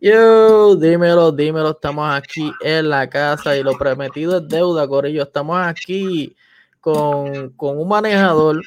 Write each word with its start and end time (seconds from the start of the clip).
Yo, 0.00 0.76
dímelo, 0.76 1.32
dímelo, 1.32 1.70
estamos 1.70 2.14
aquí 2.14 2.52
en 2.60 2.90
la 2.90 3.08
casa 3.08 3.56
y 3.56 3.62
lo 3.62 3.78
prometido 3.78 4.38
es 4.38 4.48
deuda, 4.48 4.86
Corillo. 4.86 5.22
Estamos 5.22 5.58
aquí 5.58 6.36
con, 6.80 7.50
con 7.50 7.78
un 7.78 7.88
manejador, 7.88 8.62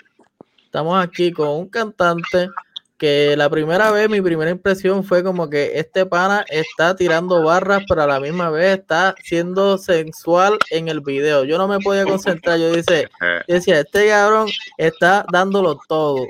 estamos 0.65 1.01
aquí 1.03 1.31
con 1.31 1.49
un 1.49 1.69
cantante 1.69 2.49
que 2.97 3.35
la 3.37 3.47
primera 3.47 3.91
vez, 3.91 4.09
mi 4.09 4.21
primera 4.21 4.49
impresión 4.49 5.03
fue 5.03 5.23
como 5.23 5.49
que 5.49 5.79
este 5.79 6.05
pana 6.05 6.43
está 6.49 6.95
tirando 6.95 7.43
barras, 7.43 7.83
pero 7.87 8.01
a 8.01 8.07
la 8.07 8.19
misma 8.19 8.49
vez 8.49 8.79
está 8.79 9.13
siendo 9.23 9.77
sensual 9.77 10.57
en 10.71 10.89
el 10.89 10.99
video. 10.99 11.43
Yo 11.43 11.59
no 11.59 11.67
me 11.67 11.79
podía 11.79 12.05
concentrar, 12.05 12.59
yo 12.59 12.73
dice, 12.73 13.07
decía, 13.47 13.81
este 13.81 14.09
cabrón 14.09 14.49
está 14.77 15.25
dándolo 15.31 15.79
todo. 15.87 16.25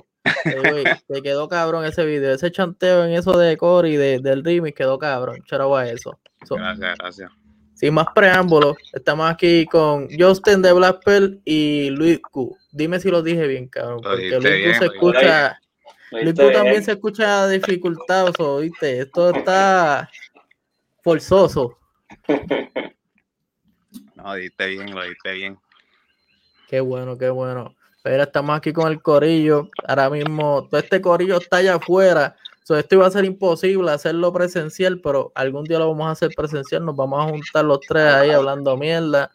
Te 1.07 1.21
quedó 1.21 1.47
cabrón 1.47 1.85
ese 1.85 2.05
video. 2.05 2.33
Ese 2.33 2.51
chanteo 2.51 3.05
en 3.05 3.13
eso 3.13 3.37
de 3.37 3.57
Cory 3.57 3.95
de, 3.95 4.19
del 4.19 4.43
remix 4.43 4.75
quedó 4.75 4.99
cabrón. 4.99 5.43
Charo 5.45 5.75
a 5.75 5.89
eso. 5.89 6.19
gracias, 6.49 6.97
gracias. 6.97 7.31
Sin 7.73 7.93
más 7.93 8.07
preámbulos, 8.13 8.75
estamos 8.91 9.31
aquí 9.31 9.65
con 9.65 10.09
Justin 10.09 10.61
de 10.61 10.73
Blackpell 10.73 11.39
y 11.45 11.89
Luis 11.91 12.19
Q. 12.19 12.57
Dime 12.71 12.99
si 12.99 13.09
lo 13.09 13.21
dije 13.21 13.47
bien, 13.47 13.67
cabrón. 13.69 14.01
Porque 14.01 14.31
Luis 14.31 14.77
Q 14.77 14.79
se 14.79 14.85
escucha. 14.85 15.59
Luis 16.11 16.33
Q 16.33 16.51
también 16.51 16.83
se 16.83 16.91
escucha 16.91 17.47
dificultoso, 17.47 18.57
¿viste? 18.57 18.99
Esto 18.99 19.29
está 19.29 20.09
forzoso. 21.01 21.77
No, 24.15 24.33
diste 24.35 24.67
bien, 24.67 24.93
lo 24.93 25.01
diste 25.03 25.31
bien. 25.31 25.57
Qué 26.67 26.81
bueno, 26.81 27.17
qué 27.17 27.29
bueno. 27.29 27.73
Pero 28.01 28.23
estamos 28.23 28.57
aquí 28.57 28.71
con 28.71 28.91
el 28.91 29.01
corillo. 29.01 29.69
Ahora 29.87 30.09
mismo, 30.09 30.67
todo 30.69 30.79
este 30.79 31.01
corillo 31.01 31.37
está 31.37 31.57
allá 31.57 31.75
afuera. 31.75 32.35
esto 32.61 32.95
iba 32.95 33.05
a 33.05 33.11
ser 33.11 33.25
imposible 33.25 33.91
hacerlo 33.91 34.31
presencial, 34.31 35.01
pero 35.01 35.31
algún 35.35 35.65
día 35.65 35.79
lo 35.79 35.89
vamos 35.89 36.07
a 36.07 36.11
hacer 36.11 36.31
presencial. 36.35 36.85
Nos 36.85 36.95
vamos 36.95 37.25
a 37.25 37.29
juntar 37.29 37.65
los 37.65 37.79
tres 37.81 38.05
ahí 38.13 38.29
hablando 38.31 38.77
mierda. 38.77 39.31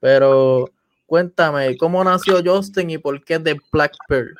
Pero 0.00 0.70
cuéntame, 1.06 1.76
¿cómo 1.76 2.04
nació 2.04 2.42
Justin 2.44 2.90
y 2.90 2.98
por 2.98 3.24
qué 3.24 3.38
de 3.38 3.58
Black 3.72 3.96
Pearl? 4.08 4.36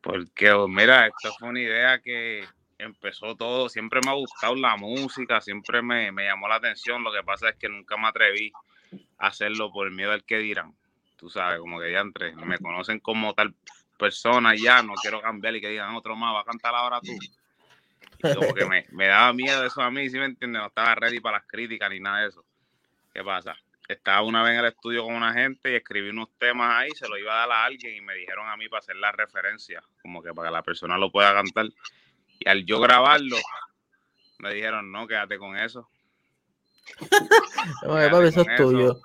Porque, 0.00 0.50
oh, 0.50 0.66
mira, 0.66 1.06
esto 1.06 1.30
fue 1.38 1.50
una 1.50 1.60
idea 1.60 2.00
que 2.00 2.44
empezó 2.78 3.36
todo. 3.36 3.68
Siempre 3.68 4.00
me 4.04 4.10
ha 4.10 4.14
gustado 4.14 4.56
la 4.56 4.76
música, 4.76 5.40
siempre 5.40 5.80
me, 5.80 6.10
me 6.10 6.24
llamó 6.24 6.48
la 6.48 6.56
atención. 6.56 7.04
Lo 7.04 7.12
que 7.12 7.22
pasa 7.22 7.50
es 7.50 7.56
que 7.56 7.68
nunca 7.68 7.96
me 7.96 8.08
atreví 8.08 8.50
a 9.18 9.28
hacerlo 9.28 9.70
por 9.70 9.90
miedo 9.92 10.10
al 10.10 10.24
que 10.24 10.38
dirán 10.38 10.74
tú 11.20 11.28
sabes, 11.28 11.60
como 11.60 11.78
que 11.78 11.92
ya 11.92 12.00
entre, 12.00 12.34
me 12.34 12.58
conocen 12.58 12.98
como 12.98 13.34
tal 13.34 13.54
persona 13.98 14.54
ya, 14.56 14.82
no 14.82 14.94
quiero 14.94 15.20
cambiar 15.20 15.54
y 15.54 15.60
que 15.60 15.68
digan 15.68 15.94
otro 15.94 16.16
más, 16.16 16.34
va 16.34 16.40
a 16.40 16.44
cantar 16.44 16.74
ahora 16.74 16.98
tú. 17.00 17.12
Y 17.12 18.34
como 18.34 18.54
que 18.54 18.64
me, 18.64 18.86
me, 18.90 19.06
daba 19.06 19.30
miedo 19.34 19.62
eso 19.64 19.82
a 19.82 19.90
mí, 19.90 20.08
¿sí 20.08 20.18
me 20.18 20.24
entiendes? 20.24 20.62
No 20.62 20.68
estaba 20.68 20.94
ready 20.94 21.20
para 21.20 21.36
las 21.36 21.46
críticas 21.46 21.90
ni 21.90 22.00
nada 22.00 22.22
de 22.22 22.28
eso. 22.28 22.42
¿Qué 23.12 23.22
pasa? 23.22 23.54
Estaba 23.86 24.22
una 24.22 24.42
vez 24.42 24.52
en 24.52 24.60
el 24.60 24.66
estudio 24.66 25.04
con 25.04 25.14
una 25.14 25.34
gente 25.34 25.72
y 25.72 25.74
escribí 25.74 26.08
unos 26.08 26.28
temas 26.38 26.74
ahí, 26.74 26.90
se 26.92 27.06
lo 27.06 27.18
iba 27.18 27.34
a 27.34 27.46
dar 27.46 27.52
a 27.52 27.64
alguien 27.64 27.96
y 27.96 28.00
me 28.00 28.14
dijeron 28.14 28.48
a 28.48 28.56
mí 28.56 28.68
para 28.68 28.78
hacer 28.78 28.96
la 28.96 29.12
referencia, 29.12 29.82
como 30.00 30.22
que 30.22 30.32
para 30.32 30.48
que 30.48 30.52
la 30.54 30.62
persona 30.62 30.96
lo 30.96 31.12
pueda 31.12 31.34
cantar. 31.34 31.66
Y 32.38 32.48
al 32.48 32.64
yo 32.64 32.80
grabarlo, 32.80 33.36
me 34.38 34.54
dijeron, 34.54 34.90
no, 34.90 35.06
quédate 35.06 35.36
con 35.36 35.58
eso. 35.58 35.86
eso 38.22 38.40
es 38.40 38.56
tuyo 38.56 39.00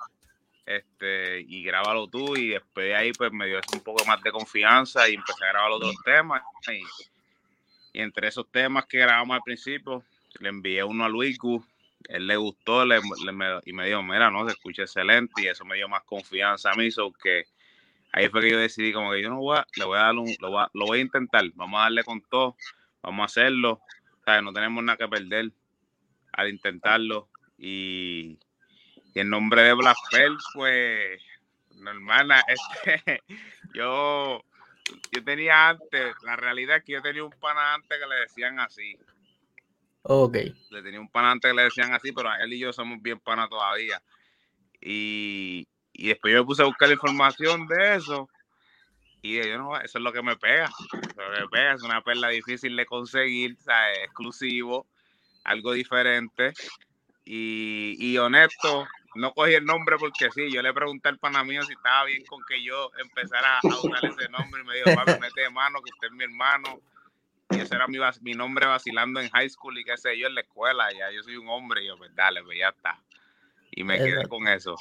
este, 0.65 1.41
y 1.41 1.63
grábalo 1.63 2.07
tú 2.07 2.35
y 2.35 2.49
después 2.49 2.87
de 2.87 2.95
ahí 2.95 3.11
pues 3.13 3.31
me 3.31 3.45
dio 3.45 3.59
un 3.73 3.79
poco 3.81 4.03
más 4.05 4.21
de 4.23 4.31
confianza 4.31 5.07
y 5.07 5.13
empecé 5.13 5.45
a 5.45 5.49
grabar 5.49 5.71
otros 5.71 5.95
temas 6.03 6.41
y, 6.71 6.83
entre 7.93 8.27
esos 8.27 8.51
temas 8.51 8.85
que 8.87 8.97
grabamos 8.97 9.35
al 9.35 9.43
principio 9.43 10.03
le 10.39 10.49
envié 10.49 10.83
uno 10.83 11.05
a 11.05 11.09
Luigu, 11.09 11.63
él 12.09 12.27
le 12.27 12.35
gustó 12.35 12.83
y 12.85 13.73
me 13.73 13.85
dijo, 13.85 14.03
mira, 14.03 14.29
no, 14.29 14.45
se 14.45 14.53
escucha 14.53 14.81
excelente 14.81 15.41
y 15.41 15.47
eso 15.47 15.63
me 15.63 15.75
dio 15.75 15.87
más 15.87 16.03
confianza 16.03 16.71
a 16.71 16.75
mí, 16.75 16.91
so 16.91 17.13
que 17.13 17.45
ahí 18.11 18.27
fue 18.27 18.41
que 18.41 18.51
yo 18.51 18.59
decidí 18.59 18.91
como 18.91 19.11
que 19.11 19.21
yo 19.21 19.29
no 19.29 19.37
voy 19.37 19.57
a, 19.57 19.67
le 19.77 19.85
voy 19.85 19.97
a 19.97 20.01
dar 20.01 20.15
un, 20.15 20.35
lo 20.39 20.51
voy 20.51 20.63
a, 20.63 20.69
lo 20.73 20.85
voy 20.87 20.99
a 20.99 21.01
intentar, 21.01 21.43
vamos 21.53 21.79
a 21.79 21.83
darle 21.83 22.03
con 22.03 22.21
todo, 22.21 22.57
vamos 23.01 23.21
a 23.21 23.25
hacerlo, 23.25 23.81
o 24.27 24.41
no 24.41 24.51
tenemos 24.51 24.83
nada 24.83 24.97
que 24.97 25.07
perder 25.07 25.51
al 26.33 26.49
intentarlo 26.49 27.29
y 27.57 28.37
y 29.15 29.21
el 29.21 29.29
nombre 29.29 29.63
de 29.63 29.73
Black 29.73 29.97
pues, 30.53 31.21
normal, 31.77 32.31
este, 32.47 33.23
yo, 33.73 34.43
yo 35.11 35.23
tenía 35.23 35.69
antes, 35.69 36.15
la 36.23 36.35
realidad 36.35 36.77
es 36.77 36.83
que 36.83 36.91
yo 36.91 37.01
tenía 37.01 37.23
un 37.23 37.31
pana 37.31 37.75
antes 37.75 37.97
que 37.97 38.07
le 38.07 38.15
decían 38.21 38.59
así. 38.59 38.97
Ok. 40.03 40.37
Le 40.69 40.83
tenía 40.83 40.99
un 40.99 41.09
pana 41.09 41.31
antes 41.31 41.49
que 41.49 41.55
le 41.55 41.63
decían 41.63 41.93
así, 41.93 42.11
pero 42.11 42.29
él 42.35 42.53
y 42.53 42.59
yo 42.59 42.73
somos 42.73 43.01
bien 43.01 43.19
pana 43.19 43.47
todavía. 43.47 44.01
Y, 44.81 45.65
y 45.93 46.09
después 46.09 46.33
yo 46.33 46.41
me 46.41 46.45
puse 46.45 46.61
a 46.61 46.65
buscar 46.65 46.91
información 46.91 47.67
de 47.67 47.95
eso. 47.95 48.29
Y 49.21 49.41
yo 49.41 49.57
no, 49.57 49.79
eso 49.79 49.97
es 49.97 50.03
lo 50.03 50.11
que 50.11 50.21
me 50.21 50.35
pega. 50.35 50.69
Lo 50.91 51.33
que 51.33 51.41
me 51.41 51.47
pega 51.47 51.73
es 51.73 51.83
una 51.83 52.01
perla 52.01 52.27
difícil 52.27 52.75
de 52.75 52.85
conseguir, 52.85 53.57
o 53.65 54.03
exclusivo, 54.03 54.85
algo 55.45 55.71
diferente. 55.71 56.53
Y, 57.23 57.95
y 57.97 58.19
honesto, 58.19 58.85
no 59.15 59.33
cogí 59.33 59.53
el 59.53 59.65
nombre 59.65 59.97
porque 59.97 60.29
sí, 60.31 60.51
yo 60.51 60.61
le 60.61 60.73
pregunté 60.73 61.09
al 61.09 61.17
pana 61.17 61.43
mío 61.43 61.63
si 61.63 61.73
estaba 61.73 62.05
bien 62.05 62.23
con 62.25 62.41
que 62.47 62.63
yo 62.63 62.91
empezara 62.99 63.59
a 63.59 63.67
usar 63.67 64.05
ese 64.05 64.29
nombre 64.29 64.61
y 64.61 64.65
me 64.65 64.75
dijo, 64.75 64.93
papi, 64.93 65.19
mete 65.19 65.41
de 65.41 65.49
mano, 65.49 65.81
que 65.81 65.91
usted 65.91 66.07
es 66.07 66.13
mi 66.13 66.23
hermano. 66.23 66.79
Y 67.51 67.59
ese 67.59 67.75
era 67.75 67.87
mi, 67.87 67.97
mi 68.21 68.33
nombre 68.33 68.65
vacilando 68.65 69.19
en 69.19 69.29
high 69.29 69.49
school 69.49 69.77
y 69.77 69.83
qué 69.83 69.97
sé 69.97 70.17
yo 70.17 70.27
en 70.27 70.35
la 70.35 70.41
escuela, 70.41 70.91
ya 70.91 71.11
yo 71.11 71.23
soy 71.23 71.37
un 71.37 71.47
hombre 71.47 71.83
y 71.83 71.87
yo, 71.87 71.97
pues 71.97 72.13
dale, 72.15 72.43
pues 72.43 72.57
ya 72.59 72.69
está. 72.69 72.99
Y 73.71 73.83
me 73.83 73.97
quedé 73.97 74.27
con 74.27 74.47
eso. 74.47 74.75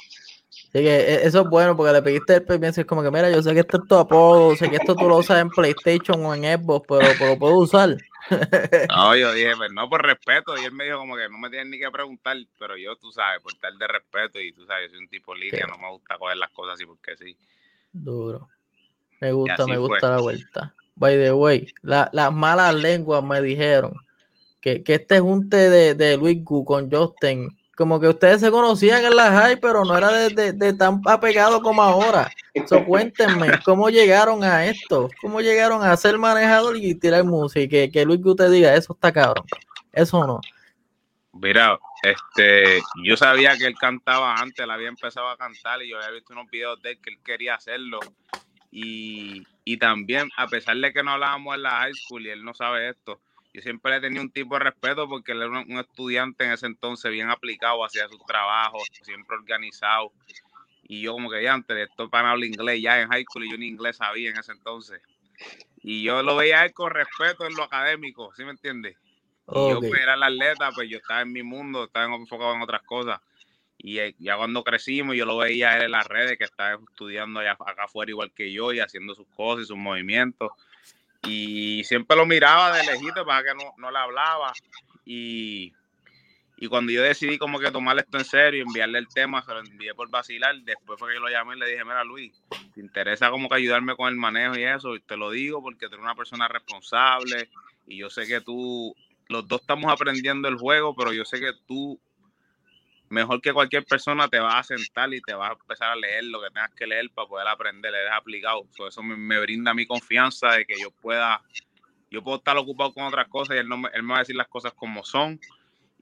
Sí, 0.49 0.71
que 0.71 0.95
e, 0.95 1.25
eso 1.25 1.41
es 1.41 1.49
bueno 1.49 1.75
porque 1.75 1.93
le 1.93 2.01
pediste 2.01 2.35
el 2.35 2.43
permiso 2.43 2.81
es 2.81 2.87
como 2.87 3.03
que, 3.03 3.11
mira, 3.11 3.29
yo 3.29 3.41
sé 3.41 3.53
que 3.53 3.59
esto 3.59 3.77
es 3.77 3.87
tu 3.87 3.95
apodo, 3.95 4.55
sé 4.55 4.69
que 4.69 4.77
esto 4.77 4.95
tú 4.95 5.07
lo 5.07 5.17
usas 5.17 5.41
en 5.41 5.49
PlayStation 5.49 6.25
o 6.25 6.33
en 6.33 6.43
Xbox, 6.43 6.85
pero, 6.87 7.07
pero 7.19 7.31
lo 7.31 7.39
puedo 7.39 7.55
usar. 7.57 7.97
No, 8.89 9.15
yo 9.15 9.33
dije, 9.33 9.55
pues 9.55 9.71
no, 9.71 9.89
por 9.89 10.03
respeto. 10.03 10.57
Y 10.57 10.65
él 10.65 10.71
me 10.71 10.85
dijo 10.85 10.97
como 10.97 11.15
que 11.15 11.29
no 11.29 11.37
me 11.37 11.49
tienen 11.49 11.71
ni 11.71 11.79
que 11.79 11.89
preguntar, 11.91 12.37
pero 12.59 12.77
yo, 12.77 12.95
tú 12.95 13.11
sabes, 13.11 13.41
por 13.41 13.53
tal 13.55 13.77
de 13.77 13.87
respeto 13.87 14.39
y 14.39 14.51
tú 14.51 14.65
sabes, 14.65 14.87
yo 14.87 14.95
soy 14.95 15.03
un 15.03 15.09
tipo 15.09 15.35
línea, 15.35 15.67
no 15.67 15.77
me 15.77 15.89
gusta 15.89 16.17
coger 16.17 16.37
las 16.37 16.51
cosas 16.51 16.75
así 16.75 16.85
porque 16.85 17.15
sí. 17.17 17.37
Duro. 17.91 18.49
Me 19.21 19.31
gusta, 19.31 19.65
me 19.65 19.77
gusta 19.77 20.09
la 20.09 20.21
vuelta. 20.21 20.75
By 20.95 21.15
the 21.15 21.33
way, 21.33 21.73
las 21.81 22.33
malas 22.33 22.75
lenguas 22.75 23.23
me 23.23 23.41
dijeron 23.41 23.93
que, 24.61 24.83
que 24.83 24.95
este 24.95 25.19
junte 25.19 25.69
de, 25.69 25.93
de 25.93 26.17
Luis 26.17 26.43
Gu 26.43 26.65
con 26.65 26.91
Justin 26.91 27.49
como 27.75 27.99
que 27.99 28.07
ustedes 28.07 28.41
se 28.41 28.51
conocían 28.51 29.03
en 29.03 29.15
la 29.15 29.31
high, 29.31 29.59
pero 29.59 29.83
no 29.83 29.97
era 29.97 30.09
de, 30.11 30.73
tan 30.73 31.01
apegado 31.05 31.61
como 31.61 31.83
ahora. 31.83 32.31
So, 32.67 32.83
cuéntenme, 32.85 33.59
¿cómo 33.63 33.89
llegaron 33.89 34.43
a 34.43 34.65
esto? 34.65 35.09
¿Cómo 35.21 35.41
llegaron 35.41 35.83
a 35.83 35.95
ser 35.97 36.17
manejador 36.17 36.77
y 36.77 36.95
tirar 36.95 37.23
música? 37.23 37.69
Que, 37.69 37.91
que 37.91 38.05
Luis 38.05 38.21
que 38.21 38.29
usted 38.29 38.49
diga, 38.49 38.73
eso 38.75 38.93
está 38.93 39.11
cabrón. 39.11 39.45
Eso 39.91 40.25
no. 40.25 40.39
Mira, 41.33 41.77
este, 42.01 42.81
yo 43.03 43.17
sabía 43.17 43.57
que 43.57 43.65
él 43.65 43.75
cantaba 43.75 44.35
antes, 44.35 44.63
él 44.63 44.71
había 44.71 44.87
empezado 44.87 45.27
a 45.27 45.37
cantar 45.37 45.81
y 45.81 45.89
yo 45.89 45.97
había 45.97 46.11
visto 46.11 46.31
unos 46.31 46.49
videos 46.49 46.81
de 46.81 46.91
él 46.91 46.99
que 47.01 47.09
él 47.09 47.19
quería 47.23 47.55
hacerlo. 47.55 47.99
Y, 48.71 49.43
y 49.65 49.77
también, 49.77 50.29
a 50.37 50.47
pesar 50.47 50.77
de 50.77 50.93
que 50.93 51.03
no 51.03 51.11
hablábamos 51.11 51.55
en 51.55 51.63
la 51.63 51.71
high 51.71 51.93
school 51.93 52.25
y 52.25 52.29
él 52.29 52.43
no 52.43 52.53
sabe 52.53 52.89
esto, 52.89 53.19
yo 53.55 53.61
siempre 53.61 53.93
le 53.93 54.01
tenía 54.01 54.19
un 54.19 54.29
tipo 54.29 54.55
de 54.55 54.65
respeto 54.65 55.07
porque 55.07 55.31
él 55.31 55.41
era 55.41 55.61
un, 55.61 55.79
estudiante 55.79 56.43
en 56.43 56.51
ese 56.51 56.65
entonces 56.65 57.09
bien 57.09 57.29
aplicado, 57.29 57.85
hacía 57.85 58.05
sus 58.09 58.19
trabajos, 58.25 58.83
siempre 59.01 59.37
organizado. 59.37 60.11
Y 60.83 61.01
yo 61.01 61.13
como 61.13 61.29
que 61.29 61.41
ya 61.41 61.53
antes, 61.53 61.77
esto 61.77 62.09
para 62.09 62.31
hablar 62.31 62.49
inglés 62.49 62.81
ya 62.81 62.99
en 62.99 63.07
high 63.07 63.23
school 63.23 63.45
y 63.45 63.51
yo 63.51 63.57
ni 63.57 63.67
inglés 63.67 63.95
sabía 63.95 64.29
en 64.29 64.37
ese 64.37 64.51
entonces. 64.51 65.01
Y 65.81 66.03
yo 66.03 66.21
lo 66.21 66.35
veía 66.35 66.61
a 66.61 66.65
él 66.65 66.73
con 66.73 66.91
respeto 66.91 67.45
en 67.45 67.55
lo 67.55 67.63
académico, 67.63 68.33
¿sí 68.35 68.43
me 68.43 68.51
entiendes? 68.51 68.97
Yo 69.47 69.79
que 69.79 69.87
era 69.87 70.15
el 70.15 70.23
atleta, 70.23 70.71
pues 70.71 70.89
yo 70.89 70.97
estaba 70.97 71.21
en 71.21 71.31
mi 71.31 71.43
mundo, 71.43 71.85
estaba 71.85 72.13
enfocado 72.13 72.55
en 72.55 72.61
otras 72.61 72.81
cosas. 72.81 73.21
Y 73.77 73.99
eh, 73.99 74.15
ya 74.19 74.35
cuando 74.35 74.65
crecimos, 74.65 75.15
yo 75.15 75.25
lo 75.25 75.37
veía 75.37 75.77
él 75.77 75.83
en 75.83 75.91
las 75.91 76.07
redes, 76.07 76.37
que 76.37 76.43
estaba 76.43 76.73
estudiando 76.73 77.39
allá, 77.39 77.51
acá 77.53 77.85
afuera 77.85 78.09
igual 78.09 78.33
que 78.33 78.51
yo 78.51 78.73
y 78.73 78.81
haciendo 78.81 79.15
sus 79.15 79.27
cosas 79.27 79.63
y 79.63 79.67
sus 79.67 79.77
movimientos 79.77 80.51
y 81.27 81.83
siempre 81.83 82.15
lo 82.17 82.25
miraba 82.25 82.75
de 82.75 82.83
lejito 82.85 83.25
para 83.25 83.43
que 83.43 83.53
no, 83.55 83.73
no 83.77 83.91
le 83.91 83.97
hablaba. 83.97 84.53
Y, 85.05 85.73
y, 86.57 86.67
cuando 86.67 86.91
yo 86.91 87.01
decidí 87.01 87.37
como 87.37 87.59
que 87.59 87.71
tomar 87.71 87.97
esto 87.99 88.17
en 88.17 88.25
serio, 88.25 88.63
enviarle 88.63 88.99
el 88.99 89.07
tema, 89.07 89.43
se 89.43 89.53
lo 89.53 89.59
envié 89.59 89.93
por 89.93 90.09
vacilar, 90.09 90.55
después 90.61 90.99
fue 90.99 91.09
que 91.09 91.15
yo 91.15 91.21
lo 91.21 91.29
llamé 91.29 91.55
y 91.55 91.59
le 91.59 91.69
dije, 91.69 91.83
mira 91.83 92.03
Luis, 92.03 92.41
¿te 92.73 92.81
interesa 92.81 93.29
como 93.29 93.49
que 93.49 93.55
ayudarme 93.55 93.95
con 93.95 94.09
el 94.09 94.15
manejo 94.15 94.57
y 94.57 94.63
eso? 94.63 94.95
Y 94.95 95.01
te 95.01 95.17
lo 95.17 95.31
digo 95.31 95.61
porque 95.61 95.87
tú 95.87 95.95
eres 95.95 96.03
una 96.03 96.15
persona 96.15 96.47
responsable 96.47 97.49
y 97.87 97.97
yo 97.97 98.09
sé 98.09 98.25
que 98.25 98.41
tú, 98.41 98.95
los 99.27 99.47
dos 99.47 99.61
estamos 99.61 99.91
aprendiendo 99.91 100.47
el 100.47 100.55
juego, 100.55 100.95
pero 100.95 101.13
yo 101.13 101.25
sé 101.25 101.39
que 101.39 101.51
tú 101.67 101.99
mejor 103.09 103.41
que 103.41 103.53
cualquier 103.53 103.85
persona 103.85 104.27
te 104.27 104.39
vas 104.39 104.55
a 104.55 104.75
sentar 104.75 105.13
y 105.13 105.21
te 105.21 105.33
vas 105.33 105.51
a 105.51 105.53
empezar 105.53 105.91
a 105.91 105.95
leer 105.95 106.25
lo 106.25 106.41
que 106.41 106.47
tengas 106.47 106.73
que 106.73 106.87
leer 106.87 107.09
para 107.11 107.27
poder 107.27 107.47
aprender, 107.47 107.93
eres 107.93 108.11
aplicado. 108.11 108.65
eso 108.87 109.03
me, 109.03 109.39
brinda 109.39 109.73
mi 109.73 109.85
confianza 109.85 110.49
de 110.53 110.65
que 110.65 110.79
yo 110.79 110.91
pueda, 110.91 111.41
yo 112.09 112.23
puedo 112.23 112.37
estar 112.37 112.57
ocupado 112.57 112.93
con 112.93 113.03
otras 113.03 113.27
cosas 113.27 113.55
y 113.55 113.59
él, 113.59 113.67
no 113.67 113.77
me, 113.77 113.89
él 113.93 114.03
me 114.03 114.13
va 114.13 114.17
a 114.17 114.19
decir 114.19 114.35
las 114.35 114.47
cosas 114.47 114.73
como 114.73 115.03
son 115.03 115.39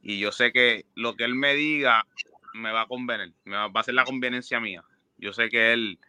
Y 0.01 0.19
yo 0.19 0.31
sé 0.31 0.51
que 0.51 0.85
lo 0.95 1.15
que 1.15 1.25
él 1.25 1.35
me 1.35 1.53
diga 1.53 2.05
me 2.53 2.71
va 2.71 2.81
a 2.81 2.87
convenir, 2.87 3.33
me 3.45 3.57
va, 3.57 3.71
a 3.73 3.83
ser 3.83 3.95
la 3.95 4.05
conveniencia 4.05 4.59
mía. 4.59 4.83
Yo 5.17 5.33
sé 5.33 5.49
que 5.49 5.73
él, 5.73 5.99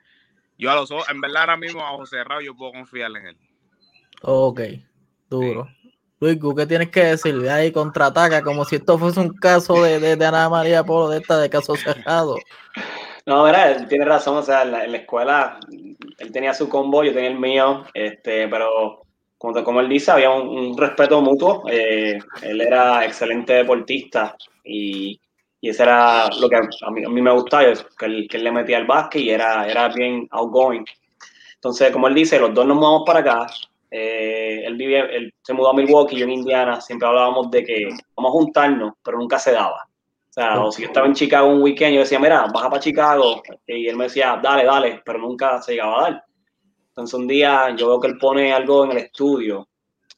yo 0.58 0.70
a 0.70 0.74
los 0.74 0.90
ojos, 0.90 1.08
en 1.08 1.20
verdad 1.20 1.42
ahora 1.42 1.56
mismo 1.56 1.80
a 1.80 1.92
ojos 1.92 2.10
cerrados 2.10 2.44
yo 2.44 2.54
puedo 2.54 2.72
confiar 2.72 3.10
en 3.16 3.28
él. 3.28 3.36
Ok, 4.20 4.60
duro. 5.30 5.68
Luis, 6.24 6.38
¿qué 6.56 6.66
tienes 6.66 6.90
que 6.90 7.04
decir? 7.04 7.38
De 7.38 7.50
ahí 7.50 7.70
contraataca 7.70 8.42
como 8.42 8.64
si 8.64 8.76
esto 8.76 8.98
fuese 8.98 9.20
un 9.20 9.34
caso 9.34 9.82
de, 9.82 10.16
de, 10.16 10.26
Ana 10.26 10.48
María 10.48 10.82
Polo, 10.82 11.10
de 11.10 11.18
esta 11.18 11.38
de 11.38 11.50
caso 11.50 11.76
cerrado. 11.76 12.36
No, 13.26 13.44
mira, 13.44 13.72
él 13.72 13.86
tiene 13.88 14.06
razón, 14.06 14.38
o 14.38 14.42
sea, 14.42 14.62
en 14.62 14.72
la, 14.72 14.84
escuela 14.84 15.58
él 16.18 16.32
tenía 16.32 16.54
su 16.54 16.68
combo, 16.68 17.04
yo 17.04 17.12
tenía 17.12 17.28
el 17.28 17.38
mío, 17.38 17.84
este, 17.92 18.48
pero 18.48 19.02
como, 19.36 19.62
como 19.62 19.80
él 19.80 19.88
dice, 19.90 20.12
había 20.12 20.30
un, 20.30 20.78
respeto 20.78 21.20
mutuo. 21.20 21.64
Eh, 21.70 22.18
él 22.40 22.60
era 22.62 23.04
excelente 23.04 23.52
deportista 23.52 24.34
y, 24.64 25.20
y 25.60 25.68
eso 25.68 25.82
era 25.82 26.30
lo 26.40 26.48
que 26.48 26.56
a 26.56 26.90
mí, 26.90 27.04
a 27.04 27.08
mí 27.10 27.20
me 27.20 27.32
gustaba, 27.32 27.64
que 27.98 28.06
él, 28.06 28.26
que 28.30 28.38
él, 28.38 28.44
le 28.44 28.52
metía 28.52 28.78
el 28.78 28.86
básquet 28.86 29.20
y 29.20 29.28
era, 29.28 29.66
era 29.66 29.88
bien 29.88 30.26
outgoing. 30.30 30.86
Entonces, 31.54 31.90
como 31.90 32.08
él 32.08 32.14
dice, 32.14 32.38
los 32.38 32.54
dos 32.54 32.66
nos 32.66 32.76
mudamos 32.76 33.02
para 33.04 33.20
acá, 33.20 33.46
eh, 33.96 34.64
él, 34.66 34.74
vive, 34.74 35.16
él 35.16 35.32
se 35.40 35.52
mudó 35.52 35.70
a 35.70 35.72
Milwaukee, 35.72 36.16
yo 36.16 36.24
en 36.24 36.32
Indiana, 36.32 36.80
siempre 36.80 37.06
hablábamos 37.06 37.48
de 37.52 37.64
que 37.64 37.88
vamos 38.16 38.30
a 38.30 38.32
juntarnos, 38.32 38.94
pero 39.04 39.18
nunca 39.18 39.38
se 39.38 39.52
daba. 39.52 39.86
O 40.30 40.32
sea, 40.32 40.60
o 40.60 40.72
si 40.72 40.82
yo 40.82 40.88
estaba 40.88 41.06
en 41.06 41.14
Chicago 41.14 41.46
un 41.46 41.62
weekend, 41.62 41.94
yo 41.94 42.00
decía, 42.00 42.18
mira, 42.18 42.44
baja 42.52 42.68
para 42.68 42.82
Chicago, 42.82 43.40
y 43.68 43.86
él 43.86 43.94
me 43.94 44.04
decía, 44.04 44.40
dale, 44.42 44.64
dale, 44.64 45.00
pero 45.04 45.20
nunca 45.20 45.62
se 45.62 45.74
llegaba 45.74 45.96
a 45.96 46.02
dar. 46.10 46.24
Entonces 46.88 47.14
un 47.14 47.28
día 47.28 47.72
yo 47.76 47.86
veo 47.86 48.00
que 48.00 48.08
él 48.08 48.18
pone 48.18 48.52
algo 48.52 48.84
en 48.84 48.90
el 48.90 48.98
estudio, 48.98 49.68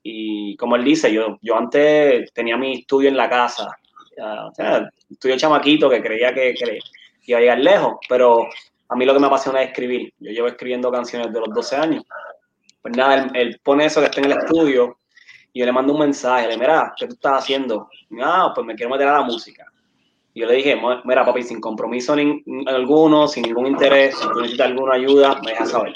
y 0.03 0.57
como 0.57 0.77
él 0.77 0.85
dice, 0.85 1.13
yo, 1.13 1.37
yo 1.43 1.59
antes 1.59 2.33
tenía 2.33 2.57
mi 2.57 2.79
estudio 2.79 3.11
en 3.11 3.17
la 3.19 3.29
casa, 3.29 3.69
o 4.17 4.55
sea, 4.55 4.89
estudio 5.11 5.37
chamaquito 5.37 5.91
que 5.91 6.01
creía 6.01 6.33
que, 6.33 6.55
que 6.55 6.79
iba 7.27 7.37
a 7.37 7.43
llegar 7.43 7.59
lejos, 7.59 7.97
pero 8.09 8.47
a 8.89 8.97
mí 8.97 9.05
lo 9.05 9.13
que 9.13 9.21
me 9.21 9.27
apasiona 9.27 9.61
es 9.61 9.69
escribir. 9.69 10.15
Yo 10.19 10.31
llevo 10.31 10.49
escribiendo 10.49 10.91
canciones 10.91 11.31
de 11.31 11.41
los 11.41 11.51
12 11.51 11.77
años 11.77 12.05
pues 12.87 12.97
nada, 12.97 13.29
él, 13.35 13.61
pone 13.65 13.87
eso 13.87 13.99
que 13.99 14.07
está 14.07 14.21
en 14.21 14.27
el 14.27 14.39
estudio 14.39 15.01
y 15.53 15.59
yo 15.59 15.67
le 15.67 15.73
mando 15.73 15.93
un 15.93 15.99
mensaje, 15.99 16.47
le 16.47 16.57
mira, 16.57 16.95
¿qué 16.97 17.09
tú 17.09 17.15
estás 17.15 17.43
haciendo? 17.43 17.89
ah, 18.23 18.53
pues 18.55 18.65
me 18.65 18.77
quiero 18.77 18.93
meter 18.93 19.09
a 19.09 19.19
la 19.19 19.23
música. 19.23 19.67
Y 20.33 20.43
yo 20.43 20.47
le 20.47 20.55
dije, 20.55 20.81
mira, 21.05 21.25
papi, 21.25 21.43
sin 21.43 21.61
compromiso 21.61 22.15
alguno, 22.67 23.27
sin 23.27 23.43
ningún 23.43 23.67
interés, 23.67 24.17
si 24.17 24.29
tú 24.29 24.41
necesitas 24.41 24.69
alguna 24.69 24.95
ayuda, 24.95 25.41
me 25.45 25.51
dejas 25.51 25.71
saber. 25.73 25.95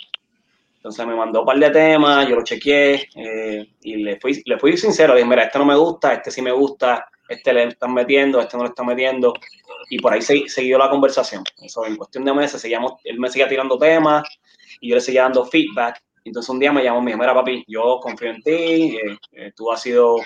Entonces 0.75 1.07
me 1.07 1.15
mandó 1.15 1.43
un 1.43 1.47
par 1.47 1.61
de 1.61 1.71
temas, 1.71 2.27
yo 2.27 2.35
lo 2.35 2.43
chequeé 2.43 3.09
eh, 3.15 3.71
y 3.83 3.97
le 3.99 4.19
fui, 4.19 4.43
le 4.45 4.59
fui 4.59 4.77
sincero, 4.77 5.15
dije, 5.15 5.29
mira, 5.29 5.45
este 5.45 5.61
no 5.61 5.67
me 5.67 5.77
gusta, 5.77 6.15
este 6.15 6.33
sí 6.33 6.43
me 6.43 6.51
gusta, 6.51 7.09
este 7.29 7.53
le 7.53 7.69
están 7.69 7.95
metiendo, 7.95 8.41
este 8.41 8.57
no 8.57 8.65
le 8.65 8.71
están 8.71 8.87
metiendo. 8.87 9.33
Y 9.91 10.01
por 10.01 10.13
ahí 10.13 10.23
se, 10.23 10.49
siguió 10.49 10.77
la 10.77 10.91
conversación. 10.91 11.45
Eso 11.63 11.87
en 11.87 11.95
cuestión 11.95 12.25
de 12.25 12.35
meses, 12.35 12.61
seguíamos, 12.61 12.95
él 13.05 13.21
me 13.21 13.29
seguía 13.29 13.47
tirando 13.47 13.79
temas 13.79 14.25
y 14.81 14.89
yo 14.89 14.97
le 14.97 15.01
seguía 15.01 15.23
dando 15.23 15.45
feedback. 15.45 16.03
Entonces 16.25 16.51
un 16.51 16.59
día 16.59 16.73
me 16.73 16.83
llamó 16.83 17.01
y 17.01 17.03
me 17.03 17.11
dijo, 17.13 17.21
mira 17.21 17.35
papi, 17.35 17.65
yo 17.67 17.99
confío 18.01 18.31
en 18.31 18.43
ti, 18.43 18.97
eh, 18.97 19.19
eh, 19.33 19.53
tú 19.57 19.71
has 19.73 19.83
sido 19.83 20.17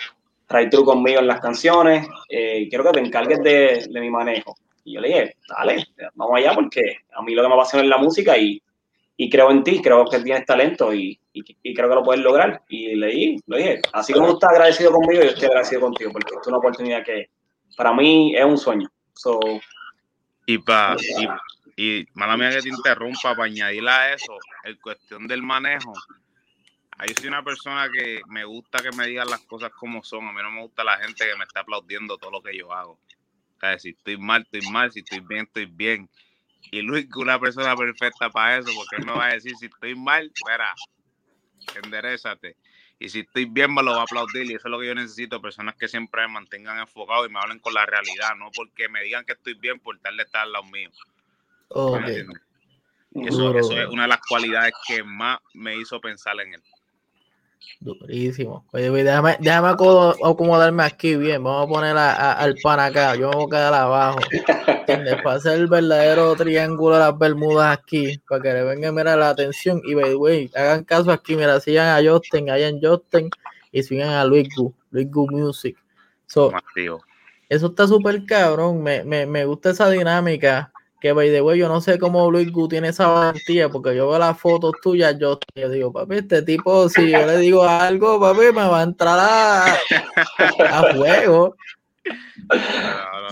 right 0.48 0.70
true 0.70 0.84
conmigo 0.84 1.20
en 1.20 1.26
las 1.26 1.40
canciones, 1.40 2.06
eh, 2.28 2.66
quiero 2.68 2.84
que 2.84 2.92
te 2.92 3.00
encargues 3.00 3.42
de, 3.42 3.86
de, 3.88 4.00
mi 4.00 4.10
manejo. 4.10 4.54
Y 4.84 4.94
yo 4.94 5.00
le 5.00 5.08
dije, 5.08 5.36
dale, 5.48 5.86
vamos 6.14 6.36
allá 6.36 6.52
porque 6.54 6.98
a 7.12 7.22
mí 7.22 7.34
lo 7.34 7.42
que 7.42 7.48
me 7.48 7.54
apasiona 7.54 7.84
es 7.84 7.90
la 7.90 7.98
música 7.98 8.36
y, 8.36 8.62
y 9.16 9.30
creo 9.30 9.50
en 9.50 9.62
ti, 9.62 9.80
creo 9.80 10.04
que 10.04 10.20
tienes 10.20 10.44
talento 10.44 10.92
y, 10.92 11.18
y, 11.32 11.74
creo 11.74 11.88
que 11.88 11.94
lo 11.94 12.02
puedes 12.02 12.22
lograr. 12.22 12.62
Y 12.68 12.94
le 12.96 13.06
dije, 13.06 13.36
le 13.46 13.56
dije, 13.56 13.82
así 13.92 14.12
como 14.12 14.26
tú 14.28 14.34
estás 14.34 14.50
agradecido 14.50 14.92
conmigo, 14.92 15.22
yo 15.22 15.30
estoy 15.30 15.46
agradecido 15.46 15.80
contigo 15.82 16.10
porque 16.12 16.34
es 16.40 16.46
una 16.46 16.58
oportunidad 16.58 17.04
que 17.04 17.30
para 17.76 17.94
mí 17.94 18.36
es 18.36 18.44
un 18.44 18.58
sueño. 18.58 18.88
So, 19.14 19.38
y 20.46 20.58
para 20.58 20.96
y 21.76 22.06
mala 22.14 22.36
mía 22.36 22.50
que 22.50 22.62
te 22.62 22.68
interrumpa, 22.68 23.34
para 23.34 23.44
añadirle 23.44 23.90
a 23.90 24.14
eso, 24.14 24.38
el 24.64 24.78
cuestión 24.78 25.26
del 25.26 25.42
manejo. 25.42 25.92
Ahí 26.96 27.12
soy 27.14 27.26
una 27.26 27.42
persona 27.42 27.90
que 27.90 28.22
me 28.28 28.44
gusta 28.44 28.80
que 28.80 28.92
me 28.92 29.06
digan 29.08 29.28
las 29.28 29.40
cosas 29.40 29.70
como 29.72 30.04
son. 30.04 30.28
A 30.28 30.32
mí 30.32 30.40
no 30.42 30.50
me 30.52 30.62
gusta 30.62 30.84
la 30.84 30.96
gente 30.98 31.26
que 31.26 31.36
me 31.36 31.44
está 31.44 31.60
aplaudiendo 31.60 32.16
todo 32.18 32.30
lo 32.30 32.42
que 32.42 32.56
yo 32.56 32.72
hago. 32.72 32.92
O 32.92 33.60
sea, 33.60 33.78
si 33.78 33.90
estoy 33.90 34.16
mal, 34.16 34.42
estoy 34.42 34.70
mal. 34.70 34.92
Si 34.92 35.00
estoy 35.00 35.20
bien, 35.20 35.46
estoy 35.46 35.66
bien. 35.66 36.08
Y 36.70 36.82
Luis, 36.82 37.08
una 37.16 37.38
persona 37.40 37.76
perfecta 37.76 38.30
para 38.30 38.58
eso, 38.58 38.70
porque 38.76 38.96
él 38.96 39.06
me 39.06 39.12
va 39.12 39.26
a 39.26 39.32
decir, 39.34 39.56
si 39.56 39.66
estoy 39.66 39.96
mal, 39.96 40.30
espera, 40.32 40.72
enderezate. 41.82 42.56
Y 43.00 43.08
si 43.08 43.20
estoy 43.20 43.46
bien, 43.46 43.74
me 43.74 43.82
lo 43.82 43.90
va 43.90 44.00
a 44.00 44.02
aplaudir. 44.04 44.48
Y 44.48 44.54
eso 44.54 44.68
es 44.68 44.70
lo 44.70 44.78
que 44.78 44.86
yo 44.86 44.94
necesito, 44.94 45.42
personas 45.42 45.74
que 45.74 45.88
siempre 45.88 46.22
me 46.22 46.34
mantengan 46.34 46.78
enfocado 46.78 47.26
y 47.26 47.28
me 47.28 47.40
hablen 47.40 47.58
con 47.58 47.74
la 47.74 47.84
realidad, 47.84 48.36
no 48.36 48.50
porque 48.52 48.88
me 48.88 49.02
digan 49.02 49.24
que 49.24 49.32
estoy 49.32 49.54
bien 49.54 49.80
por 49.80 49.98
tal 49.98 50.16
de 50.16 50.22
estar 50.22 50.42
al 50.42 50.52
lado 50.52 50.64
mío. 50.66 50.90
Y 53.16 53.28
eso, 53.28 53.56
es 53.56 53.88
una 53.90 54.02
de 54.02 54.08
las 54.08 54.20
cualidades 54.28 54.72
que 54.86 55.02
más 55.04 55.38
me 55.54 55.76
hizo 55.76 56.00
pensar 56.00 56.34
en 56.40 56.54
él. 56.54 56.62
Durísimo. 57.80 58.64
Oye, 58.72 58.90
déjame, 58.90 59.36
déjame 59.40 59.68
acomodarme 59.68 60.82
aquí 60.82 61.16
bien. 61.16 61.42
Vamos 61.42 61.66
a 61.66 61.72
poner 61.72 61.96
al 61.96 62.54
pan 62.62 62.80
acá. 62.80 63.14
Yo 63.14 63.30
me 63.30 63.36
voy 63.36 63.46
a 63.46 63.50
quedar 63.50 63.74
abajo. 63.74 64.18
Para 65.22 65.36
hacer 65.36 65.58
el 65.58 65.66
verdadero 65.68 66.34
triángulo 66.34 66.96
de 66.96 67.00
las 67.02 67.18
Bermudas 67.18 67.78
aquí. 67.78 68.18
Para 68.28 68.42
que 68.42 68.52
le 68.52 68.64
venga 68.64 68.92
mira, 68.92 69.16
la 69.16 69.30
atención. 69.30 69.80
Y 69.84 69.94
wey, 69.94 70.50
hagan 70.54 70.84
caso 70.84 71.10
aquí. 71.10 71.36
Mira, 71.36 71.60
sigan 71.60 71.88
a 71.88 72.10
Justin, 72.10 72.48
en 72.48 72.80
Justin. 72.80 73.30
Y 73.70 73.82
sigan 73.82 74.10
a 74.10 74.24
Luis 74.24 74.48
Gu, 74.56 74.72
Luis 74.90 75.10
Gu 75.10 75.30
Music. 75.30 75.76
eso 76.26 77.66
está 77.66 77.86
súper 77.86 78.24
cabrón. 78.24 78.82
Me, 78.82 79.04
me, 79.04 79.26
me 79.26 79.44
gusta 79.44 79.70
esa 79.70 79.88
dinámica 79.90 80.72
que 81.04 81.12
by 81.12 81.30
the 81.30 81.42
way, 81.42 81.58
yo 81.58 81.68
no 81.68 81.82
sé 81.82 81.98
cómo 81.98 82.30
Luis 82.30 82.50
Gu 82.50 82.66
tiene 82.66 82.88
esa 82.88 83.06
valentía, 83.06 83.68
porque 83.68 83.94
yo 83.94 84.08
veo 84.08 84.18
las 84.18 84.40
fotos 84.40 84.72
tuyas, 84.82 85.14
yo, 85.18 85.38
digo, 85.54 85.92
papi, 85.92 86.14
este 86.14 86.40
tipo, 86.40 86.88
si 86.88 87.10
yo 87.10 87.26
le 87.26 87.36
digo 87.36 87.62
algo, 87.62 88.18
papi, 88.18 88.46
me 88.54 88.66
va 88.66 88.80
a 88.80 88.84
entrar 88.84 89.18
a, 89.20 89.74
a 90.70 90.94
fuego. 90.94 91.56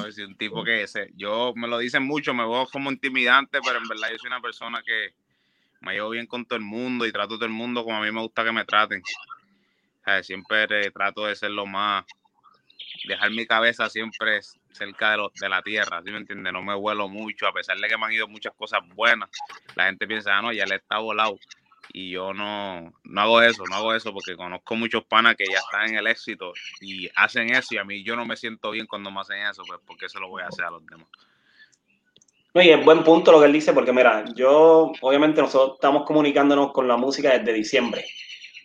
es 0.07 0.19
un 0.19 0.37
tipo 0.37 0.63
que 0.63 0.83
ese, 0.83 1.13
yo 1.17 1.55
me 1.57 1.67
lo 1.67 1.79
dicen 1.79 2.03
mucho, 2.03 2.35
me 2.35 2.47
veo 2.47 2.67
como 2.71 2.93
intimidante, 2.93 3.59
pero 3.65 3.79
en 3.79 3.89
verdad 3.89 4.11
yo 4.11 4.19
soy 4.19 4.29
una 4.29 4.43
persona 4.43 4.83
que 4.85 5.15
me 5.81 5.95
llevo 5.95 6.11
bien 6.11 6.27
con 6.27 6.45
todo 6.45 6.59
el 6.59 6.65
mundo 6.67 7.07
y 7.07 7.13
trato 7.13 7.37
a 7.37 7.39
todo 7.39 7.47
el 7.47 7.53
mundo 7.53 7.85
como 7.85 7.97
a 7.97 8.03
mí 8.03 8.13
me 8.13 8.21
gusta 8.21 8.45
que 8.45 8.53
me 8.53 8.67
traten. 8.67 9.03
siempre 10.21 10.91
trato 10.91 11.25
de 11.25 11.37
ser 11.37 11.53
lo 11.53 11.65
más, 11.65 12.05
dejar 13.05 13.31
mi 13.31 13.47
cabeza 13.47 13.89
siempre 13.89 14.41
cerca 14.73 15.17
de, 15.17 15.29
de 15.41 15.49
la 15.49 15.63
tierra, 15.63 16.03
¿sí 16.05 16.11
me 16.11 16.19
entiendes? 16.19 16.53
No 16.53 16.63
me 16.63 16.75
vuelo 16.75 17.09
mucho, 17.09 17.47
a 17.47 17.53
pesar 17.53 17.79
de 17.79 17.89
que 17.89 17.97
me 17.97 18.07
han 18.07 18.13
ido 18.13 18.29
muchas 18.29 18.53
cosas 18.55 18.81
buenas, 18.95 19.29
la 19.75 19.87
gente 19.87 20.07
piensa, 20.07 20.37
ah, 20.37 20.43
no, 20.43 20.53
ya 20.53 20.67
le 20.67 20.77
está 20.77 20.99
volado. 20.99 21.39
Y 21.93 22.11
yo 22.11 22.33
no, 22.33 22.93
no 23.05 23.21
hago 23.21 23.43
eso, 23.43 23.65
no 23.69 23.77
hago 23.77 23.95
eso 23.95 24.13
porque 24.13 24.37
conozco 24.37 24.77
muchos 24.77 25.05
panas 25.05 25.35
que 25.37 25.45
ya 25.45 25.59
están 25.59 25.91
en 25.91 25.97
el 25.97 26.07
éxito 26.07 26.53
y 26.81 27.09
hacen 27.17 27.55
eso 27.55 27.75
y 27.75 27.79
a 27.79 27.85
mí 27.85 28.03
yo 28.03 28.17
no 28.17 28.25
me 28.25 28.37
siento 28.37 28.71
bien 28.71 28.87
cuando 28.87 29.11
me 29.11 29.21
hacen 29.21 29.39
eso, 29.39 29.63
pues 29.67 29.81
porque 29.85 30.09
se 30.09 30.19
lo 30.19 30.29
voy 30.29 30.43
a 30.43 30.47
hacer 30.47 30.65
a 30.65 30.71
los 30.71 30.87
demás. 30.87 31.09
No, 32.55 32.63
y 32.63 32.71
es 32.71 32.85
buen 32.85 33.03
punto 33.03 33.33
lo 33.33 33.41
que 33.41 33.47
él 33.47 33.53
dice, 33.53 33.73
porque 33.73 33.93
mira, 33.93 34.25
yo, 34.35 34.93
obviamente 35.01 35.41
nosotros 35.41 35.77
estamos 35.77 36.05
comunicándonos 36.05 36.73
con 36.73 36.87
la 36.87 36.97
música 36.97 37.39
desde 37.39 37.53
diciembre. 37.53 38.05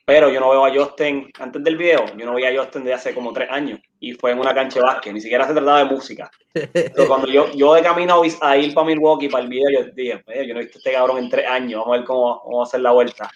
Pero 0.08 0.30
yo 0.30 0.40
no 0.40 0.52
veo 0.52 0.66
a 0.66 0.74
Justin, 0.74 1.30
antes 1.38 1.62
del 1.62 1.76
video, 1.76 2.06
yo 2.16 2.26
no 2.26 2.36
veía 2.36 2.48
a 2.48 2.64
Justin 2.64 2.86
desde 2.86 2.94
hace 2.94 3.14
como 3.14 3.34
tres 3.34 3.50
años 3.52 3.82
y 4.00 4.14
fue 4.14 4.32
en 4.32 4.40
una 4.40 4.54
cancha 4.54 4.80
de 4.80 4.86
básquet, 4.86 5.12
ni 5.12 5.20
siquiera 5.20 5.46
se 5.46 5.52
trataba 5.52 5.80
de 5.80 5.94
música. 5.94 6.32
Pero 6.54 7.08
cuando 7.10 7.28
yo, 7.28 7.52
yo 7.52 7.74
de 7.74 7.82
camino 7.82 8.22
a 8.40 8.58
ir 8.58 8.74
para 8.74 8.88
Milwaukee, 8.88 9.28
para 9.28 9.44
el 9.44 9.50
video, 9.50 9.70
yo 9.70 9.92
dije, 9.94 10.24
yo 10.48 10.54
no 10.54 10.62
he 10.62 10.64
visto 10.64 10.78
a 10.78 10.80
este 10.80 10.94
cabrón 10.94 11.18
en 11.18 11.30
tres 11.30 11.46
años, 11.46 11.82
vamos 11.82 11.94
a 11.94 11.98
ver 11.98 12.08
cómo 12.08 12.42
vamos 12.46 12.60
a 12.60 12.70
hacer 12.70 12.80
la 12.80 12.92
vuelta. 12.94 13.30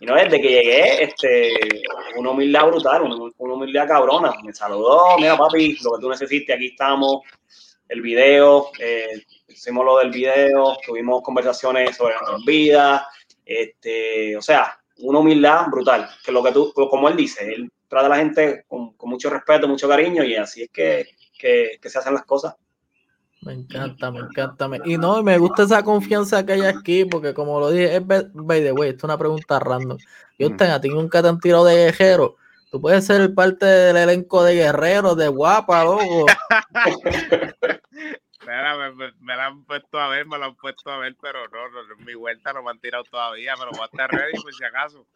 Y 0.00 0.06
no, 0.06 0.16
desde 0.16 0.40
que 0.40 0.48
llegué, 0.48 1.04
este, 1.04 1.52
una 2.16 2.30
humildad 2.30 2.66
brutal, 2.66 3.02
una, 3.02 3.14
humildad 3.38 3.86
cabrona. 3.86 4.32
Me 4.42 4.52
saludó, 4.52 5.16
mira 5.18 5.36
papi, 5.36 5.78
lo 5.80 5.92
que 5.92 6.00
tú 6.00 6.10
necesites, 6.10 6.56
aquí 6.56 6.66
estamos, 6.66 7.20
el 7.88 8.02
video, 8.02 8.70
eh, 8.80 9.22
hicimos 9.46 9.84
lo 9.84 9.98
del 9.98 10.10
video, 10.10 10.76
tuvimos 10.84 11.22
conversaciones 11.22 11.96
sobre 11.96 12.16
nuestras 12.16 12.44
vidas, 12.44 13.02
este, 13.44 14.36
o 14.36 14.42
sea, 14.42 14.76
una 14.98 15.18
humildad 15.18 15.66
brutal, 15.70 16.08
que 16.24 16.32
lo 16.32 16.42
que 16.42 16.52
tú, 16.52 16.72
como 16.74 17.08
él 17.08 17.16
dice, 17.16 17.52
él 17.52 17.70
trata 17.88 18.06
a 18.06 18.10
la 18.10 18.16
gente 18.16 18.64
con, 18.68 18.94
mucho 19.02 19.30
respeto, 19.30 19.68
mucho 19.68 19.88
cariño 19.88 20.24
y 20.24 20.34
así 20.36 20.62
es 20.62 20.70
que, 20.70 21.06
se 21.82 21.98
hacen 21.98 22.14
las 22.14 22.24
cosas. 22.24 22.54
Me 23.42 23.52
encanta, 23.52 24.10
me 24.10 24.20
encanta. 24.20 24.68
y 24.84 24.96
no, 24.98 25.22
me 25.22 25.38
gusta 25.38 25.62
esa 25.64 25.82
confianza 25.82 26.44
que 26.44 26.54
hay 26.54 26.62
aquí, 26.62 27.04
porque 27.04 27.32
como 27.32 27.60
lo 27.60 27.70
dije, 27.70 27.96
es 27.96 28.02
by 28.06 28.62
the 28.62 28.72
way, 28.72 28.90
esto 28.90 29.00
es 29.00 29.04
una 29.04 29.18
pregunta 29.18 29.60
random. 29.60 29.98
Yo 30.38 30.50
mm. 30.50 30.56
a 30.62 30.80
ti 30.80 30.88
nunca 30.88 31.22
te 31.22 31.28
han 31.28 31.38
tirado 31.38 31.64
de 31.66 31.76
guerrero. 31.76 32.36
Tú 32.70 32.80
puedes 32.80 33.06
ser 33.06 33.32
parte 33.34 33.64
del 33.64 33.96
elenco 33.96 34.42
de 34.42 34.54
guerreros, 34.56 35.16
de 35.16 35.28
guapa, 35.28 35.84
loco. 35.84 36.26
me, 38.46 39.12
me, 39.20 39.36
la 39.36 39.46
han 39.46 39.64
puesto 39.64 39.98
a 39.98 40.08
ver, 40.08 40.26
me 40.26 40.38
la 40.38 40.46
han 40.46 40.56
puesto 40.56 40.90
a 40.90 40.98
ver, 40.98 41.16
pero 41.20 41.40
no, 41.48 41.68
no, 41.68 42.04
mi 42.04 42.14
vuelta 42.14 42.52
no 42.52 42.62
me 42.62 42.70
han 42.70 42.78
tirado 42.78 43.04
todavía, 43.04 43.54
pero 43.58 43.70
voy 43.72 43.82
a 43.82 43.86
estar 43.86 44.10
ready 44.10 44.40
por 44.40 44.54
si 44.54 44.64
acaso. 44.64 45.06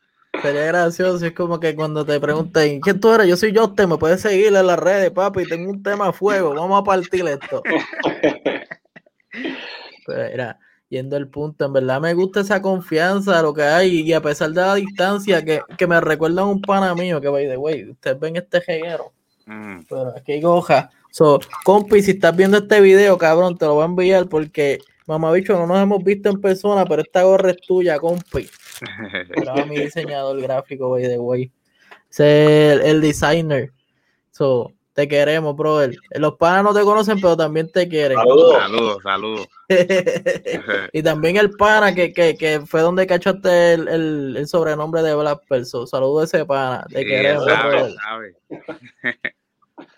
Sería 0.43 0.67
gracioso, 0.67 1.27
es 1.27 1.33
como 1.33 1.59
que 1.59 1.75
cuando 1.75 2.05
te 2.05 2.21
pregunten, 2.21 2.81
¿quién 2.81 3.01
tú 3.01 3.13
eres? 3.13 3.27
Yo 3.27 3.37
soy 3.37 3.55
Joste, 3.55 3.87
me 3.87 3.99
puedes 3.99 4.21
seguir 4.21 4.55
en 4.55 4.67
las 4.67 4.79
redes, 4.79 5.11
papi, 5.11 5.45
tengo 5.45 5.71
un 5.71 5.83
tema 5.83 6.09
a 6.09 6.13
fuego, 6.13 6.55
vamos 6.55 6.81
a 6.81 6.85
partir 6.85 7.27
esto. 7.27 7.63
Pero 10.07 10.23
era, 10.23 10.59
yendo 10.89 11.17
el 11.17 11.29
punto, 11.29 11.65
en 11.65 11.73
verdad 11.73 12.01
me 12.01 12.15
gusta 12.15 12.41
esa 12.41 12.63
confianza, 12.63 13.43
lo 13.43 13.55
que 13.55 13.63
hay, 13.63 14.01
y 14.01 14.13
a 14.13 14.21
pesar 14.21 14.51
de 14.51 14.61
la 14.61 14.75
distancia, 14.77 15.45
que, 15.45 15.63
que 15.77 15.87
me 15.87 16.01
recuerda 16.01 16.43
a 16.43 16.47
un 16.47 16.63
pana 16.63 16.95
mío 16.95 17.21
que, 17.21 17.29
by 17.29 17.49
the 17.49 17.57
way, 17.57 17.91
ustedes 17.91 18.19
ven 18.19 18.37
este 18.37 18.61
jeguero, 18.61 19.13
Mm. 19.51 19.85
pero 19.89 20.15
aquí 20.17 20.33
hay 20.33 20.41
goja. 20.41 20.91
So, 21.11 21.41
compi, 21.65 22.03
si 22.03 22.13
estás 22.13 22.37
viendo 22.37 22.59
este 22.59 22.81
video, 22.81 23.19
cabrón, 23.19 23.59
te 23.59 23.65
lo 23.67 23.75
voy 23.75 23.83
a 23.83 23.87
enviar 23.87 24.29
porque, 24.29 24.79
mamabicho, 25.07 25.55
no 25.55 25.67
nos 25.67 25.83
hemos 25.83 26.03
visto 26.05 26.29
en 26.31 26.41
persona, 26.41 26.85
pero 26.87 27.03
esta 27.03 27.23
gorra 27.23 27.51
es 27.51 27.61
tuya, 27.61 27.99
compi. 27.99 28.49
Era 29.37 29.65
mi 29.67 29.79
diseñador 29.79 30.41
gráfico, 30.41 30.91
by 30.91 31.03
the 31.03 31.19
way. 31.19 31.51
Ese 32.11 32.73
es 32.73 32.73
el, 32.73 32.87
el 32.87 33.01
designer. 33.01 33.73
So, 34.31 34.73
te 34.93 35.07
queremos, 35.07 35.57
brother. 35.57 35.97
Los 36.11 36.35
panas 36.37 36.65
no 36.65 36.75
te 36.75 36.83
conocen, 36.83 37.21
pero 37.21 37.37
también 37.37 37.71
te 37.71 37.89
quieren. 37.89 38.19
Saludos. 38.19 38.57
Saludos, 38.59 39.03
saludos. 39.03 39.49
y 40.93 41.03
también 41.03 41.37
el 41.37 41.51
pana 41.53 41.95
que, 41.95 42.13
que, 42.13 42.37
que 42.37 42.61
fue 42.67 42.81
donde 42.81 43.07
cachaste 43.07 43.75
el, 43.75 43.89
el, 43.89 44.37
el 44.39 44.47
sobrenombre 44.49 45.03
de 45.03 45.15
Black 45.15 45.47
Person. 45.49 45.87
Saludos 45.87 46.23
a 46.23 46.37
ese 46.39 46.45
pana. 46.47 46.85
Te 46.91 47.01
Sí, 47.01 47.05
queremos, 47.07 47.45
sabe, 47.45 47.71
brother. 47.71 47.95
sabe. 47.95 48.37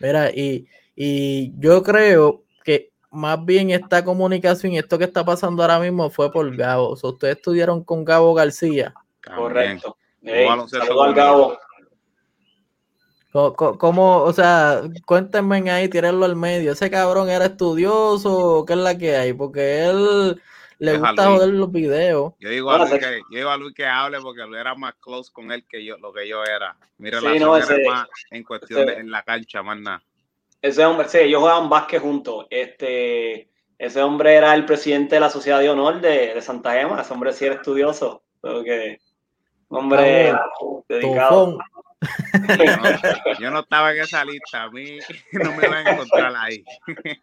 Mira, 0.01 0.31
y, 0.31 0.67
y 0.95 1.53
yo 1.59 1.83
creo 1.83 2.45
que 2.65 2.91
más 3.11 3.45
bien 3.45 3.71
esta 3.71 4.05
comunicación 4.05 4.73
y 4.73 4.79
esto 4.79 4.99
que 4.99 5.05
está 5.05 5.25
pasando 5.25 5.63
ahora 5.63 5.79
mismo 5.79 6.09
fue 6.11 6.33
por 6.33 6.55
Gabo. 6.57 6.91
O 6.91 6.97
sea, 6.97 7.11
ustedes 7.11 7.37
estudiaron 7.37 7.85
con 7.85 8.05
Gabo 8.05 8.33
García. 8.35 8.95
Correcto. 9.25 9.97
Jugó 10.21 10.35
Ey, 10.35 10.47
baloncesto 10.47 10.87
saludo 10.87 11.03
al. 11.03 11.15
Gabo. 11.15 11.59
¿Cómo, 13.33 14.19
o 14.25 14.33
sea, 14.35 14.83
cuéntenme 15.07 15.71
ahí, 15.71 15.89
tírenlo 15.89 16.27
al 16.27 16.37
medio. 16.37 16.73
¿Ese 16.73 16.91
cabrón 16.91 17.31
era 17.31 17.47
estudioso 17.47 18.65
qué 18.67 18.75
es 18.75 18.79
la 18.79 18.99
que 18.99 19.17
hay? 19.17 19.33
Porque 19.33 19.87
él 19.87 20.41
le 20.79 20.93
Deja 20.93 21.07
gusta 21.13 21.27
joder 21.31 21.49
los 21.49 21.73
videos. 21.73 22.35
Yo 22.41 22.51
digo, 22.51 22.71
a 22.71 22.79
Luis 22.79 22.91
que, 22.93 23.23
yo 23.31 23.39
digo 23.39 23.49
a 23.49 23.57
Luis 23.57 23.75
que 23.75 23.87
hable 23.87 24.21
porque 24.21 24.43
Luis 24.43 24.61
era 24.61 24.75
más 24.75 24.95
close 25.01 25.33
con 25.33 25.51
él 25.51 25.65
que 25.67 25.83
yo, 25.83 25.97
lo 25.97 26.13
que 26.13 26.29
yo 26.29 26.45
era. 26.45 26.77
Mi 26.99 27.09
Sí, 27.09 27.15
relación 27.17 27.49
no, 27.49 27.57
era 27.57 27.65
ese- 27.65 27.89
más 27.89 28.07
en 28.31 28.45
cuestión 28.45 28.81
ese- 28.83 28.91
de 28.91 28.97
en 29.01 29.11
la 29.11 29.23
cancha, 29.23 29.63
más 29.63 29.79
nada. 29.81 30.03
Ese 30.63 30.85
hombre, 30.87 31.09
sí, 31.09 31.19
ellos 31.19 31.41
jugaban 31.41 31.69
básquet 31.69 32.01
juntos. 32.01 32.47
Este, 32.49 33.51
ese 33.77 34.03
hombre 34.03 34.37
era 34.37 34.55
el 34.55 34.65
presidente 34.65 35.17
de 35.17 35.21
la 35.21 35.29
Sociedad 35.29 35.59
de 35.59 35.69
Honor 35.69 36.01
de, 36.01 36.35
de 36.35 36.41
Santa 36.41 36.81
Ema. 36.81 37.03
Ese 37.03 37.13
hombre 37.13 37.33
sí 37.33 37.45
era 37.45 37.57
estudioso. 37.57 38.23
Que 38.41 38.99
un 39.69 39.79
hombre 39.79 40.33
dedicado. 40.89 41.59
Yo 42.59 42.77
no, 42.77 43.39
yo 43.39 43.51
no 43.51 43.61
estaba 43.61 43.93
en 43.93 44.01
esa 44.01 44.25
lista, 44.25 44.65
a 44.65 44.71
mí 44.71 44.99
no 45.33 45.53
me 45.53 45.67
iban 45.67 45.87
a 45.87 45.93
encontrar 45.93 46.33
ahí. 46.37 46.65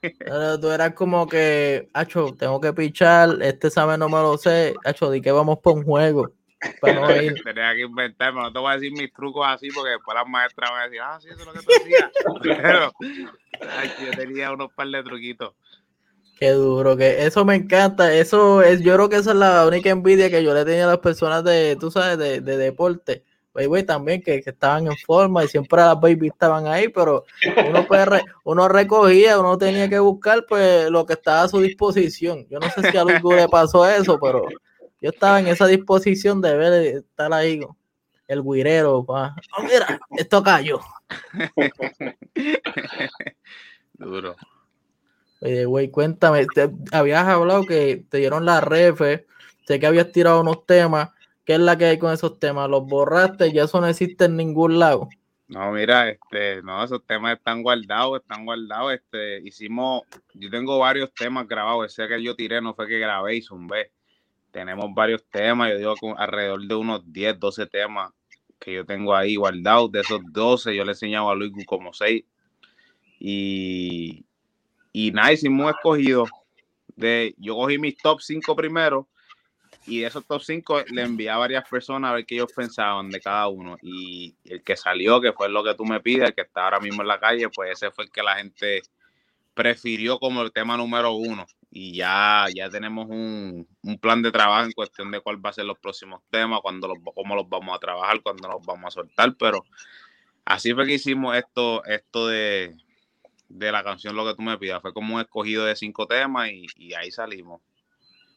Eh, 0.03 0.57
Tú 0.61 0.69
eras 0.71 0.93
como 0.93 1.27
que, 1.27 1.89
Acho, 1.93 2.33
tengo 2.37 2.61
que 2.61 2.71
pichar, 2.71 3.37
este 3.41 3.67
examen 3.67 3.99
no 3.99 4.07
me 4.07 4.17
lo 4.17 4.37
sé, 4.37 4.73
Acho, 4.85 5.11
di 5.11 5.21
que 5.21 5.31
vamos 5.31 5.59
por 5.59 5.73
un 5.77 5.83
juego. 5.83 6.31
Para 6.81 6.93
no 6.93 7.15
ir. 7.21 7.41
Tenía 7.43 7.73
que 7.73 7.81
inventarme, 7.81 8.41
no 8.41 8.51
te 8.51 8.59
voy 8.59 8.71
a 8.71 8.75
decir 8.75 8.91
mis 8.91 9.11
trucos 9.13 9.45
así 9.47 9.69
porque 9.71 9.91
después 9.91 10.15
las 10.15 10.27
maestras 10.27 10.69
van 10.71 10.81
a 10.81 10.83
decir, 10.85 10.99
ah, 11.01 11.17
sí, 11.21 11.29
eso 11.29 11.39
es 11.39 11.45
lo 11.45 11.53
que 11.53 11.59
tú 11.59 11.71
hacías. 11.81 12.11
Pero 12.61 12.91
ay, 13.77 13.91
yo 14.05 14.11
tenía 14.17 14.51
unos 14.51 14.71
par 14.73 14.87
de 14.87 15.03
truquitos. 15.03 15.53
Qué 16.37 16.51
duro, 16.51 16.95
que 16.95 17.25
eso 17.25 17.43
me 17.43 17.55
encanta. 17.55 18.13
Eso 18.13 18.61
es, 18.61 18.81
yo 18.81 18.95
creo 18.95 19.09
que 19.09 19.17
esa 19.17 19.31
es 19.31 19.37
la 19.37 19.67
única 19.67 19.89
envidia 19.89 20.29
que 20.29 20.41
yo 20.43 20.53
le 20.53 20.63
tenía 20.63 20.85
a 20.85 20.89
las 20.89 20.99
personas 20.99 21.43
de, 21.43 21.75
tú 21.77 21.91
sabes, 21.91 22.17
de, 22.17 22.39
de 22.41 22.57
deporte. 22.57 23.23
Güey, 23.53 23.83
también 23.83 24.21
que, 24.21 24.41
que 24.41 24.51
estaban 24.51 24.87
en 24.87 24.95
forma 25.05 25.43
y 25.43 25.49
siempre 25.49 25.81
las 25.81 25.99
babies 25.99 26.31
estaban 26.31 26.65
ahí, 26.67 26.87
pero 26.87 27.25
uno, 27.67 27.85
pues, 27.85 28.05
re- 28.07 28.23
uno 28.45 28.69
recogía, 28.69 29.37
uno 29.37 29.57
tenía 29.57 29.89
que 29.89 29.99
buscar 29.99 30.45
pues 30.47 30.89
lo 30.89 31.05
que 31.05 31.13
estaba 31.13 31.41
a 31.41 31.47
su 31.49 31.59
disposición. 31.59 32.47
Yo 32.49 32.59
no 32.59 32.69
sé 32.69 32.89
si 32.89 32.95
a 32.95 33.03
Luis 33.03 33.19
le 33.21 33.49
pasó 33.49 33.85
eso, 33.85 34.17
pero 34.17 34.45
yo 35.01 35.09
estaba 35.11 35.39
en 35.39 35.47
esa 35.47 35.65
disposición 35.67 36.41
de 36.41 36.55
ver 36.57 36.73
estar 36.97 37.31
ahí 37.33 37.59
el 38.27 38.43
guirero. 38.43 39.03
pa. 39.05 39.35
Oh, 39.57 39.63
mira, 39.63 39.99
esto 40.17 40.43
cayó. 40.43 40.79
Duro. 43.93 44.35
Oye, 45.41 45.65
güey, 45.65 45.89
cuéntame, 45.89 46.45
te- 46.47 46.69
habías 46.91 47.25
hablado 47.25 47.65
que 47.65 48.03
te 48.09 48.17
dieron 48.17 48.45
la 48.45 48.59
refe, 48.59 49.25
sé 49.65 49.79
que 49.79 49.87
habías 49.87 50.11
tirado 50.11 50.41
unos 50.41 50.65
temas, 50.65 51.09
¿qué 51.45 51.53
es 51.53 51.59
la 51.59 51.77
que 51.77 51.85
hay 51.85 51.97
con 51.97 52.11
esos 52.13 52.39
temas? 52.39 52.69
¿Los 52.69 52.85
borraste? 52.85 53.51
Ya 53.53 53.63
eso 53.63 53.79
no 53.79 53.87
existe 53.87 54.25
en 54.25 54.35
ningún 54.35 54.79
lado. 54.79 55.07
No, 55.47 55.71
mira, 55.71 56.09
este, 56.09 56.61
no, 56.61 56.83
esos 56.83 57.03
temas 57.05 57.37
están 57.37 57.63
guardados, 57.63 58.19
están 58.21 58.45
guardados. 58.45 58.93
Este, 58.93 59.39
hicimos, 59.39 60.03
yo 60.35 60.49
tengo 60.49 60.77
varios 60.77 61.11
temas 61.13 61.47
grabados. 61.47 61.87
Ese 61.91 62.07
que 62.07 62.21
yo 62.21 62.35
tiré 62.35 62.61
no 62.61 62.75
fue 62.75 62.87
que 62.87 62.99
grabé 62.99 63.37
y 63.37 63.41
zumbé. 63.41 63.91
Tenemos 64.51 64.93
varios 64.93 65.23
temas, 65.29 65.71
yo 65.71 65.77
digo 65.77 65.95
que 65.95 66.13
alrededor 66.17 66.65
de 66.65 66.75
unos 66.75 67.01
10, 67.11 67.39
12 67.39 67.67
temas 67.67 68.11
que 68.59 68.73
yo 68.73 68.85
tengo 68.85 69.15
ahí 69.15 69.35
guardados. 69.35 69.91
De 69.91 70.01
esos 70.01 70.21
12, 70.31 70.75
yo 70.75 70.83
le 70.83 70.91
he 70.91 70.93
enseñado 70.93 71.29
a 71.29 71.35
Luis 71.35 71.51
como 71.65 71.93
6. 71.93 72.23
Y, 73.19 74.25
y 74.91 75.11
nada, 75.11 75.33
hicimos 75.33 75.71
escogido. 75.71 76.25
De, 76.95 77.33
yo 77.37 77.55
cogí 77.55 77.77
mis 77.77 77.97
top 77.97 78.19
5 78.21 78.55
primero 78.55 79.07
y 79.89 80.01
de 80.01 80.07
esos 80.07 80.25
top 80.25 80.41
5 80.41 80.83
le 80.91 81.01
envié 81.01 81.29
a 81.29 81.37
varias 81.37 81.67
personas 81.67 82.11
a 82.11 82.13
ver 82.13 82.25
qué 82.25 82.35
ellos 82.35 82.51
pensaban 82.55 83.09
de 83.09 83.19
cada 83.19 83.47
uno. 83.47 83.77
Y 83.81 84.35
el 84.45 84.61
que 84.61 84.75
salió, 84.75 85.19
que 85.19 85.33
fue 85.33 85.49
lo 85.49 85.63
que 85.63 85.73
tú 85.73 85.85
me 85.85 85.99
pides, 85.99 86.33
que 86.33 86.41
está 86.41 86.65
ahora 86.65 86.79
mismo 86.79 87.01
en 87.01 87.07
la 87.07 87.19
calle, 87.19 87.49
pues 87.49 87.71
ese 87.71 87.91
fue 87.91 88.05
el 88.05 88.11
que 88.11 88.21
la 88.21 88.35
gente 88.35 88.81
prefirió 89.53 90.19
como 90.19 90.41
el 90.41 90.51
tema 90.51 90.77
número 90.77 91.13
uno. 91.13 91.45
Y 91.71 91.95
ya, 91.95 92.47
ya 92.53 92.69
tenemos 92.69 93.07
un, 93.09 93.67
un 93.83 93.99
plan 93.99 94.21
de 94.23 94.31
trabajo 94.31 94.65
en 94.65 94.71
cuestión 94.71 95.11
de 95.11 95.21
cuál 95.21 95.43
va 95.43 95.51
a 95.51 95.53
ser 95.53 95.65
los 95.65 95.77
próximos 95.79 96.21
temas, 96.31 96.61
cuándo 96.61 96.87
los, 96.87 96.97
cómo 97.13 97.35
los 97.35 97.47
vamos 97.47 97.75
a 97.75 97.79
trabajar, 97.79 98.21
cuándo 98.23 98.47
los 98.49 98.65
vamos 98.65 98.87
a 98.87 98.91
soltar. 98.91 99.35
Pero 99.37 99.65
así 100.45 100.73
fue 100.73 100.87
que 100.87 100.95
hicimos 100.95 101.37
esto, 101.37 101.83
esto 101.85 102.27
de, 102.27 102.75
de 103.49 103.71
la 103.71 103.83
canción 103.83 104.15
Lo 104.15 104.25
que 104.25 104.35
tú 104.35 104.41
me 104.41 104.57
pidas. 104.57 104.81
Fue 104.81 104.93
como 104.93 105.15
un 105.15 105.21
escogido 105.21 105.65
de 105.65 105.75
cinco 105.75 106.07
temas 106.07 106.49
y, 106.49 106.67
y 106.75 106.93
ahí 106.95 107.11
salimos. 107.11 107.61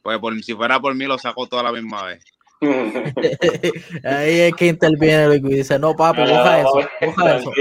Pues 0.03 0.19
por, 0.19 0.41
si 0.43 0.53
fuera 0.53 0.79
por 0.79 0.95
mí, 0.95 1.05
lo 1.05 1.17
saco 1.17 1.47
toda 1.47 1.63
la 1.63 1.71
misma 1.71 2.03
vez. 2.03 2.23
Ahí 4.03 4.39
es 4.39 4.55
que 4.55 4.67
interviene 4.67 5.27
Luis 5.27 5.41
y 5.43 5.57
dice, 5.57 5.79
no, 5.79 5.95
papi, 5.95 6.21
coja 6.21 6.61
eso, 6.61 6.89
coja 6.99 7.37
eso. 7.37 7.51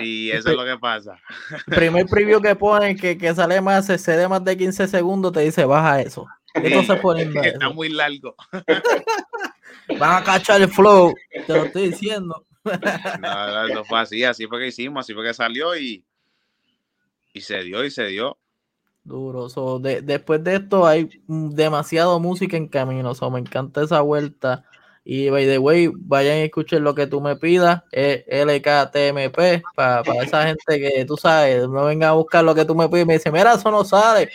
Y 0.00 0.30
eso 0.30 0.50
es 0.50 0.56
lo 0.56 0.64
que 0.64 0.78
pasa. 0.78 1.18
Primer 1.66 2.06
preview 2.06 2.40
que 2.40 2.54
ponen 2.54 2.96
que, 2.96 3.16
que 3.16 3.34
sale 3.34 3.60
más, 3.60 3.86
se 3.86 3.98
cede 3.98 4.28
más 4.28 4.44
de 4.44 4.56
15 4.56 4.88
segundos, 4.88 5.32
te 5.32 5.40
dice, 5.40 5.64
baja 5.64 6.00
eso. 6.00 6.26
Entonces 6.54 6.98
poniendo 7.00 7.40
Está 7.42 7.66
eso. 7.66 7.74
muy 7.74 7.88
largo. 7.88 8.34
Van 9.98 10.22
a 10.22 10.24
cachar 10.24 10.60
el 10.60 10.68
flow, 10.68 11.14
te 11.46 11.52
lo 11.52 11.64
estoy 11.64 11.90
diciendo. 11.90 12.44
No, 12.64 13.46
no, 13.46 13.66
eso 13.66 13.84
fue 13.84 14.00
así, 14.00 14.24
así 14.24 14.46
fue 14.46 14.58
que 14.58 14.66
hicimos, 14.68 15.00
así 15.00 15.14
fue 15.14 15.24
que 15.24 15.32
salió 15.32 15.76
y, 15.76 16.04
y 17.32 17.40
se 17.40 17.62
dio 17.62 17.84
y 17.84 17.90
se 17.90 18.06
dio. 18.06 18.36
Duro. 19.08 19.48
So, 19.48 19.78
de- 19.78 20.02
después 20.02 20.44
de 20.44 20.56
esto 20.56 20.86
hay 20.86 21.08
demasiado 21.26 22.20
música 22.20 22.56
en 22.56 22.68
camino. 22.68 23.14
So, 23.14 23.30
me 23.30 23.40
encanta 23.40 23.82
esa 23.82 24.00
vuelta. 24.02 24.64
Y 25.04 25.30
by 25.30 25.46
the 25.46 25.58
way, 25.58 25.90
vayan 25.94 26.36
y 26.38 26.40
escuchen 26.42 26.84
lo 26.84 26.94
que 26.94 27.06
tú 27.06 27.20
me 27.22 27.34
pidas. 27.36 27.82
Es 27.90 28.24
LKTMP. 28.28 29.62
Para 29.74 30.02
esa 30.22 30.44
gente 30.46 30.78
que 30.78 31.04
tú 31.06 31.16
sabes, 31.16 31.66
no 31.68 31.86
venga 31.86 32.10
a 32.10 32.12
buscar 32.12 32.44
lo 32.44 32.54
que 32.54 32.66
tú 32.66 32.74
me 32.74 32.88
pides 32.90 33.06
me 33.06 33.14
dice, 33.14 33.32
mira, 33.32 33.54
eso 33.54 33.70
no 33.70 33.84
sale. 33.84 34.28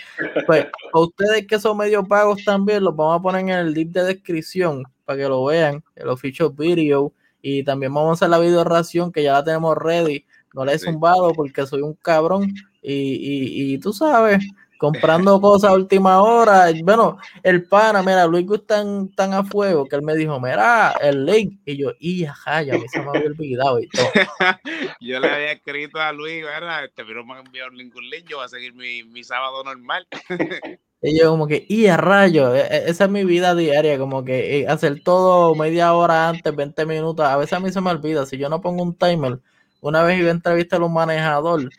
Pues 0.47 0.65
a 0.91 0.99
ustedes 0.99 1.45
que 1.45 1.59
son 1.59 1.77
medio 1.77 2.03
pagos 2.03 2.43
también, 2.43 2.83
los 2.83 2.95
vamos 2.95 3.19
a 3.19 3.21
poner 3.21 3.41
en 3.41 3.49
el 3.49 3.73
link 3.73 3.91
de 3.91 4.03
descripción 4.03 4.83
para 5.05 5.17
que 5.19 5.29
lo 5.29 5.45
vean. 5.45 5.83
El 5.95 6.09
official 6.09 6.49
video. 6.57 7.13
Y 7.43 7.63
también 7.63 7.93
vamos 7.93 8.09
a 8.09 8.13
hacer 8.13 8.29
la 8.29 8.39
video 8.39 8.63
ración 8.63 9.11
que 9.11 9.21
ya 9.21 9.33
la 9.33 9.43
tenemos 9.43 9.77
ready. 9.77 10.25
No 10.55 10.65
le 10.65 10.73
he 10.73 10.79
zumbado 10.79 11.33
porque 11.33 11.67
soy 11.67 11.81
un 11.81 11.93
cabrón. 11.93 12.51
Y, 12.81 12.93
y, 12.93 13.73
y 13.73 13.77
tú 13.77 13.93
sabes, 13.93 14.39
comprando 14.83 15.39
cosas 15.41 15.69
a 15.71 15.73
última 15.73 16.21
hora. 16.21 16.65
Bueno, 16.83 17.17
el 17.41 17.63
pana, 17.63 18.03
mira, 18.03 18.27
Luis 18.27 18.45
Gus 18.45 18.67
tan, 18.67 19.09
tan 19.15 19.33
a 19.33 19.43
fuego 19.43 19.87
que 19.87 19.95
él 19.95 20.01
me 20.01 20.13
dijo, 20.13 20.39
mira, 20.41 20.91
el 21.01 21.25
link. 21.25 21.61
Y 21.65 21.77
yo, 21.77 21.91
y 21.99 22.25
ajá, 22.25 22.63
ya 22.63 22.75
a 22.75 22.77
mí 22.77 22.87
se 22.89 23.01
me 23.01 23.09
había 23.09 23.27
olvidado 23.27 23.79
y 23.79 23.87
todo. 23.87 24.07
Yo 24.99 25.19
le 25.19 25.27
había 25.27 25.51
escrito 25.53 25.99
a 25.99 26.11
Luis, 26.11 26.43
¿verdad? 26.43 26.83
Este, 26.85 27.05
pero 27.05 27.25
me 27.25 27.39
enviado 27.39 27.71
ningún 27.71 28.09
link, 28.09 28.25
yo 28.27 28.37
voy 28.37 28.45
a 28.45 28.49
seguir 28.49 28.73
mi, 28.73 29.03
mi 29.03 29.23
sábado 29.23 29.63
normal. 29.63 30.07
Y 31.05 31.19
yo 31.19 31.31
como 31.31 31.47
que, 31.47 31.65
y 31.67 31.87
a 31.87 31.97
rayo, 31.97 32.55
e- 32.55 32.61
e- 32.61 32.89
esa 32.89 33.05
es 33.05 33.09
mi 33.09 33.25
vida 33.25 33.55
diaria, 33.55 33.97
como 33.97 34.23
que 34.23 34.65
hacer 34.69 35.01
todo 35.03 35.53
media 35.53 35.93
hora 35.93 36.29
antes, 36.29 36.55
20 36.55 36.85
minutos. 36.85 37.25
A 37.25 37.35
veces 37.35 37.53
a 37.53 37.59
mí 37.59 37.71
se 37.73 37.81
me 37.81 37.89
olvida, 37.91 38.25
si 38.25 38.37
yo 38.37 38.47
no 38.47 38.61
pongo 38.61 38.83
un 38.83 38.97
timer, 38.97 39.39
una 39.81 40.01
vez 40.03 40.17
iba 40.19 40.29
a 40.29 40.31
entrevistar 40.31 40.81
a 40.81 40.85
un 40.85 40.93
manejador 40.93 41.73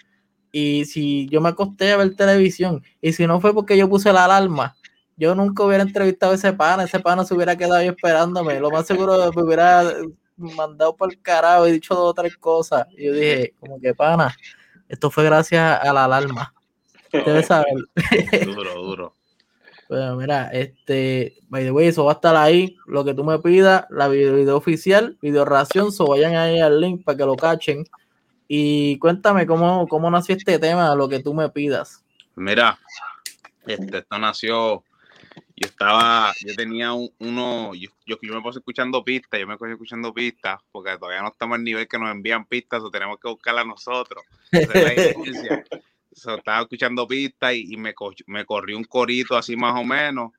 y 0.57 0.85
si 0.85 1.29
yo 1.29 1.41
me 1.41 1.49
acosté 1.49 1.91
a 1.91 1.97
ver 1.97 2.15
televisión 2.15 2.81
y 3.01 3.13
si 3.13 3.27
no 3.27 3.41
fue 3.41 3.53
porque 3.53 3.77
yo 3.77 3.89
puse 3.89 4.13
la 4.13 4.25
alarma, 4.25 4.77
yo 5.17 5.35
nunca 5.35 5.65
hubiera 5.65 5.83
entrevistado 5.83 6.31
a 6.31 6.37
ese 6.37 6.53
pana, 6.53 6.85
ese 6.85 7.01
pana 7.01 7.25
se 7.25 7.35
hubiera 7.35 7.57
quedado 7.57 7.75
ahí 7.75 7.89
esperándome. 7.89 8.61
Lo 8.61 8.71
más 8.71 8.87
seguro 8.87 9.33
me 9.35 9.43
hubiera 9.43 9.83
mandado 10.37 10.95
por 10.95 11.13
el 11.13 11.21
carajo 11.21 11.67
y 11.67 11.73
dicho 11.73 11.97
dos 11.97 12.11
o 12.11 12.15
tres 12.15 12.37
cosas. 12.37 12.87
Y 12.97 13.07
yo 13.07 13.15
dije, 13.15 13.55
como 13.59 13.81
que 13.81 13.97
pana, 13.97 14.33
esto 14.89 15.11
fue 15.11 15.25
gracias 15.25 15.81
a 15.83 15.93
la 15.93 16.05
alarma. 16.05 16.55
Debes 17.11 17.47
saber. 17.49 17.75
Duro, 18.45 18.75
duro. 18.75 19.15
Bueno, 19.89 20.15
mira, 20.15 20.51
este, 20.53 21.35
by 21.49 21.65
the 21.65 21.73
way, 21.73 21.89
eso 21.89 22.05
va 22.05 22.13
a 22.13 22.15
estar 22.15 22.37
ahí. 22.37 22.77
Lo 22.87 23.05
que 23.05 23.13
tú 23.13 23.25
me 23.25 23.41
pidas, 23.41 23.87
la 23.91 24.07
video, 24.07 24.37
video 24.37 24.57
oficial, 24.57 25.19
video 25.21 25.45
ración, 25.45 25.91
so 25.91 26.07
vayan 26.07 26.37
ahí 26.37 26.61
al 26.61 26.81
link 26.81 27.03
para 27.03 27.19
que 27.19 27.25
lo 27.25 27.35
cachen. 27.35 27.85
Y 28.49 28.99
cuéntame 28.99 29.47
cómo, 29.47 29.89
cómo 29.89 30.11
nació 30.11 30.35
este 30.37 30.59
tema, 30.59 30.95
lo 30.95 31.09
que 31.09 31.21
tú 31.21 31.33
me 31.35 31.49
pidas. 31.49 32.05
Mira, 32.37 32.79
este, 33.67 33.99
esto 33.99 34.19
nació, 34.19 34.85
yo 35.57 35.67
estaba, 35.69 36.33
yo 36.45 36.55
tenía 36.55 36.93
un- 36.93 37.11
uno, 37.21 37.75
yo, 37.75 37.91
yo, 38.07 38.17
yo 38.21 38.35
me 38.35 38.43
puse 38.43 38.59
escuchando 38.59 39.03
pistas, 39.05 39.41
yo 39.41 39.47
me 39.47 39.57
puse 39.57 39.73
escuchando 39.73 40.13
pistas, 40.13 40.61
porque 40.73 40.97
todavía 40.99 41.23
no 41.23 41.29
estamos 41.29 41.57
al 41.57 41.65
nivel 41.65 41.89
que 41.89 41.99
nos 41.99 42.11
envían 42.11 42.45
pistas, 42.45 42.83
o 42.83 42.91
tenemos 42.91 43.19
que 43.19 43.29
buscarlas 43.29 43.67
nosotros. 43.67 44.25
Esa 44.53 44.73
es 44.73 44.83
la 44.85 44.91
diferencia. 45.15 45.65
So, 46.13 46.35
estaba 46.37 46.61
escuchando 46.63 47.07
pistas 47.07 47.55
y, 47.55 47.73
y 47.75 47.77
me, 47.77 47.95
me 48.27 48.45
corrió 48.45 48.77
un 48.77 48.85
corito 48.85 49.37
así 49.37 49.57
más 49.57 49.79
o 49.81 49.85
menos, 49.85 50.33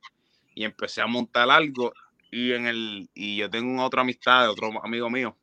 y 0.53 0.63
empecé 0.63 1.01
a 1.01 1.07
montar 1.07 1.49
algo, 1.49 1.91
y 2.31 2.51
en 2.51 2.67
el, 2.67 3.09
y 3.13 3.37
yo 3.37 3.49
tengo 3.49 3.71
una 3.73 3.85
otra 3.85 4.01
amistad 4.01 4.43
de 4.43 4.49
otro 4.49 4.69
amigo 4.83 5.09
mío, 5.09 5.35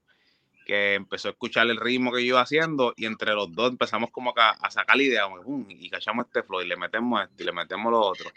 que 0.65 0.95
empezó 0.95 1.29
a 1.29 1.31
escuchar 1.33 1.69
el 1.69 1.77
ritmo 1.77 2.13
que 2.13 2.21
yo 2.21 2.29
iba 2.29 2.41
haciendo 2.41 2.95
y 2.97 3.07
entre 3.07 3.33
los 3.35 3.53
dos 3.53 3.71
empezamos 3.71 4.11
como 4.11 4.33
a, 4.37 4.51
a 4.51 4.71
sacar 4.71 4.97
la 4.97 5.03
idea 5.03 5.25
como 5.25 5.37
que, 5.39 5.43
"Pum", 5.45 5.67
y 5.69 5.91
cachamos 5.91 6.27
este 6.27 6.43
flow 6.43 6.61
y 6.63 6.67
le 6.67 6.77
metemos 6.77 7.23
esto 7.23 7.43
y 7.43 7.47
le 7.47 7.53
metemos 7.53 7.91
lo 7.91 8.01
otro 8.01 8.31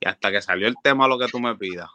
y 0.00 0.06
hasta 0.08 0.30
que 0.30 0.40
salió 0.42 0.68
el 0.68 0.74
tema 0.82 1.08
lo 1.08 1.18
que 1.18 1.28
tú 1.28 1.40
me 1.40 1.54
pidas 1.56 1.88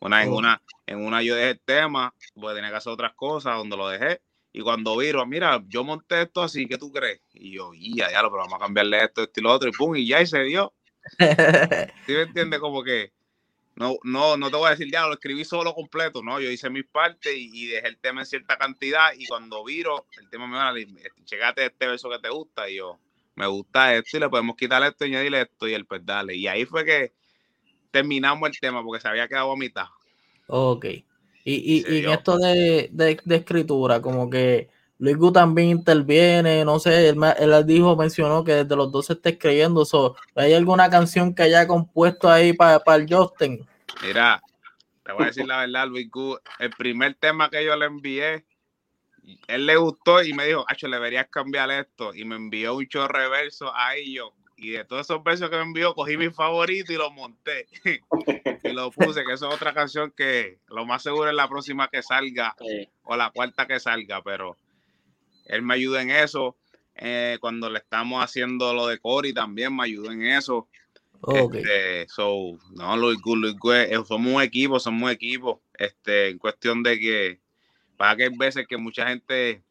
una 0.00 0.22
en 0.22 0.30
Oh. 0.30 0.36
una 0.36 0.62
en 0.86 1.04
una 1.04 1.22
yo 1.22 1.34
dejé 1.34 1.50
el 1.50 1.60
tema 1.60 2.14
porque 2.34 2.54
tenía 2.56 2.70
que 2.70 2.76
hacer 2.76 2.92
otras 2.92 3.14
cosas 3.14 3.56
donde 3.56 3.76
lo 3.76 3.88
dejé 3.88 4.20
y 4.52 4.60
cuando 4.62 4.96
viro 4.96 5.24
mira 5.26 5.62
yo 5.68 5.84
monté 5.84 6.22
esto 6.22 6.42
así 6.42 6.66
¿qué 6.66 6.78
tú 6.78 6.90
crees? 6.92 7.20
y 7.34 7.52
yo 7.52 7.72
ya 7.74 8.10
ya 8.10 8.22
lo 8.22 8.30
pero 8.30 8.42
vamos 8.42 8.54
a 8.56 8.58
cambiarle 8.64 9.04
esto 9.04 9.22
esto 9.24 9.40
y 9.40 9.42
lo 9.42 9.52
otro 9.52 9.68
y 9.68 9.72
pum 9.72 9.96
y 9.96 10.06
ya 10.06 10.20
y 10.22 10.26
se 10.26 10.42
dio 10.44 10.72
¿sí 12.06 12.12
me 12.12 12.22
entiendes? 12.22 12.60
como 12.60 12.82
que 12.82 13.12
no, 13.78 13.96
no, 14.02 14.36
no 14.36 14.50
te 14.50 14.56
voy 14.56 14.66
a 14.66 14.70
decir 14.70 14.90
ya, 14.90 15.06
lo 15.06 15.14
escribí 15.14 15.44
solo 15.44 15.72
completo, 15.74 16.22
no, 16.22 16.40
yo 16.40 16.50
hice 16.50 16.68
mis 16.68 16.84
partes 16.84 17.32
y, 17.34 17.50
y 17.52 17.66
dejé 17.66 17.88
el 17.88 17.98
tema 17.98 18.22
en 18.22 18.26
cierta 18.26 18.58
cantidad 18.58 19.10
y 19.16 19.26
cuando 19.26 19.64
viro, 19.64 20.06
el 20.20 20.28
tema 20.28 20.46
me 20.48 20.56
va 20.56 20.68
a 20.68 20.72
decir, 20.72 20.98
checate 21.24 21.66
este 21.66 21.86
verso 21.86 22.10
que 22.10 22.18
te 22.18 22.28
gusta 22.28 22.68
y 22.68 22.76
yo, 22.76 22.98
me 23.36 23.46
gusta 23.46 23.94
esto 23.94 24.16
y 24.16 24.20
le 24.20 24.28
podemos 24.28 24.56
quitar 24.56 24.82
esto 24.82 25.06
y 25.06 25.10
añadirle 25.10 25.42
esto 25.42 25.68
y 25.68 25.74
el 25.74 25.86
pues 25.86 26.04
dale. 26.04 26.34
Y 26.34 26.48
ahí 26.48 26.64
fue 26.64 26.84
que 26.84 27.12
terminamos 27.92 28.48
el 28.48 28.58
tema 28.58 28.82
porque 28.82 29.00
se 29.00 29.08
había 29.08 29.28
quedado 29.28 29.52
a 29.52 29.56
mitad. 29.56 29.86
Ok. 30.48 30.86
Y, 30.86 31.04
y, 31.44 32.04
en 32.04 32.10
esto 32.10 32.36
de, 32.36 32.88
de, 32.90 33.20
de 33.24 33.36
escritura, 33.36 34.02
como 34.02 34.28
que 34.28 34.68
Luis 34.98 35.16
Gu 35.16 35.30
también 35.32 35.68
interviene, 35.70 36.64
no 36.64 36.78
sé, 36.80 37.08
él, 37.08 37.16
me- 37.16 37.32
él 37.38 37.64
dijo, 37.66 37.94
mencionó 37.96 38.42
que 38.42 38.52
desde 38.64 38.74
los 38.76 38.90
dos 38.90 39.06
se 39.06 39.12
está 39.12 39.28
escribiendo. 39.30 39.84
So, 39.84 40.16
¿Hay 40.34 40.52
alguna 40.54 40.90
canción 40.90 41.34
que 41.34 41.42
haya 41.44 41.66
compuesto 41.68 42.28
ahí 42.28 42.52
para 42.52 42.82
el 42.96 43.06
Justin? 43.08 43.64
Mira, 44.02 44.42
te 45.04 45.12
voy 45.12 45.22
a 45.22 45.26
decir 45.26 45.46
la 45.46 45.58
verdad, 45.60 45.86
Luis 45.86 46.10
Gu, 46.10 46.38
el 46.58 46.70
primer 46.70 47.14
tema 47.14 47.48
que 47.48 47.64
yo 47.64 47.76
le 47.76 47.86
envié, 47.86 48.44
él 49.46 49.66
le 49.66 49.76
gustó 49.76 50.22
y 50.22 50.32
me 50.32 50.46
dijo, 50.46 50.64
Acho, 50.68 50.88
le 50.88 50.96
deberías 50.96 51.28
cambiar 51.28 51.70
esto. 51.70 52.14
Y 52.14 52.24
me 52.24 52.36
envió 52.36 52.74
un 52.74 52.88
chorro 52.88 53.20
de 53.20 53.28
versos 53.28 53.70
ahí 53.74 54.14
yo. 54.14 54.32
Y 54.56 54.70
de 54.70 54.84
todos 54.84 55.02
esos 55.06 55.22
versos 55.22 55.48
que 55.50 55.56
me 55.56 55.62
envió, 55.62 55.94
cogí 55.94 56.16
mi 56.16 56.30
favorito 56.30 56.92
y 56.92 56.96
lo 56.96 57.10
monté. 57.12 57.68
y 58.64 58.72
lo 58.72 58.90
puse, 58.90 59.24
que 59.24 59.32
eso 59.34 59.48
es 59.48 59.54
otra 59.54 59.72
canción 59.72 60.12
que 60.16 60.58
lo 60.68 60.84
más 60.84 61.02
seguro 61.02 61.28
es 61.30 61.36
la 61.36 61.48
próxima 61.48 61.88
que 61.88 62.02
salga 62.02 62.56
Sí. 62.58 62.88
o 63.04 63.16
la 63.16 63.30
cuarta 63.30 63.66
que 63.66 63.78
salga, 63.78 64.22
pero 64.22 64.56
él 65.48 65.62
me 65.62 65.74
ayuda 65.74 66.02
en 66.02 66.10
eso. 66.10 66.56
Eh, 66.94 67.38
cuando 67.40 67.70
le 67.70 67.78
estamos 67.78 68.22
haciendo 68.22 68.74
lo 68.74 68.88
de 68.88 68.98
Cory 68.98 69.32
también 69.32 69.74
me 69.74 69.84
ayudó 69.84 70.12
en 70.12 70.22
eso. 70.24 70.68
Ok. 71.20 71.56
Este, 71.56 72.06
so, 72.08 72.58
no, 72.72 72.96
Luis 72.96 73.20
Gu, 73.20 73.36
Luis 73.36 73.56
Gu, 73.56 73.72
eh, 73.72 74.00
somos 74.06 74.32
un 74.32 74.42
equipo, 74.42 74.78
somos 74.78 75.02
un 75.02 75.10
equipo. 75.10 75.62
Este, 75.74 76.28
en 76.28 76.38
cuestión 76.38 76.82
de 76.82 76.98
que, 76.98 77.40
para 77.96 78.16
que 78.16 78.24
hay 78.24 78.36
veces 78.36 78.66
que 78.68 78.76
mucha 78.76 79.08
gente 79.08 79.62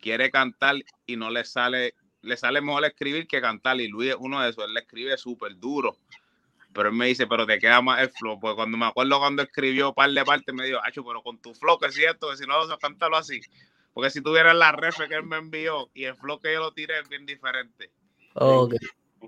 quiere 0.00 0.30
cantar 0.30 0.76
y 1.06 1.16
no 1.16 1.30
le 1.30 1.44
sale, 1.44 1.94
le 2.20 2.36
sale 2.36 2.60
mejor 2.60 2.84
escribir 2.84 3.26
que 3.26 3.40
cantar. 3.40 3.80
Y 3.80 3.88
Luis 3.88 4.10
es 4.10 4.16
uno 4.18 4.40
de 4.42 4.50
esos, 4.50 4.64
él 4.64 4.74
le 4.74 4.80
escribe 4.80 5.16
súper 5.16 5.56
duro. 5.58 5.96
Pero 6.72 6.88
él 6.88 6.94
me 6.94 7.06
dice, 7.06 7.28
pero 7.28 7.46
te 7.46 7.58
queda 7.58 7.80
más 7.80 8.00
el 8.00 8.10
flow. 8.10 8.40
Porque 8.40 8.56
cuando 8.56 8.76
me 8.76 8.86
acuerdo 8.86 9.20
cuando 9.20 9.42
escribió 9.42 9.92
par 9.92 10.10
de 10.10 10.24
partes, 10.24 10.52
me 10.52 10.66
dijo, 10.66 10.80
Acho, 10.84 11.04
pero 11.04 11.22
con 11.22 11.38
tu 11.38 11.54
flow, 11.54 11.78
que 11.78 11.86
es 11.86 11.94
cierto, 11.94 12.30
que 12.30 12.36
si 12.36 12.46
no 12.46 12.58
vas 12.58 12.70
a 12.70 12.78
cantarlo 12.78 13.16
así. 13.16 13.40
Porque 13.94 14.10
si 14.10 14.20
tuvieras 14.22 14.54
la 14.56 14.72
ref 14.72 14.98
que 15.08 15.14
él 15.14 15.22
me 15.22 15.36
envió 15.36 15.88
y 15.94 16.04
el 16.04 16.16
flow 16.16 16.38
que 16.40 16.52
yo 16.52 16.60
lo 16.60 16.72
tiré 16.72 16.98
es 16.98 17.08
bien 17.08 17.24
diferente. 17.24 17.90
Ok. 18.34 18.74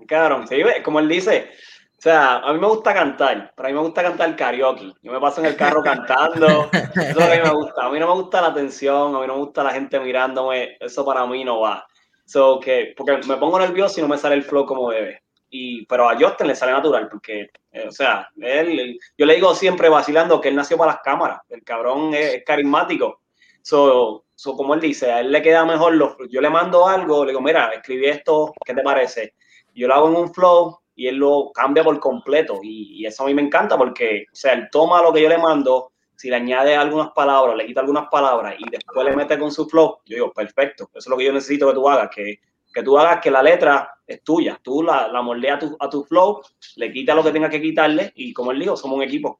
Cabrón, 0.07 0.47
sí, 0.47 0.61
ve, 0.61 0.83
como 0.83 0.99
él 0.99 1.07
dice, 1.07 1.49
o 1.97 2.01
sea, 2.01 2.35
a 2.37 2.53
mí 2.53 2.59
me 2.59 2.67
gusta 2.67 2.93
cantar, 2.93 3.53
pero 3.55 3.67
a 3.67 3.71
mí 3.71 3.75
me 3.75 3.81
gusta 3.81 4.03
cantar 4.03 4.35
karaoke. 4.35 4.93
Yo 5.01 5.11
me 5.11 5.19
paso 5.19 5.39
en 5.41 5.47
el 5.47 5.55
carro 5.55 5.81
cantando, 5.81 6.69
eso 6.71 6.91
es 6.93 7.15
lo 7.15 7.25
que 7.25 7.33
a 7.33 7.35
mí 7.37 7.41
me 7.43 7.55
gusta. 7.55 7.85
A 7.85 7.89
mí 7.89 7.99
no 7.99 8.07
me 8.07 8.21
gusta 8.21 8.41
la 8.41 8.47
atención, 8.49 9.15
a 9.15 9.19
mí 9.19 9.25
no 9.25 9.33
me 9.35 9.39
gusta 9.39 9.63
la 9.63 9.71
gente 9.71 9.99
mirándome, 9.99 10.77
eso 10.79 11.03
para 11.03 11.25
mí 11.25 11.43
no 11.43 11.61
va. 11.61 11.87
So, 12.25 12.59
que, 12.59 12.93
porque 12.95 13.19
me 13.25 13.37
pongo 13.37 13.57
nervioso 13.57 13.99
y 13.99 14.03
no 14.03 14.09
me 14.09 14.17
sale 14.17 14.35
el 14.35 14.43
flow 14.43 14.65
como 14.65 14.91
debe. 14.91 15.23
Y, 15.49 15.85
pero 15.85 16.09
a 16.09 16.15
Justin 16.19 16.47
le 16.47 16.55
sale 16.55 16.73
natural, 16.73 17.07
porque, 17.07 17.49
eh, 17.71 17.87
o 17.87 17.91
sea, 17.91 18.27
él, 18.35 18.79
él- 18.79 18.99
yo 19.17 19.25
le 19.25 19.35
digo 19.35 19.55
siempre 19.55 19.87
vacilando 19.87 20.41
que 20.41 20.49
él 20.49 20.55
nació 20.55 20.77
para 20.77 20.91
las 20.91 21.01
cámaras, 21.01 21.39
el 21.47 21.63
cabrón 21.63 22.13
es, 22.13 22.33
es 22.35 22.43
carismático. 22.43 23.21
So, 23.61 24.25
so, 24.37 24.55
como 24.55 24.75
él 24.75 24.79
dice, 24.79 25.11
a 25.11 25.21
él 25.21 25.31
le 25.31 25.41
queda 25.41 25.65
mejor, 25.65 25.95
los, 25.95 26.15
yo 26.29 26.41
le 26.41 26.49
mando 26.49 26.87
algo, 26.87 27.25
le 27.25 27.31
digo, 27.31 27.41
mira, 27.41 27.71
escribí 27.73 28.05
esto, 28.05 28.53
¿qué 28.63 28.75
te 28.75 28.83
parece? 28.83 29.33
Yo 29.73 29.87
lo 29.87 29.95
hago 29.95 30.09
en 30.09 30.15
un 30.15 30.33
flow 30.33 30.79
y 30.95 31.07
él 31.07 31.15
lo 31.15 31.51
cambia 31.51 31.83
por 31.83 31.99
completo. 31.99 32.59
Y, 32.61 33.01
y 33.01 33.05
eso 33.07 33.23
a 33.23 33.25
mí 33.25 33.33
me 33.33 33.41
encanta 33.41 33.75
porque, 33.77 34.25
o 34.31 34.35
sea, 34.35 34.53
él 34.53 34.69
toma 34.71 35.01
lo 35.01 35.11
que 35.11 35.23
yo 35.23 35.29
le 35.29 35.39
mando, 35.39 35.91
si 36.15 36.29
le 36.29 36.35
añade 36.35 36.75
algunas 36.75 37.09
palabras, 37.11 37.57
le 37.57 37.65
quita 37.65 37.79
algunas 37.79 38.09
palabras 38.09 38.55
y 38.59 38.69
después 38.69 39.07
le 39.07 39.15
mete 39.15 39.39
con 39.39 39.51
su 39.51 39.67
flow, 39.67 39.97
yo 40.05 40.15
digo, 40.15 40.31
perfecto, 40.31 40.85
eso 40.93 40.99
es 40.99 41.07
lo 41.07 41.17
que 41.17 41.25
yo 41.25 41.33
necesito 41.33 41.67
que 41.67 41.73
tú 41.73 41.89
hagas, 41.89 42.09
que, 42.13 42.39
que 42.71 42.83
tú 42.83 42.97
hagas 42.97 43.19
que 43.19 43.31
la 43.31 43.41
letra 43.41 43.91
es 44.05 44.23
tuya, 44.23 44.59
tú 44.61 44.83
la, 44.83 45.07
la 45.07 45.23
moldeas 45.23 45.57
a 45.57 45.59
tu, 45.59 45.77
a 45.79 45.89
tu 45.89 46.03
flow, 46.03 46.41
le 46.75 46.91
quitas 46.91 47.15
lo 47.15 47.23
que 47.23 47.31
tengas 47.31 47.49
que 47.49 47.61
quitarle 47.61 48.11
y 48.15 48.33
como 48.33 48.51
él 48.51 48.59
dijo, 48.59 48.77
somos 48.77 48.97
un 48.97 49.03
equipo. 49.03 49.39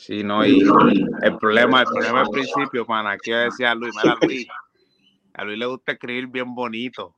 Sí, 0.00 0.24
no, 0.24 0.46
y, 0.46 0.62
el 1.22 1.36
problema, 1.36 1.82
el 1.82 1.86
problema 1.86 2.22
al 2.22 2.28
principio, 2.32 2.86
pana, 2.86 3.18
que 3.18 3.34
decía 3.34 3.72
a 3.72 3.74
Luis, 3.74 3.94
mira 4.02 4.16
Luis, 4.22 4.46
a 5.34 5.44
Luis 5.44 5.58
le 5.58 5.66
gusta 5.66 5.92
escribir 5.92 6.26
bien 6.26 6.54
bonito. 6.54 7.14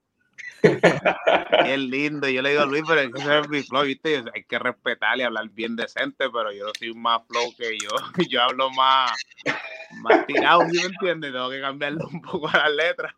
es 0.63 1.79
lindo, 1.79 2.29
y 2.29 2.35
yo 2.35 2.43
le 2.43 2.51
digo 2.51 2.63
a 2.63 2.67
Luis, 2.67 2.83
pero 2.87 3.01
es 3.01 3.13
que 3.13 3.21
ese 3.21 3.39
es 3.39 3.49
mi 3.49 3.63
flow, 3.63 3.85
viste, 3.85 4.25
hay 4.35 4.45
que 4.45 4.59
respetar 4.59 5.17
y 5.17 5.23
hablar 5.23 5.49
bien 5.51 5.77
decente, 5.77 6.29
pero 6.31 6.53
yo 6.53 6.67
soy 6.77 6.93
más 6.95 7.23
flow 7.29 7.55
que 7.57 7.79
yo, 7.79 7.89
yo 8.29 8.43
hablo 8.43 8.69
más, 8.71 9.13
más 10.03 10.27
tirado, 10.27 10.63
¿sí 10.69 10.79
me 10.79 10.87
entiendes? 10.87 11.33
Tengo 11.33 11.51
que 11.51 11.61
cambiarle 11.61 12.05
un 12.05 12.21
poco 12.21 12.49
a 12.49 12.69
las 12.69 12.73
letras. 12.73 13.13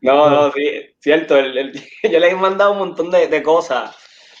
No, 0.00 0.30
no, 0.30 0.50
sí, 0.52 0.86
cierto, 1.00 1.38
yo 1.38 2.18
le 2.18 2.30
he 2.30 2.34
mandado 2.34 2.72
un 2.72 2.78
montón 2.78 3.10
de, 3.10 3.26
de 3.28 3.42
cosas 3.42 3.94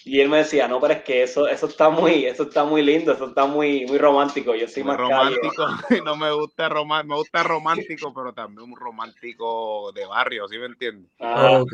y 0.06 0.20
él 0.20 0.28
me 0.28 0.38
decía, 0.38 0.68
no, 0.68 0.80
pero 0.80 0.94
es 0.94 1.02
que 1.02 1.24
eso, 1.24 1.48
eso 1.48 1.66
está 1.66 1.90
muy, 1.90 2.26
eso 2.26 2.44
está 2.44 2.62
muy 2.62 2.80
lindo, 2.80 3.12
eso 3.12 3.26
está 3.26 3.44
muy, 3.44 3.84
muy 3.86 3.98
romántico, 3.98 4.54
yo 4.54 4.68
soy 4.68 4.84
Muy 4.84 4.92
más 4.92 5.00
romántico, 5.00 5.66
no 6.04 6.16
me 6.16 6.30
gusta 6.30 6.68
román, 6.68 7.08
me 7.08 7.16
gusta 7.16 7.42
romántico, 7.42 8.14
pero 8.14 8.32
también 8.32 8.70
un 8.70 8.76
romántico 8.76 9.90
de 9.92 10.06
barrio, 10.06 10.46
¿sí 10.46 10.58
me 10.58 10.66
entiendes? 10.66 11.10
Ajá. 11.18 11.60
Ok. 11.60 11.72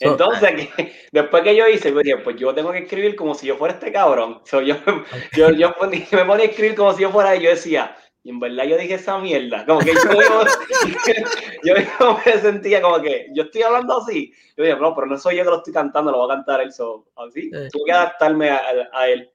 So, 0.00 0.12
Entonces, 0.12 0.50
que- 0.76 0.92
después 1.12 1.42
que 1.42 1.56
yo 1.56 1.68
hice, 1.68 1.92
dije, 1.92 2.16
pues 2.18 2.36
yo 2.36 2.54
tengo 2.54 2.72
que 2.72 2.78
escribir 2.78 3.14
como 3.16 3.34
si 3.34 3.46
yo 3.48 3.56
fuera 3.56 3.74
este 3.74 3.92
cabrón. 3.92 4.40
So, 4.44 4.62
yo, 4.62 4.76
yo, 5.36 5.50
yo 5.50 5.74
me 6.12 6.24
ponía 6.24 6.46
a 6.46 6.48
escribir 6.48 6.74
como 6.74 6.94
si 6.94 7.02
yo 7.02 7.10
fuera 7.10 7.36
y 7.36 7.42
yo 7.42 7.50
decía, 7.50 7.94
y 8.28 8.30
en 8.30 8.40
verdad 8.40 8.64
yo 8.64 8.76
dije 8.76 8.94
esa 8.94 9.16
mierda. 9.18 9.64
Como 9.64 9.80
que 9.80 9.94
yo, 9.94 10.10
mismo- 10.10 10.42
yo 11.64 11.74
mismo 11.74 12.20
me 12.26 12.32
sentía 12.32 12.82
como 12.82 13.00
que 13.00 13.28
yo 13.32 13.44
estoy 13.44 13.62
hablando 13.62 14.02
así. 14.02 14.34
Yo 14.54 14.64
dije, 14.64 14.76
no, 14.78 14.94
pero 14.94 15.06
no 15.06 15.16
soy 15.16 15.36
yo 15.36 15.44
que 15.44 15.48
lo 15.50 15.56
estoy 15.56 15.72
cantando, 15.72 16.12
lo 16.12 16.18
va 16.26 16.34
a 16.34 16.36
cantar 16.36 16.60
él. 16.60 16.70
So, 16.70 17.06
así, 17.16 17.50
Eh. 17.54 17.68
tuve 17.72 17.84
que 17.86 17.92
adaptarme 17.92 18.50
a, 18.50 18.56
a- 18.58 18.98
a 19.00 19.08
él. 19.08 19.30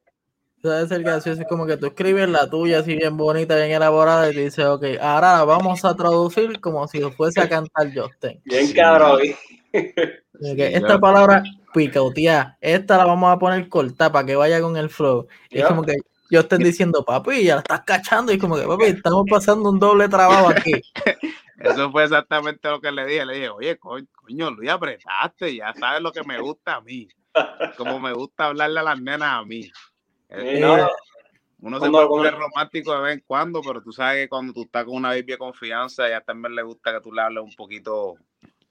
Debe 0.62 0.88
ser 0.88 1.01
gracioso, 1.01 1.41
es 1.41 1.47
como 1.47 1.65
que 1.65 1.75
tú 1.75 1.88
escribes 1.88 2.29
la 2.29 2.47
tuya 2.47 2.79
así 2.79 2.95
bien 2.95 3.17
bonita, 3.17 3.56
bien 3.56 3.71
elaborada 3.71 4.29
y 4.29 4.36
te 4.36 4.41
dices, 4.41 4.63
ok, 4.63 4.84
ahora 5.01 5.38
la 5.38 5.43
vamos 5.43 5.84
a 5.84 5.95
traducir 5.95 6.62
como 6.62 6.88
si 6.88 7.01
fuese 7.01 7.41
a 7.41 7.49
cantar 7.49 7.88
Justin. 7.93 8.39
Bien 8.45 8.67
Sí. 8.67 8.73
cabrón. 8.75 9.21
Sí, 9.23 10.56
esta 10.60 10.88
yo- 10.93 10.99
palabra 10.99 11.41
picotea, 11.73 12.58
esta 12.62 12.97
la 12.97 13.06
vamos 13.06 13.34
a 13.34 13.39
poner 13.39 13.67
corta 13.69 14.12
para 14.12 14.25
que 14.25 14.36
vaya 14.36 14.62
con 14.62 14.77
el 14.77 14.89
flow. 14.89 15.25
Y 15.49 15.60
es 15.60 15.65
como 15.65 15.82
que 15.84 15.95
yo 16.29 16.41
estoy 16.41 16.59
diciendo, 16.59 17.03
papi, 17.05 17.43
ya 17.43 17.55
la 17.55 17.62
estás 17.62 17.81
cachando. 17.81 18.31
Y 18.31 18.38
como 18.39 18.55
que, 18.55 18.63
papi, 18.67 18.86
estamos 18.86 19.25
pasando 19.29 19.69
un 19.69 19.79
doble 19.79 20.07
trabajo 20.09 20.49
aquí. 20.49 20.81
Eso 21.59 21.91
fue 21.91 22.03
exactamente 22.03 22.69
lo 22.69 22.81
que 22.81 22.91
le 22.91 23.05
dije. 23.05 23.25
Le 23.25 23.33
dije, 23.36 23.49
oye, 23.49 23.77
co- 23.77 23.97
coño, 24.15 24.51
Luis, 24.51 24.69
apretaste, 24.69 25.55
ya 25.55 25.73
sabes 25.73 26.01
lo 26.01 26.12
que 26.12 26.23
me 26.23 26.39
gusta 26.39 26.75
a 26.75 26.81
mí. 26.81 27.07
Como 27.77 27.99
me 27.99 28.13
gusta 28.13 28.45
hablarle 28.47 28.79
a 28.79 28.83
las 28.83 29.01
nenas 29.01 29.29
a 29.41 29.43
mí. 29.45 29.63
Sí, 29.63 29.71
no, 30.59 30.77
Eh, 30.77 30.86
uno 31.59 31.79
se 31.79 31.89
puede 31.89 32.07
poner 32.07 32.33
romántico 32.36 32.93
de 32.93 33.01
vez 33.01 33.13
en 33.15 33.23
cuando, 33.25 33.62
pero 33.62 33.81
tú 33.81 33.91
sabes 33.91 34.23
que 34.25 34.29
cuando 34.29 34.53
tú 34.53 34.63
estás 34.63 34.83
con 34.86 34.95
una 34.95 35.09
baby 35.09 35.23
de 35.23 35.38
confianza, 35.38 36.07
ella 36.07 36.21
también 36.21 36.55
le 36.55 36.63
gusta 36.63 36.91
que 36.93 37.01
tú 37.01 37.12
le 37.13 37.21
hables 37.21 37.43
un 37.43 37.55
poquito, 37.55 38.15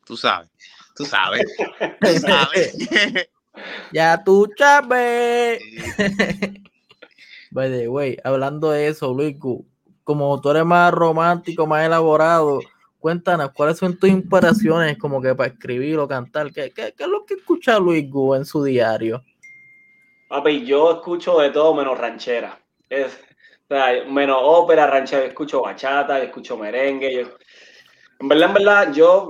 tú 0.05 0.17
sabes, 0.17 0.51
tú 0.95 1.05
sabes, 1.05 1.45
tú 2.01 2.09
sabes. 2.19 2.75
ya 3.93 4.23
tú 4.23 4.47
sabes. 4.59 5.61
By 7.53 7.71
the 7.71 7.89
way, 7.89 8.17
hablando 8.25 8.71
de 8.71 8.89
eso, 8.89 9.13
Luis, 9.13 9.37
como 10.05 10.41
tú 10.41 10.51
eres 10.51 10.65
más 10.65 10.93
romántico, 10.93 11.67
más 11.67 11.85
elaborado, 11.85 12.61
cuéntanos, 12.99 13.51
¿cuáles 13.53 13.77
son 13.77 13.99
tus 13.99 14.09
inspiraciones 14.09 14.97
como 14.97 15.21
que 15.21 15.35
para 15.35 15.51
escribir 15.51 15.99
o 15.99 16.09
cantar? 16.09 16.51
¿Qué, 16.51 16.71
qué, 16.71 16.95
qué 16.97 17.03
es 17.05 17.09
lo 17.09 17.27
que 17.27 17.35
escucha 17.35 17.79
Luis 17.79 18.11
Gu 18.11 18.37
en 18.37 18.47
su 18.47 18.65
diario? 18.65 19.23
Papi, 20.29 20.65
yo 20.65 20.93
escucho 20.93 21.39
de 21.41 21.51
todo 21.51 21.75
menos 21.75 21.99
ranchera. 21.99 22.59
Es, 22.89 23.21
menos 24.09 24.39
ópera, 24.41 24.87
ranchera, 24.87 25.27
escucho 25.27 25.61
bachata, 25.61 26.23
escucho 26.23 26.57
merengue. 26.57 27.27
En 28.19 28.29
verdad, 28.29 28.49
en 28.49 28.55
verdad, 28.55 28.93
yo 28.95 29.29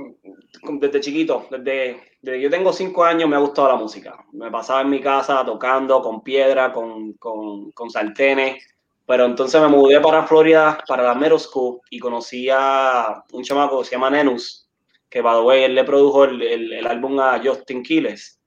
desde 0.62 1.00
chiquito, 1.00 1.48
desde, 1.50 2.11
desde 2.22 2.40
yo 2.40 2.48
tengo 2.48 2.72
cinco 2.72 3.04
años 3.04 3.28
me 3.28 3.36
ha 3.36 3.40
gustado 3.40 3.68
la 3.68 3.76
música. 3.76 4.24
Me 4.32 4.50
pasaba 4.50 4.80
en 4.80 4.90
mi 4.90 5.00
casa 5.00 5.44
tocando 5.44 6.00
con 6.00 6.22
piedra, 6.22 6.72
con, 6.72 7.12
con, 7.14 7.72
con 7.72 7.90
sartenes. 7.90 8.64
Pero 9.04 9.24
entonces 9.24 9.60
me 9.60 9.66
mudé 9.66 10.00
para 10.00 10.22
Florida, 10.22 10.78
para 10.86 11.02
la 11.02 11.14
Middle 11.14 11.38
School, 11.38 11.80
y 11.90 11.98
conocí 11.98 12.48
a 12.48 13.22
un 13.32 13.42
chamaco 13.42 13.80
que 13.80 13.86
se 13.86 13.90
llama 13.96 14.08
Nenus, 14.10 14.70
que, 15.10 15.20
by 15.20 15.40
the 15.40 15.42
way, 15.42 15.64
él 15.64 15.74
le 15.74 15.82
produjo 15.82 16.24
el, 16.24 16.40
el, 16.40 16.72
el 16.72 16.86
álbum 16.86 17.18
a 17.18 17.40
Justin 17.44 17.82
Quiles. 17.82 18.40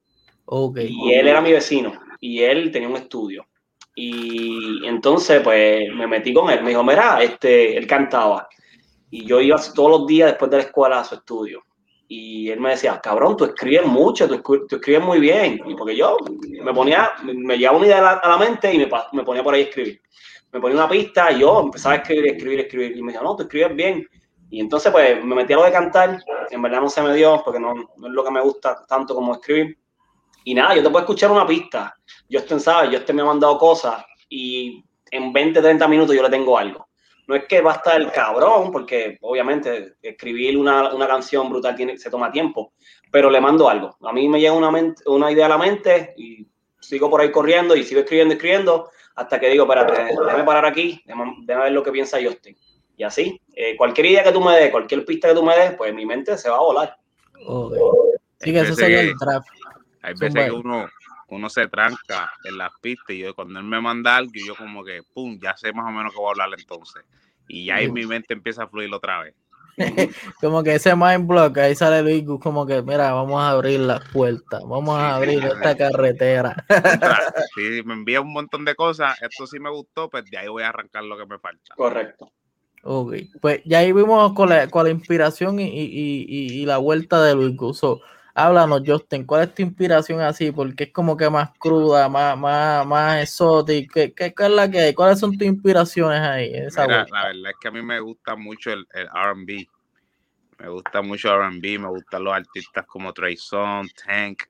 Okay. 0.46 0.88
Y 0.90 1.14
él 1.14 1.28
era 1.28 1.42
mi 1.42 1.52
vecino, 1.52 2.00
y 2.22 2.42
él 2.42 2.72
tenía 2.72 2.88
un 2.88 2.96
estudio. 2.96 3.46
Y 3.96 4.86
entonces, 4.88 5.42
pues, 5.42 5.94
me 5.94 6.08
metí 6.08 6.34
con 6.34 6.50
él. 6.50 6.64
Me 6.64 6.70
dijo, 6.70 6.86
mira, 6.86 7.22
este, 7.22 7.78
él 7.78 7.86
cantaba. 7.86 8.48
Y 9.12 9.26
yo 9.26 9.42
iba 9.42 9.58
todos 9.76 9.92
los 9.92 10.08
días 10.08 10.30
después 10.32 10.50
de 10.50 10.58
la 10.58 10.64
escuela 10.64 11.00
a 11.00 11.04
su 11.04 11.16
estudio. 11.16 11.64
Y 12.08 12.50
él 12.50 12.60
me 12.60 12.72
decía, 12.72 13.00
cabrón, 13.02 13.36
tú 13.36 13.46
escribes 13.46 13.86
mucho, 13.88 14.28
tú, 14.28 14.58
escribes 14.76 15.04
muy 15.04 15.20
bien. 15.20 15.60
Y 15.66 15.76
porque 15.76 15.96
yo 15.96 16.18
me 16.64 16.74
ponía, 16.74 17.14
me 17.24 17.58
llevaba 17.58 17.78
una 17.78 17.88
idea 17.88 18.10
a 18.10 18.30
la, 18.30 18.38
mente 18.38 18.74
y 18.74 18.78
me, 18.78 18.90
me 19.14 19.24
ponía 19.24 19.44
por 19.44 19.54
ahí 19.54 19.62
a 19.62 19.66
escribir 19.66 20.02
me 20.56 20.62
ponía 20.62 20.78
una 20.78 20.88
pista 20.88 21.34
y 21.34 21.40
yo 21.40 21.60
empezaba 21.64 21.96
a 21.96 21.98
escribir, 21.98 22.28
escribir, 22.28 22.60
escribir. 22.62 22.96
Y 22.96 23.02
me 23.02 23.12
decía, 23.12 23.22
no, 23.22 23.36
tú 23.36 23.44
escribes 23.44 23.76
bien. 23.76 24.08
Y 24.50 24.62
entonces, 24.62 24.90
pues, 24.90 25.22
me 25.22 25.36
metí 25.36 25.52
a 25.52 25.58
lo 25.58 25.66
de 25.66 25.72
cantar. 25.72 26.24
En 26.50 26.62
verdad 26.62 26.80
no 26.80 26.88
se 26.88 27.02
me 27.02 27.14
dio 27.14 27.42
porque 27.44 27.60
no, 27.60 27.74
es 27.74 27.84
lo 27.98 28.24
que 28.24 28.32
me 28.32 28.40
gusta 28.40 28.86
tanto 28.88 29.14
como 29.14 29.34
escribir. 29.34 29.78
Y 30.46 30.54
nada, 30.54 30.74
yo 30.74 30.82
te 30.82 30.90
puedo 30.90 31.04
escuchar 31.04 31.30
una 31.30 31.46
pista. 31.46 31.94
Yo 32.30 32.40
estoy. 32.40 32.90
Yo 32.90 33.00
este 33.00 33.12
me 33.12 33.22
ha 33.22 33.26
mandado 33.26 33.58
cosas 33.58 34.06
y 34.30 34.82
en 35.12 35.34
20, 35.34 35.62
30 35.62 35.88
minutos 35.90 36.16
yo 36.16 36.24
le 36.24 36.30
tengo 36.30 36.58
algo. 36.58 36.88
No 37.28 37.36
es 37.36 37.46
que 37.46 37.62
va 37.62 37.74
a 37.74 37.76
estar 37.76 38.00
el 38.00 38.12
cabrón, 38.12 38.72
porque 38.72 39.18
obviamente 39.22 39.96
escribir 40.02 40.58
una, 40.58 40.94
una 40.94 41.08
canción 41.08 41.50
brutal 41.50 41.76
tiene, 41.76 41.98
se 41.98 42.10
toma 42.10 42.32
tiempo, 42.32 42.74
pero 43.12 43.30
le 43.30 43.42
mando 43.42 43.68
algo. 43.70 43.98
A 44.02 44.14
mí 44.14 44.30
me 44.30 44.40
llega 44.40 44.54
una, 44.54 44.72
mente, 44.72 45.04
una 45.08 45.32
idea 45.32 45.48
a 45.48 45.50
la 45.50 45.58
mente 45.58 46.14
y 46.18 46.48
sigo 46.80 47.10
por 47.10 47.22
ahí 47.22 47.32
corriendo 47.32 47.76
y 47.76 47.84
sigo 47.84 48.02
escribiendo, 48.02 48.36
escribiendo, 48.36 48.90
hasta 49.16 49.40
que 49.40 49.50
digo, 49.50 49.64
espérate, 49.64 50.16
déjame 50.24 50.44
parar 50.44 50.66
aquí, 50.66 51.02
déjame, 51.06 51.36
déjame 51.42 51.66
ver 51.66 51.74
lo 51.74 51.84
que 51.84 51.92
piensa 51.92 52.20
Justin. 52.24 52.56
Y 52.98 53.04
así, 53.04 53.42
eh, 53.54 53.76
cualquier 53.76 54.08
idea 54.08 54.24
que 54.24 54.32
tú 54.32 54.42
me 54.42 54.56
des, 54.56 54.72
cualquier 54.72 55.04
pista 55.04 55.30
que 55.30 55.36
tú 55.36 55.44
me 55.44 55.58
des, 55.58 55.76
pues 55.76 55.94
mi 55.94 56.06
mente 56.06 56.38
se 56.38 56.50
va 56.50 56.58
a 56.58 56.62
volar. 56.62 56.98
Okay. 57.46 57.80
Sí, 58.40 58.54
que 58.54 58.60
eso 58.60 58.76
sería 58.76 59.02
el. 59.02 59.14
Hay 60.02 60.14
veces 60.20 60.46
que 60.46 60.52
uno, 60.52 60.88
uno 61.28 61.50
se 61.50 61.68
tranca 61.68 62.32
en 62.44 62.58
las 62.58 62.72
pistas 62.82 63.16
y 63.16 63.20
yo 63.20 63.34
cuando 63.36 63.60
él 63.60 63.66
me 63.66 63.82
manda 63.82 64.16
algo, 64.16 64.32
yo 64.34 64.56
como 64.56 64.84
que, 64.84 65.02
pum, 65.14 65.40
ya 65.42 65.56
sé 65.58 65.74
más 65.74 65.88
o 65.88 65.92
menos 65.92 66.14
qué 66.14 66.20
voy 66.20 66.28
a 66.28 66.44
hablar 66.44 66.60
entonces. 66.60 67.04
Y 67.48 67.66
ya 67.66 67.80
en 67.80 67.94
mi 67.94 68.06
mente 68.06 68.34
empieza 68.34 68.64
a 68.64 68.68
fluir 68.68 68.94
otra 68.94 69.24
vez. 69.24 69.36
como 70.42 70.64
que 70.64 70.76
ese 70.76 70.96
mind 70.96 71.28
block, 71.28 71.58
ahí 71.58 71.76
sale 71.76 72.02
Luis 72.02 72.24
como 72.42 72.66
que, 72.66 72.82
mira, 72.82 73.12
vamos 73.12 73.42
a 73.42 73.50
abrir 73.50 73.80
las 73.82 74.08
puertas, 74.10 74.62
vamos 74.64 74.98
a 74.98 75.16
abrir 75.16 75.44
esta 75.44 75.76
carretera. 75.76 76.56
si 77.54 77.62
me 77.86 77.94
envía 77.94 78.22
un 78.22 78.32
montón 78.32 78.64
de 78.64 78.76
cosas, 78.76 79.22
esto 79.22 79.46
sí 79.48 79.60
me 79.60 79.70
gustó, 79.70 80.10
pues 80.10 80.26
de 80.26 80.38
ahí 80.38 80.48
voy 80.48 80.64
a 80.64 80.70
arrancar 80.70 81.04
lo 81.04 81.18
que 81.18 81.26
me 81.26 81.40
falta. 81.40 81.76
Correcto. 81.76 82.32
Ok, 82.88 83.16
pues 83.42 83.62
ya 83.66 83.80
ahí 83.80 83.92
vimos 83.92 84.34
con 84.34 84.50
la, 84.50 84.68
con 84.68 84.84
la 84.84 84.92
inspiración 84.92 85.60
y, 85.60 85.64
y, 85.64 86.26
y, 86.28 86.54
y, 86.54 86.66
la 86.66 86.78
vuelta 86.78 87.24
de 87.24 87.34
Luis 87.34 87.56
Guso. 87.56 88.02
Háblanos, 88.38 88.82
Justin, 88.86 89.26
¿cuál 89.26 89.44
es 89.44 89.56
tu 89.56 89.62
inspiración 89.62 90.20
así? 90.20 90.52
Porque 90.52 90.84
es 90.84 90.92
como 90.92 91.16
que 91.16 91.30
más 91.30 91.52
cruda, 91.58 92.10
más, 92.10 92.38
más, 92.38 92.86
más 92.86 93.24
exótica. 93.24 93.94
¿Qué, 93.94 94.14
qué, 94.14 94.34
qué 94.34 94.44
es 94.44 94.50
la 94.50 94.70
que 94.70 94.80
hay? 94.82 94.94
¿Cuáles 94.94 95.20
son 95.20 95.38
tus 95.38 95.48
inspiraciones 95.48 96.20
ahí? 96.20 96.52
Esa 96.54 96.86
Mira, 96.86 97.06
la 97.10 97.28
verdad 97.28 97.52
es 97.52 97.58
que 97.62 97.68
a 97.70 97.72
mí 97.72 97.82
me 97.82 97.98
gusta 98.02 98.36
mucho 98.36 98.74
el, 98.74 98.86
el 98.94 99.08
RB. 99.08 99.66
Me 100.60 100.68
gusta 100.68 101.02
mucho 101.02 101.34
RB, 101.34 101.80
me 101.80 101.88
gustan 101.88 102.26
los 102.26 102.34
artistas 102.34 102.86
como 102.86 103.14
Trey 103.14 103.38
Songz, 103.38 103.94
Tank. 103.94 104.44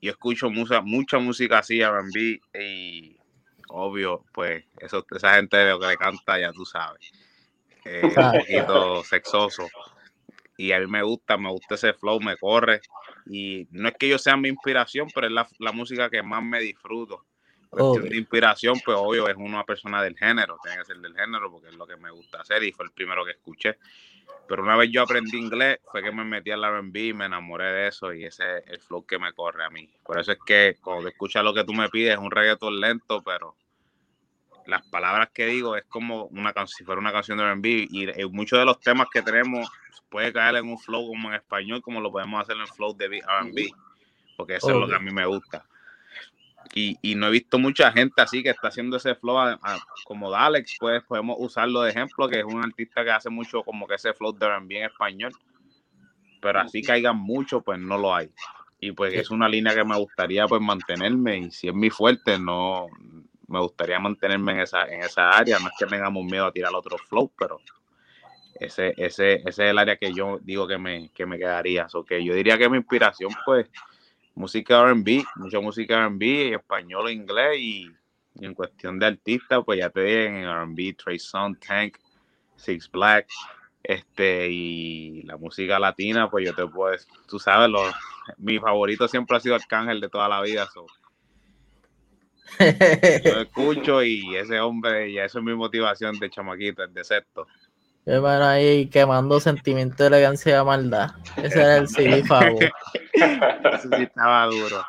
Yo 0.00 0.12
escucho 0.12 0.48
mucha, 0.48 0.80
mucha 0.80 1.18
música 1.18 1.58
así, 1.58 1.82
RB, 1.84 2.40
y 2.58 3.18
obvio, 3.68 4.24
pues 4.32 4.64
eso, 4.78 5.04
esa 5.14 5.34
gente 5.34 5.58
de 5.58 5.70
lo 5.72 5.78
que 5.78 5.88
le 5.88 5.96
canta, 5.98 6.40
ya 6.40 6.52
tú 6.52 6.64
sabes. 6.64 7.12
Eh, 7.84 8.00
un 8.02 8.14
poquito 8.14 9.04
sexoso 9.04 9.68
y 10.58 10.72
a 10.72 10.80
mí 10.80 10.86
me 10.88 11.02
gusta, 11.02 11.38
me 11.38 11.50
gusta 11.50 11.76
ese 11.76 11.94
flow, 11.94 12.20
me 12.20 12.36
corre. 12.36 12.80
Y 13.26 13.68
no 13.70 13.88
es 13.88 13.94
que 13.94 14.08
yo 14.08 14.18
sea 14.18 14.36
mi 14.36 14.48
inspiración, 14.48 15.08
pero 15.14 15.28
es 15.28 15.32
la, 15.32 15.48
la 15.60 15.70
música 15.70 16.10
que 16.10 16.20
más 16.20 16.42
me 16.42 16.58
disfruto. 16.58 17.24
Cuestión 17.70 18.08
de 18.08 18.16
inspiración, 18.16 18.74
pues 18.84 18.96
obvio 18.98 19.28
es 19.28 19.36
una 19.36 19.62
persona 19.62 20.02
del 20.02 20.16
género, 20.16 20.58
tiene 20.62 20.78
que 20.78 20.84
ser 20.86 20.96
del 20.98 21.14
género 21.14 21.50
porque 21.50 21.68
es 21.68 21.76
lo 21.76 21.86
que 21.86 21.96
me 21.96 22.10
gusta 22.10 22.40
hacer 22.40 22.64
y 22.64 22.72
fue 22.72 22.86
el 22.86 22.90
primero 22.90 23.24
que 23.24 23.32
escuché. 23.32 23.76
Pero 24.48 24.62
una 24.62 24.76
vez 24.76 24.90
yo 24.90 25.02
aprendí 25.02 25.36
inglés, 25.36 25.78
fue 25.92 26.02
que 26.02 26.10
me 26.10 26.24
metí 26.24 26.50
al 26.50 26.64
R&B 26.64 27.00
y 27.00 27.12
me 27.12 27.26
enamoré 27.26 27.66
de 27.66 27.88
eso 27.88 28.12
y 28.12 28.24
ese 28.24 28.58
es 28.58 28.66
el 28.66 28.80
flow 28.80 29.06
que 29.06 29.18
me 29.18 29.32
corre 29.34 29.64
a 29.64 29.70
mí. 29.70 29.88
Por 30.02 30.18
eso 30.18 30.32
es 30.32 30.38
que 30.44 30.76
cuando 30.82 31.08
escuchas 31.08 31.44
lo 31.44 31.54
que 31.54 31.62
tú 31.62 31.72
me 31.72 31.88
pides 31.88 32.14
es 32.14 32.18
un 32.18 32.32
reggaetón 32.32 32.80
lento, 32.80 33.22
pero 33.22 33.54
las 34.68 34.86
palabras 34.86 35.30
que 35.32 35.46
digo 35.46 35.76
es 35.76 35.84
como 35.86 36.24
una 36.26 36.52
si 36.66 36.84
fuera 36.84 37.00
una 37.00 37.10
canción 37.10 37.38
de 37.38 37.44
R&B 37.44 37.86
y 37.90 38.08
eh, 38.10 38.26
muchos 38.30 38.58
de 38.58 38.66
los 38.66 38.78
temas 38.80 39.08
que 39.10 39.22
tenemos 39.22 39.66
puede 40.10 40.30
caer 40.30 40.56
en 40.56 40.68
un 40.68 40.78
flow 40.78 41.06
como 41.08 41.28
en 41.30 41.36
español 41.36 41.80
como 41.80 42.00
lo 42.02 42.12
podemos 42.12 42.42
hacer 42.42 42.56
en 42.56 42.62
el 42.62 42.68
flow 42.68 42.94
de 42.94 43.06
R&B 43.06 43.70
porque 44.36 44.56
eso 44.56 44.70
es 44.70 44.76
lo 44.76 44.86
que 44.86 44.94
a 44.94 44.98
mí 45.00 45.10
me 45.10 45.24
gusta. 45.26 45.64
Y, 46.74 46.96
y 47.00 47.14
no 47.14 47.28
he 47.28 47.30
visto 47.30 47.58
mucha 47.58 47.90
gente 47.92 48.20
así 48.20 48.42
que 48.42 48.50
está 48.50 48.68
haciendo 48.68 48.98
ese 48.98 49.14
flow 49.14 49.38
a- 49.38 49.58
a- 49.62 49.78
como 50.04 50.30
Dalex 50.30 50.76
pues 50.78 51.02
podemos 51.04 51.36
usarlo 51.40 51.80
de 51.82 51.90
ejemplo 51.90 52.28
que 52.28 52.40
es 52.40 52.44
un 52.44 52.62
artista 52.62 53.02
que 53.04 53.10
hace 53.10 53.30
mucho 53.30 53.62
como 53.62 53.86
que 53.86 53.94
ese 53.94 54.12
flow 54.12 54.32
de 54.36 54.46
R&B 54.46 54.78
en 54.80 54.84
español 54.84 55.32
pero 56.42 56.60
así 56.60 56.82
caigan 56.82 57.16
mucho 57.16 57.62
pues 57.62 57.78
no 57.78 57.96
lo 57.96 58.14
hay. 58.14 58.30
Y 58.80 58.92
pues 58.92 59.12
es 59.14 59.30
una 59.30 59.48
línea 59.48 59.74
que 59.74 59.82
me 59.82 59.96
gustaría 59.96 60.46
pues 60.46 60.60
mantenerme 60.60 61.38
y 61.38 61.50
si 61.50 61.68
es 61.68 61.74
mi 61.74 61.90
fuerte 61.90 62.38
no 62.38 62.86
me 63.48 63.60
gustaría 63.60 63.98
mantenerme 63.98 64.52
en 64.52 64.60
esa, 64.60 64.84
en 64.84 65.02
esa 65.02 65.30
área. 65.30 65.58
No 65.58 65.68
es 65.68 65.74
que 65.78 65.86
tengamos 65.86 66.24
miedo 66.24 66.46
a 66.46 66.52
tirar 66.52 66.74
otro 66.74 66.96
flow, 66.98 67.30
pero 67.36 67.60
ese, 68.54 68.94
ese, 68.96 69.34
ese 69.34 69.48
es 69.48 69.58
el 69.58 69.78
área 69.78 69.96
que 69.96 70.12
yo 70.12 70.38
digo 70.42 70.66
que 70.66 70.78
me, 70.78 71.10
que 71.10 71.26
me 71.26 71.38
quedaría. 71.38 71.88
So 71.88 72.04
que 72.04 72.22
yo 72.24 72.34
diría 72.34 72.58
que 72.58 72.68
mi 72.68 72.76
inspiración, 72.76 73.30
pues, 73.44 73.68
música 74.34 74.84
RB, 74.84 75.24
mucha 75.36 75.60
música 75.60 76.06
RB, 76.06 76.54
español, 76.54 77.10
inglés 77.10 77.58
y, 77.58 77.90
en 78.40 78.54
cuestión 78.54 78.98
de 79.00 79.06
artistas, 79.06 79.62
pues 79.64 79.80
ya 79.80 79.90
te 79.90 80.00
dije 80.00 80.26
en 80.26 80.46
RB, 80.46 80.96
Trey 80.96 81.18
Songz, 81.18 81.58
Tank, 81.58 81.96
Six 82.54 82.88
Black, 82.90 83.26
este, 83.82 84.48
y 84.48 85.22
la 85.22 85.36
música 85.36 85.78
latina, 85.78 86.30
pues 86.30 86.46
yo 86.46 86.54
te 86.54 86.66
puedo, 86.66 86.96
tú 87.26 87.38
sabes, 87.40 87.68
lo, 87.68 87.82
mi 88.36 88.58
favorito 88.58 89.08
siempre 89.08 89.36
ha 89.36 89.40
sido 89.40 89.54
Arcángel 89.54 90.00
de 90.00 90.08
toda 90.08 90.28
la 90.28 90.40
vida. 90.42 90.68
Lo 92.58 93.40
escucho 93.42 94.02
y 94.02 94.36
ese 94.36 94.60
hombre, 94.60 95.10
y 95.10 95.18
eso 95.18 95.38
es 95.38 95.44
mi 95.44 95.54
motivación 95.54 96.18
de 96.18 96.30
chamaquito, 96.30 96.82
el 96.82 96.92
de 96.94 97.04
sexto. 97.04 97.46
Hermano, 98.06 98.46
ahí 98.46 98.86
quemando 98.86 99.38
sentimiento 99.38 100.02
de 100.02 100.06
elegancia 100.08 100.60
y 100.60 100.64
maldad. 100.64 101.10
Ese 101.36 101.60
era 101.60 101.76
el 101.76 101.88
CD 101.88 102.24
favor. 102.24 102.64
Eso 102.64 103.88
sí 103.96 104.02
estaba 104.02 104.46
duro. 104.46 104.82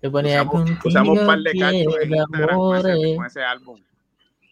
Yo 0.00 0.12
ponía 0.12 0.42
Usamos, 0.42 0.52
contigo 0.52 0.80
usamos 0.84 1.18
un 1.18 1.26
par 1.26 1.38
de 1.40 1.52
cachos 1.58 1.96
Instagram 2.04 2.56
con 2.56 2.76
ese, 2.76 2.90
amores. 2.92 3.16
con 3.16 3.26
ese 3.26 3.42
álbum. 3.42 3.82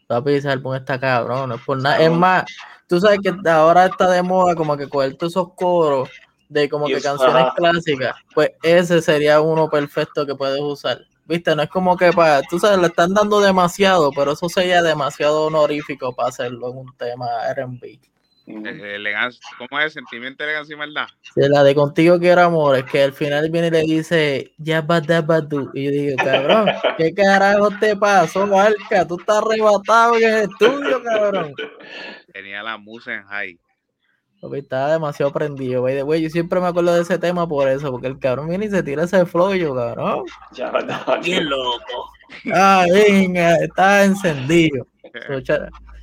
Papi, 0.08 0.32
ese 0.32 0.48
álbum 0.48 0.74
está 0.74 0.98
cabrón, 0.98 1.50
no 1.50 1.54
es 1.54 1.60
por 1.60 1.80
nada. 1.80 1.98
Es 2.00 2.10
más, 2.10 2.44
tú 2.88 3.00
sabes 3.00 3.20
que 3.20 3.32
ahora 3.48 3.86
está 3.86 4.10
de 4.10 4.22
moda 4.22 4.56
como 4.56 4.76
que 4.76 4.88
coger 4.88 5.14
todos 5.14 5.32
esos 5.32 5.54
coros 5.54 6.08
de 6.48 6.68
como 6.68 6.88
Y 6.88 6.94
que 6.94 7.00
canciones 7.00 7.46
clásicas. 7.54 8.16
Pues 8.34 8.50
ese 8.62 9.00
sería 9.02 9.40
uno 9.40 9.70
perfecto 9.70 10.26
que 10.26 10.34
puedes 10.34 10.60
usar. 10.60 11.00
Viste, 11.30 11.54
no 11.54 11.62
es 11.62 11.68
como 11.68 11.96
que 11.96 12.10
para, 12.12 12.42
tú 12.42 12.58
sabes, 12.58 12.80
le 12.80 12.88
están 12.88 13.14
dando 13.14 13.40
demasiado, 13.40 14.10
pero 14.10 14.32
eso 14.32 14.48
sería 14.48 14.82
demasiado 14.82 15.46
honorífico 15.46 16.12
para 16.12 16.30
hacerlo 16.30 16.72
en 16.72 16.78
un 16.78 16.96
tema 16.96 17.28
R&B. 17.50 18.00
Eh, 18.48 18.96
elegancia, 18.96 19.40
¿Cómo 19.56 19.80
es? 19.80 19.92
Sentimiento, 19.92 20.42
elegancia 20.42 20.74
y 20.74 20.76
maldad. 20.76 21.06
Sí, 21.22 21.40
la 21.48 21.62
de 21.62 21.72
contigo 21.76 22.18
quiero 22.18 22.40
amor, 22.42 22.78
es 22.78 22.84
que 22.84 23.04
al 23.04 23.12
final 23.12 23.48
viene 23.48 23.68
y 23.68 23.70
le 23.70 23.80
dice, 23.82 24.52
ya 24.58 24.80
va, 24.80 24.98
Y 24.98 25.84
yo 25.84 25.90
digo, 25.92 26.16
cabrón, 26.16 26.68
¿qué 26.98 27.14
carajo 27.14 27.68
te 27.78 27.94
pasó, 27.94 28.48
Marca? 28.48 29.06
Tú 29.06 29.16
estás 29.20 29.38
arrebatado 29.38 30.16
en 30.16 30.24
el 30.24 30.50
estudio, 30.50 31.00
cabrón. 31.04 31.54
Tenía 32.32 32.64
la 32.64 32.76
musa 32.76 33.14
en 33.14 33.22
high. 33.22 33.60
Estaba 34.52 34.92
demasiado 34.92 35.32
prendido, 35.32 35.82
güey. 35.82 36.22
Yo 36.22 36.30
siempre 36.30 36.60
me 36.60 36.66
acuerdo 36.66 36.94
de 36.94 37.02
ese 37.02 37.18
tema 37.18 37.46
por 37.46 37.68
eso, 37.68 37.90
porque 37.90 38.06
el 38.06 38.18
cabrón 38.18 38.48
viene 38.48 38.66
y 38.66 38.70
se 38.70 38.82
tira 38.82 39.04
ese 39.04 39.26
flow, 39.26 39.54
yo, 39.54 39.74
cabrón. 39.74 40.24
Ya, 40.52 40.72
Bien 41.22 41.48
loco. 41.48 42.10
Ah, 42.54 42.86
venga, 42.90 43.56
está 43.56 44.04
encendido. 44.04 44.86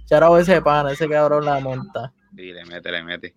Charao 0.05 0.37
ese 0.37 0.61
pana, 0.61 0.91
ese 0.91 1.07
cabrón 1.09 1.45
la 1.45 1.59
monta. 1.59 2.13
Sí, 2.35 2.53
le 2.53 2.65
mete, 2.65 2.91
le 2.91 3.03
mete. 3.03 3.33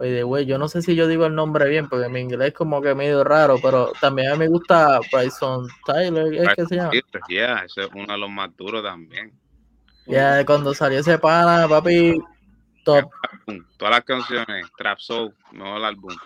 Oye, 0.00 0.22
güey, 0.22 0.46
yo 0.46 0.58
no 0.58 0.68
sé 0.68 0.80
si 0.80 0.94
yo 0.94 1.08
digo 1.08 1.26
el 1.26 1.34
nombre 1.34 1.68
bien, 1.68 1.88
porque 1.88 2.08
mi 2.08 2.20
inglés 2.20 2.48
es 2.48 2.54
como 2.54 2.80
que 2.80 2.94
medio 2.94 3.24
raro, 3.24 3.56
pero 3.60 3.92
también 4.00 4.28
a 4.28 4.32
mí 4.34 4.38
me 4.38 4.48
gusta 4.48 5.00
Bryson 5.12 5.66
Tyler, 5.84 6.32
¿es 6.34 6.54
que 6.54 6.66
se 6.66 6.76
llama? 6.76 6.92
Yeah, 7.28 7.64
ese 7.64 7.82
es 7.82 7.88
uno 7.92 8.12
de 8.12 8.18
los 8.18 8.30
más 8.30 8.56
duros 8.56 8.82
también. 8.82 9.32
Ya, 10.06 10.46
cuando 10.46 10.72
salió 10.72 11.00
ese 11.00 11.18
pana, 11.18 11.66
papi, 11.68 12.22
top. 12.88 13.10
Todas 13.76 13.94
las 13.94 14.04
canciones, 14.04 14.66
Trap 14.76 14.98
Soul, 14.98 15.34
mejor 15.52 15.84
álbum. 15.84 16.16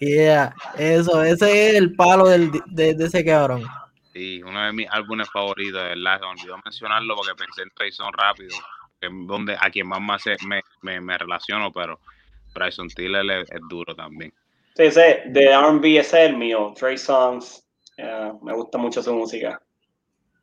Yeah, 0.00 0.54
eso, 0.76 1.22
ese 1.22 1.70
es 1.70 1.76
el 1.76 1.94
palo 1.94 2.28
del, 2.28 2.50
de, 2.66 2.94
de, 2.94 3.04
ese 3.06 3.24
cabrón. 3.24 3.64
Sí, 4.12 4.42
uno 4.42 4.64
de 4.64 4.72
mis 4.72 4.88
álbumes 4.90 5.28
favoritos, 5.30 5.82
de 5.82 5.88
verdad, 5.88 6.20
me 6.20 6.26
olvidó 6.26 6.58
mencionarlo 6.64 7.16
porque 7.16 7.34
pensé 7.34 7.62
en 7.62 7.70
Trayson 7.70 8.12
rápido 8.12 8.54
donde 9.00 9.56
a 9.58 9.70
quien 9.70 9.88
más 9.88 10.00
me, 10.44 10.60
me, 10.82 11.00
me, 11.00 11.18
relaciono, 11.18 11.72
pero 11.72 12.00
Bryson 12.54 12.88
Tiller 12.88 13.30
es, 13.30 13.48
duro 13.68 13.94
también. 13.94 14.32
Sí, 14.74 14.84
ese 14.84 15.22
de 15.26 15.44
R&B 15.50 15.98
es 15.98 16.12
el 16.14 16.36
mío, 16.36 16.72
Trey 16.78 16.98
Songs, 16.98 17.64
me 18.42 18.52
gusta 18.54 18.78
mucho 18.78 19.02
su 19.02 19.14
música. 19.14 19.60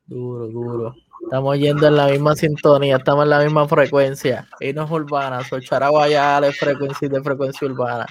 Duro, 0.05 0.47
duro. 0.47 0.95
Estamos 1.25 1.57
yendo 1.57 1.87
en 1.87 1.95
la 1.95 2.05
misma 2.05 2.35
sintonía, 2.35 2.97
estamos 2.97 3.23
en 3.23 3.31
la 3.31 3.39
misma 3.39 3.67
frecuencia. 3.67 4.47
Y 4.59 4.73
no 4.73 4.83
es 4.85 4.91
urbana, 4.91 5.43
soy 5.43 5.65
Charaguaya 5.65 6.39
de 6.39 6.53
frecuencia 6.53 7.09
de 7.09 7.23
frecuencia 7.23 7.67
urbana. 7.67 8.05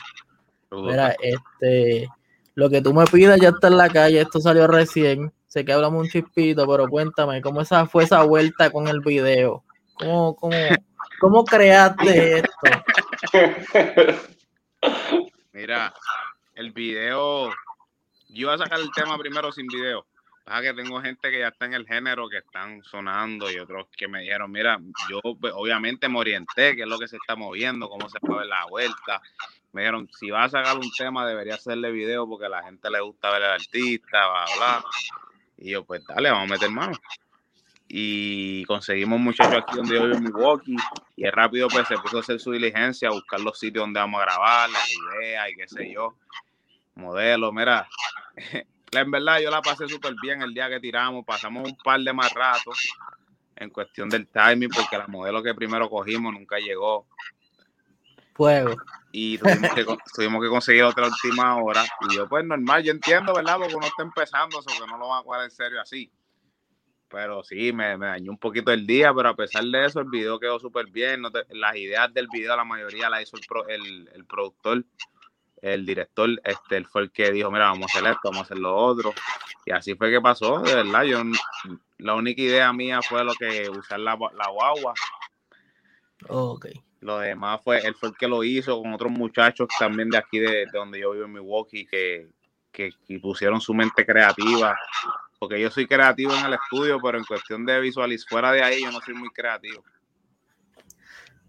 Mira, 0.73 1.15
este, 1.23 2.09
lo 2.57 2.69
que 2.69 2.83
tú 2.83 2.93
me 2.93 3.05
pidas 3.05 3.41
ya 3.41 3.51
está 3.51 3.69
en 3.69 3.77
la 3.77 3.89
calle, 3.89 4.21
esto 4.21 4.41
salió 4.41 4.67
recién. 4.67 5.33
Sé 5.47 5.65
que 5.65 5.73
hablamos 5.73 6.03
un 6.03 6.09
chispito, 6.09 6.67
pero 6.67 6.89
cuéntame, 6.89 7.41
¿cómo 7.41 7.61
esa 7.61 7.87
fue 7.87 8.03
esa 8.03 8.25
vuelta 8.25 8.71
con 8.71 8.89
el 8.89 8.99
video? 8.99 9.63
¿Cómo, 9.95 10.35
cómo, 10.35 10.57
cómo 11.21 11.45
creaste 11.45 12.39
esto? 12.39 12.51
Mira, 15.53 15.95
el 16.57 16.73
video, 16.73 17.51
yo 18.29 18.41
iba 18.41 18.55
a 18.55 18.59
sacar 18.59 18.81
el 18.81 18.91
tema 18.91 19.17
primero 19.19 19.53
sin 19.53 19.69
video. 19.69 20.05
Pasa 20.45 20.61
que 20.61 20.75
tengo 20.75 21.01
gente 21.01 21.31
que 21.31 21.39
ya 21.39 21.49
está 21.49 21.65
en 21.65 21.75
el 21.75 21.87
género, 21.87 22.29
que 22.29 22.39
están 22.39 22.83
sonando 22.85 23.51
y 23.51 23.59
otros 23.59 23.87
que 23.97 24.09
me 24.09 24.21
dijeron, 24.21 24.53
mira, 24.53 24.79
yo 25.09 25.21
pues, 25.41 25.55
obviamente 25.57 26.09
me 26.09 26.19
orienté, 26.19 26.77
qué 26.77 26.83
es 26.83 26.89
lo 26.89 26.99
que 26.99 27.09
se 27.09 27.17
está 27.17 27.35
moviendo, 27.35 27.89
cómo 27.89 28.09
se 28.09 28.19
mueve 28.21 28.47
la 28.47 28.67
vuelta. 28.67 29.23
Me 29.73 29.83
dijeron, 29.83 30.09
si 30.19 30.31
vas 30.31 30.55
a 30.55 30.59
sacar 30.59 30.77
un 30.77 30.91
tema, 30.97 31.27
debería 31.27 31.55
hacerle 31.55 31.91
video 31.91 32.29
porque 32.29 32.47
a 32.47 32.51
la 32.51 32.63
gente 32.63 32.91
le 32.91 33.01
gusta 33.01 33.31
ver 33.31 33.43
al 33.43 33.53
artista, 33.53 34.29
bla, 34.29 34.45
bla. 34.57 34.85
Y 35.57 35.71
yo, 35.71 35.85
pues 35.85 36.05
dale, 36.07 36.31
vamos 36.31 36.51
a 36.51 36.53
meter 36.53 36.71
mano 36.71 36.95
y 37.89 38.65
conseguimos 38.65 39.19
un 39.19 39.25
muchacho 39.25 39.59
aquí 39.59 39.77
donde 39.77 39.95
yo 39.95 40.03
vivo 40.05 40.17
en 40.17 40.25
Milwaukee 40.25 40.77
y 41.17 41.31
rápido 41.31 41.69
pues 41.69 41.87
se 41.87 41.99
puso 41.99 42.17
a 42.17 42.21
hacer 42.21 42.41
su 42.41 42.51
diligencia, 42.53 43.09
a 43.09 43.13
buscar 43.13 43.41
los 43.41 43.59
sitios 43.59 43.83
donde 43.83 44.01
vamos 44.01 44.21
a 44.21 44.25
grabar, 44.25 44.71
las 44.71 44.91
ideas 44.93 45.51
y 45.51 45.55
qué 45.55 45.69
sé 45.69 45.93
yo, 45.93 46.17
modelo, 46.95 47.53
mira, 47.53 47.87
en 49.01 49.11
verdad 49.11 49.41
yo 49.41 49.51
la 49.51 49.63
pasé 49.63 49.89
súper 49.89 50.15
bien 50.23 50.43
el 50.43 50.55
día 50.55 50.69
que 50.69 50.81
tiramos, 50.81 51.25
pasamos 51.25 51.69
un 51.69 51.77
par 51.77 52.01
de 52.01 52.13
más 52.13 52.33
ratos 52.33 52.79
en 53.57 53.71
cuestión 53.71 54.09
del 54.09 54.27
timing 54.27 54.71
porque 54.71 54.99
la 54.99 55.07
modelo 55.07 55.43
que 55.43 55.55
primero 55.55 55.89
cogimos 55.89 56.33
nunca 56.33 56.59
llegó. 56.59 57.07
Fuego. 58.35 58.77
Y 59.13 59.39
tuvimos 59.39 59.75
que, 59.75 59.85
tuvimos 60.15 60.43
que 60.43 60.49
conseguir 60.49 60.83
otra 60.83 61.07
última 61.07 61.57
hora. 61.63 61.85
Y 62.09 62.17
yo, 62.17 62.29
pues 62.29 62.45
normal, 62.45 62.83
yo 62.83 62.91
entiendo, 62.91 63.33
¿verdad? 63.33 63.59
Porque 63.59 63.77
uno 63.77 63.87
está 63.87 64.03
empezando, 64.03 64.59
eso 64.59 64.71
que 64.85 64.91
no 64.91 64.99
lo 64.99 65.09
van 65.09 65.21
a 65.21 65.23
jugar 65.23 65.45
en 65.45 65.51
serio 65.53 65.81
así 65.81 66.11
pero 67.15 67.45
sí, 67.45 67.73
me, 67.73 67.97
dañó 67.97 68.33
un 68.33 68.39
poquito 68.39 68.73
el 68.73 68.89
día, 68.89 69.15
pero 69.15 69.29
a 69.29 69.37
pesar 69.37 69.63
de 69.63 69.87
eso, 69.87 70.01
el 70.01 70.09
video 70.09 70.41
quedó 70.41 70.59
súper 70.59 70.87
bien. 70.91 71.23
las 71.23 71.77
ideas 71.77 72.13
del 72.13 72.27
video, 72.27 72.57
la 72.57 72.65
mayoría 72.65 73.09
la 73.09 73.23
hizo 73.23 73.37
el, 73.69 74.11
el, 74.13 74.25
productor, 74.25 74.85
el 75.73 75.87
director, 75.87 76.29
este, 76.45 76.77
él 76.77 76.87
fue 76.87 77.03
el 77.03 77.11
que 77.11 77.33
dijo, 77.33 77.51
mira, 77.51 77.67
vamos 77.71 77.95
a 77.95 77.99
hacer 77.99 78.11
esto, 78.11 78.31
vamos 78.31 78.41
a 78.41 78.45
hacer 78.45 78.59
lo 78.59 78.77
otro. 78.77 79.15
Y 79.65 79.73
así 79.73 79.95
fue 79.95 80.11
que 80.11 80.21
pasó, 80.21 80.61
de 80.61 80.75
verdad. 80.75 81.03
Yo, 81.05 81.23
la 81.99 82.15
única 82.15 82.43
idea 82.43 82.73
mía 82.73 83.01
fue 83.03 83.25
lo 83.25 83.35
que 83.35 83.71
usar 83.71 84.01
la, 84.01 84.19
la 84.35 84.49
guagua. 84.51 84.95
ok. 86.29 86.67
Lo 87.01 87.19
demás 87.19 87.61
fue, 87.63 87.81
él 87.81 87.95
fue 87.95 88.11
el 88.11 88.15
que 88.17 88.29
lo 88.29 88.43
hizo 88.45 88.81
con 88.81 88.95
otros 88.95 89.13
muchachos 89.13 89.69
también 89.79 90.09
de 90.09 90.17
aquí, 90.17 90.39
de, 90.39 90.67
donde 90.73 91.01
yo 91.01 91.13
vivo 91.13 91.27
en 91.27 91.33
Milwaukee, 91.33 91.87
que, 91.87 92.29
que, 92.73 92.93
que 93.07 93.19
pusieron 93.21 93.61
su 93.61 93.75
mente 93.75 94.07
creativa 94.07 94.75
porque 95.39 95.61
yo 95.61 95.71
soy 95.71 95.87
creativo 95.87 96.35
en 96.35 96.47
el 96.47 96.55
estudio, 96.55 96.99
pero 97.03 97.19
en 97.19 97.25
cuestión 97.25 97.67
de 97.67 97.79
visualizar 97.79 98.29
fuera 98.29 98.53
de 98.53 98.63
ahí 98.63 98.83
yo 98.83 98.91
no 98.91 99.01
soy 99.01 99.15
muy 99.15 99.29
creativo. 99.29 99.85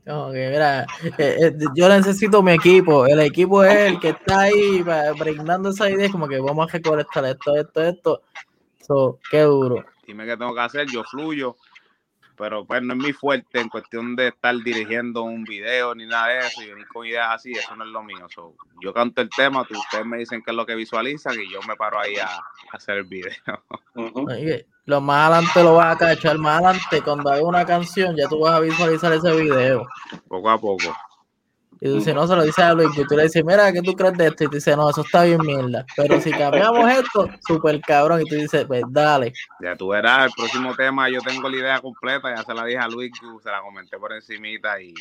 Mira, 0.06 0.86
eh, 1.18 1.38
eh, 1.40 1.58
yo 1.76 1.90
necesito 1.90 2.44
mi 2.44 2.54
equipo. 2.54 3.06
El 3.08 3.20
equipo 3.22 3.64
es 3.64 3.92
el 3.92 4.00
que 4.00 4.10
está 4.10 4.42
ahí 4.42 4.84
brindando 5.18 5.70
esa 5.70 5.90
idea, 5.90 6.12
como 6.12 6.28
que 6.28 6.40
vamos 6.40 6.68
a 6.68 6.72
recolectar 6.72 7.26
esto, 7.26 7.56
esto, 7.56 7.84
esto. 7.84 8.22
So, 8.86 9.20
qué 9.32 9.42
duro. 9.42 9.84
Dime 10.06 10.26
qué 10.26 10.38
tengo 10.38 10.54
que 10.54 10.62
hacer, 10.62 10.88
yo 10.88 11.04
fluyo 11.04 11.56
pero 12.38 12.66
pues 12.66 12.82
no 12.82 12.94
es 12.94 13.00
mi 13.00 13.14
fuerte 13.14 13.60
en 13.60 13.70
cuestión 13.70 14.16
de 14.16 14.30
estar 14.30 14.56
dirigiendo 14.56 15.24
un 15.24 15.44
video 15.44 15.96
ni 15.96 16.06
nada 16.06 16.28
de 16.28 16.40
eso 16.40 16.62
y 16.62 16.70
venir 16.70 16.88
con 16.88 17.06
ideas 17.06 17.28
así, 17.32 17.52
eso 17.52 17.76
no 17.76 17.84
es 17.84 17.90
lo 17.90 18.04
mío. 18.04 18.28
yo 18.82 18.94
canto 18.94 19.22
el 19.22 19.30
tema, 19.30 19.66
tú, 19.66 19.78
ustedes 19.78 20.06
me 20.06 20.18
dicen 20.18 20.42
qué 20.44 20.52
es 20.52 20.58
lo 20.58 20.66
que 20.66 20.76
visualizan 20.76 21.36
y 21.40 21.52
yo 21.52 21.60
me 21.68 21.76
paro 21.76 22.00
ahí 22.00 22.16
a, 22.18 22.28
hacer 22.72 22.98
el 22.98 23.06
video. 23.06 23.34
lo 24.86 25.02
más 25.02 25.32
adelante 25.32 25.64
lo 25.64 25.76
vas 25.76 25.96
a 25.96 25.98
cachar, 25.98 26.38
más 26.38 26.62
adelante 26.62 27.02
cuando 27.02 27.32
hay 27.32 27.42
una 27.42 27.66
canción 27.66 28.16
ya 28.16 28.28
tú 28.28 28.40
vas 28.40 28.56
a 28.56 28.60
visualizar 28.60 29.12
ese 29.14 29.36
video. 29.36 29.88
Poco 30.28 30.50
a 30.50 30.60
poco. 30.60 30.96
Y 31.82 31.90
tú, 31.90 32.14
no, 32.14 32.28
se 32.28 32.36
lo 32.36 32.44
dices 32.44 32.60
a 32.60 32.74
Luis, 32.74 32.98
y 32.98 33.06
tú 33.06 33.16
le 33.16 33.24
dices, 33.24 33.44
mira, 33.44 33.72
¿qué 33.72 33.82
tú 33.82 33.94
crees 33.94 34.14
de 34.18 34.28
esto? 34.28 34.46
Y 34.46 34.48
tú 34.48 34.56
dices, 34.56 34.78
no, 34.78 34.90
eso 34.90 35.02
está 35.02 35.24
bien 35.24 35.40
mierda. 35.46 35.86
Pero 35.96 36.22
si 36.22 36.32
cambiamos 36.32 36.90
esto, 36.90 37.30
súper 37.48 37.82
cabrón. 37.82 38.22
Y 38.22 38.30
tú 38.30 38.36
dices, 38.36 38.66
pues 38.66 38.84
dale. 38.90 39.34
Ya 39.62 39.76
tú 39.76 39.90
verás, 39.90 40.28
el 40.28 40.32
próximo 40.36 40.74
tema, 40.76 41.10
yo 41.10 41.20
tengo 41.22 41.50
la 41.50 41.58
idea 41.58 41.80
completa, 41.82 42.34
ya 42.36 42.44
se 42.44 42.54
la 42.54 42.66
dije 42.66 42.80
a 42.80 42.88
Luis, 42.88 43.12
se 43.44 43.52
la 43.52 43.62
comenté 43.62 43.98
por 43.98 44.14
encimita 44.14 44.82
y 44.82 44.94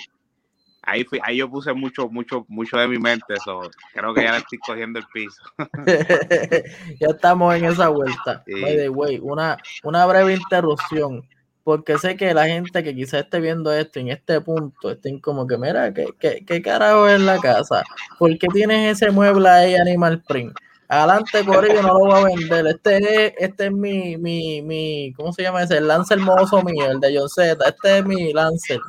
ahí 0.83 1.05
fui, 1.05 1.19
ahí 1.23 1.39
yo 1.39 1.49
puse 1.49 1.73
mucho, 1.73 2.09
mucho, 2.09 2.45
mucho 2.49 2.77
de 2.77 2.89
mi 2.89 2.99
mente, 2.99 3.35
eso. 3.35 3.71
Creo 3.93 4.15
que 4.15 4.23
ya 4.23 4.33
le 4.33 4.39
estoy 4.39 4.59
cogiendo 4.59 4.99
el 4.99 5.07
piso. 5.13 5.43
ya 7.01 7.09
estamos 7.09 7.55
en 7.55 7.65
esa 7.67 7.89
vuelta. 7.89 8.43
Sí. 8.47 8.89
Way, 8.89 9.21
una, 9.23 9.57
una 9.83 10.07
breve 10.07 10.35
interrupción 10.35 11.27
porque 11.65 11.99
sé 11.99 12.17
que 12.17 12.35
la 12.35 12.47
gente 12.47 12.85
que 12.85 12.95
quizás 12.95 13.25
esté 13.25 13.41
viendo 13.41 13.73
esto 13.73 13.99
en 13.99 14.09
este 14.09 14.41
punto 14.43 14.91
estén 14.91 15.19
como 15.19 15.47
que, 15.47 15.57
mira, 15.57 15.93
¿qué, 15.95 16.07
qué, 16.21 16.45
qué 16.47 16.63
carajo 16.63 17.09
es 17.09 17.21
la 17.21 17.39
casa? 17.39 17.83
¿Por 18.19 18.39
qué 18.39 18.47
tienes 18.49 18.97
ese 18.97 19.11
mueble 19.11 19.49
ahí, 19.49 19.75
Animal 19.75 20.23
Print? 20.23 20.55
Adelante, 20.89 21.43
por 21.43 21.65
ello 21.65 21.83
no 21.83 21.95
lo 21.95 21.99
voy 22.01 22.13
a 22.13 22.25
vender. 22.25 22.67
Este 22.67 22.99
es, 22.99 23.33
este 23.39 23.67
es 23.67 23.73
mi, 23.73 24.19
mi, 24.19 24.61
mi, 24.61 25.13
¿cómo 25.17 25.33
se 25.33 25.43
llama 25.43 25.63
ese? 25.63 25.79
El 25.79 25.89
Lancer 25.89 26.19
hermoso 26.19 26.63
mío, 26.63 26.91
el 26.91 27.01
de 27.01 27.19
John 27.19 27.29
Z. 27.29 27.67
Este 27.67 27.99
es 27.99 28.05
mi 28.05 28.33
Lancer. 28.35 28.81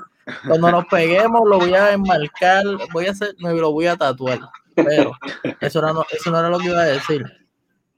Cuando 0.45 0.71
nos 0.71 0.85
peguemos 0.87 1.41
lo 1.47 1.59
voy 1.59 1.73
a 1.73 1.93
enmarcar, 1.93 2.65
voy 2.91 3.07
a 3.07 3.11
hacer, 3.11 3.35
me 3.39 3.53
lo 3.53 3.71
voy 3.71 3.87
a 3.87 3.95
tatuar. 3.95 4.39
Pero 4.75 5.13
eso 5.61 5.81
no, 5.81 6.05
eso 6.11 6.31
no 6.31 6.39
era 6.39 6.49
lo 6.49 6.59
que 6.59 6.67
iba 6.67 6.81
a 6.81 6.85
decir. 6.85 7.23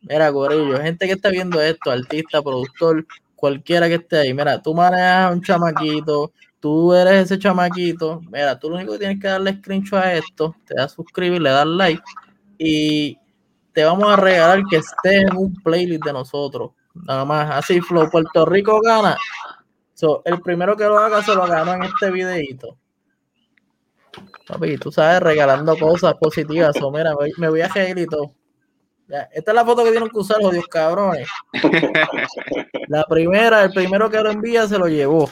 Mira, 0.02 0.32
Corillo, 0.32 0.80
gente 0.80 1.08
que 1.08 1.14
está 1.14 1.30
viendo 1.30 1.60
esto, 1.60 1.90
artista, 1.90 2.42
productor, 2.44 3.06
cualquiera 3.38 3.88
que 3.88 3.96
esté 3.96 4.18
ahí, 4.18 4.34
mira, 4.34 4.62
tú 4.62 4.74
manejas 4.74 5.32
un 5.32 5.42
chamaquito, 5.42 6.34
tú 6.60 6.92
eres 6.92 7.26
ese 7.26 7.38
chamaquito, 7.38 8.20
mira, 8.32 8.58
tú 8.58 8.68
lo 8.68 8.78
único 8.78 8.94
que 8.94 9.00
tienes 9.00 9.22
que 9.22 9.28
darle 9.28 9.54
screenshot 9.60 10.00
a 10.00 10.14
esto, 10.16 10.56
te 10.66 10.74
das 10.76 10.92
suscribir, 10.92 11.40
le 11.40 11.52
das 11.52 11.68
like 11.68 12.04
y 12.58 13.16
te 13.74 13.86
vamos 13.86 14.12
a 14.12 14.16
regalar 14.16 14.64
que 14.68 14.78
estés 14.78 15.30
en 15.30 15.38
un 15.38 15.54
playlist 15.54 16.04
de 16.04 16.14
nosotros. 16.14 16.72
Nada 16.96 17.26
más, 17.26 17.50
así 17.52 17.80
Flow 17.80 18.10
Puerto 18.10 18.44
Rico 18.44 18.82
gana. 18.82 19.16
So, 19.94 20.24
el 20.26 20.42
primero 20.42 20.76
que 20.76 20.86
lo 20.86 20.98
haga 20.98 21.22
se 21.22 21.36
lo 21.36 21.46
ganó 21.46 21.76
en 21.76 21.84
este 21.84 22.10
videito. 22.10 22.76
Papi, 24.48 24.78
tú 24.80 24.92
sabes, 24.92 25.22
regalando 25.22 25.78
cosas 25.78 26.16
positivas. 26.16 26.76
So, 26.76 26.90
mira, 26.90 27.12
me 27.38 27.50
voy 27.50 27.62
a 27.62 27.68
reír 27.68 28.00
y 28.00 28.08
todo 28.08 28.32
esta 29.32 29.52
es 29.52 29.56
la 29.56 29.66
foto 29.66 29.84
que 29.84 29.92
tienen 29.92 30.10
que 30.10 30.18
usar, 30.18 30.42
jodidos 30.42 30.68
cabrones. 30.68 31.28
la 32.88 33.04
primera, 33.06 33.64
el 33.64 33.72
primero 33.72 34.10
que 34.10 34.22
lo 34.22 34.32
envía 34.32 34.68
se 34.68 34.78
lo 34.78 34.88
llevó. 34.88 35.30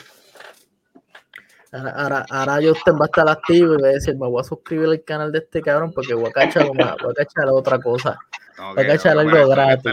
Ahora, 1.71 2.25
ahora, 2.29 2.71
usted 2.71 2.93
va 2.93 3.03
a 3.03 3.05
estar 3.05 3.27
activo 3.27 3.73
y 3.73 3.81
va 3.81 3.89
a 3.89 3.91
decir, 3.91 4.15
me 4.15 4.27
voy 4.27 4.39
a 4.39 4.45
suscribir 4.45 4.87
al 4.87 5.03
canal 5.03 5.31
de 5.31 5.39
este 5.39 5.61
cabrón 5.61 5.91
porque 5.93 6.13
voy 6.13 6.29
a 6.29 6.31
cachar, 6.31 6.67
voy 6.67 6.77
a 6.79 6.95
cachar 7.13 7.49
otra 7.49 7.79
cosa. 7.79 8.17
voy 8.57 8.83
a 8.83 8.87
cachar 8.87 9.17
algo 9.17 9.49
gratis. 9.49 9.83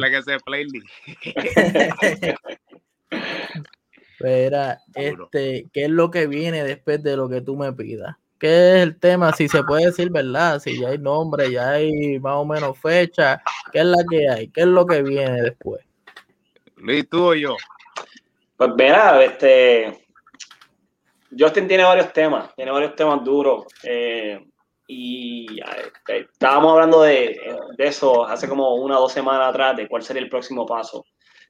Espera, 4.13 4.79
este, 4.95 5.67
¿qué 5.73 5.85
es 5.85 5.91
lo 5.91 6.09
que 6.13 6.29
viene 6.29 6.63
después 6.63 7.03
de 7.03 7.17
lo 7.17 7.29
que 7.29 7.41
tú 7.41 7.57
me 7.57 7.73
pidas? 7.73 8.15
¿Qué 8.43 8.49
es 8.49 8.83
el 8.83 8.99
tema? 8.99 9.33
Si 9.33 9.47
se 9.47 9.63
puede 9.63 9.87
decir, 9.87 10.11
¿verdad? 10.11 10.59
Si 10.59 10.77
ya 10.81 10.89
hay 10.89 10.99
nombre, 10.99 11.49
ya 11.53 11.71
hay 11.75 12.19
más 12.19 12.35
o 12.35 12.45
menos 12.45 12.77
fecha, 12.77 13.41
¿qué 13.71 13.79
es 13.79 13.85
la 13.85 13.99
que 14.11 14.29
hay? 14.29 14.49
¿Qué 14.49 14.63
es 14.63 14.67
lo 14.67 14.85
que 14.85 15.01
viene 15.01 15.43
después? 15.43 15.81
Luis, 16.75 17.09
tú 17.09 17.25
o 17.25 17.35
yo. 17.35 17.57
Pues 18.57 18.71
verá, 18.75 19.23
este, 19.23 20.07
Justin 21.39 21.69
tiene 21.69 21.85
varios 21.85 22.13
temas, 22.13 22.53
tiene 22.57 22.73
varios 22.73 22.97
temas 22.97 23.23
duros. 23.23 23.67
Eh, 23.85 24.45
y 24.89 25.61
eh, 25.61 26.27
estábamos 26.33 26.73
hablando 26.73 27.03
de, 27.03 27.39
eso 27.79 28.27
hace 28.27 28.49
como 28.49 28.75
una 28.75 28.99
o 28.99 29.03
dos 29.03 29.13
semanas 29.13 29.51
atrás, 29.51 29.77
de 29.77 29.87
cuál 29.87 30.03
sería 30.03 30.21
el 30.21 30.29
próximo 30.29 30.67
paso. 30.67 31.05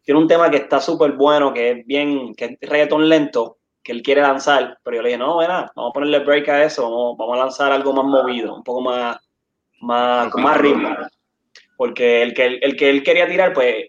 Tiene 0.04 0.20
un 0.20 0.28
tema 0.28 0.50
que 0.50 0.58
está 0.58 0.78
súper 0.78 1.12
bueno, 1.12 1.54
que 1.54 1.70
es 1.70 1.86
bien, 1.86 2.34
que 2.34 2.58
es 2.60 2.68
reggaetón 2.68 3.08
lento, 3.08 3.60
que 3.82 3.92
él 3.92 4.02
quiere 4.02 4.22
lanzar, 4.22 4.78
pero 4.82 4.96
yo 4.96 5.02
le 5.02 5.08
dije, 5.10 5.18
no, 5.18 5.38
mira, 5.38 5.70
vamos 5.74 5.90
a 5.90 5.92
ponerle 5.92 6.20
break 6.20 6.48
a 6.48 6.64
eso, 6.64 7.16
vamos, 7.16 7.36
a 7.36 7.44
lanzar 7.44 7.72
algo 7.72 7.92
más 7.92 8.04
movido, 8.04 8.54
un 8.54 8.62
poco 8.62 8.80
más, 8.80 9.16
más, 9.80 10.30
con 10.30 10.42
más 10.42 10.56
ritmo. 10.58 10.96
Porque 11.76 12.22
el 12.22 12.34
que, 12.34 12.58
el 12.62 12.76
que 12.76 12.90
él 12.90 13.02
quería 13.02 13.26
tirar, 13.26 13.52
pues 13.52 13.86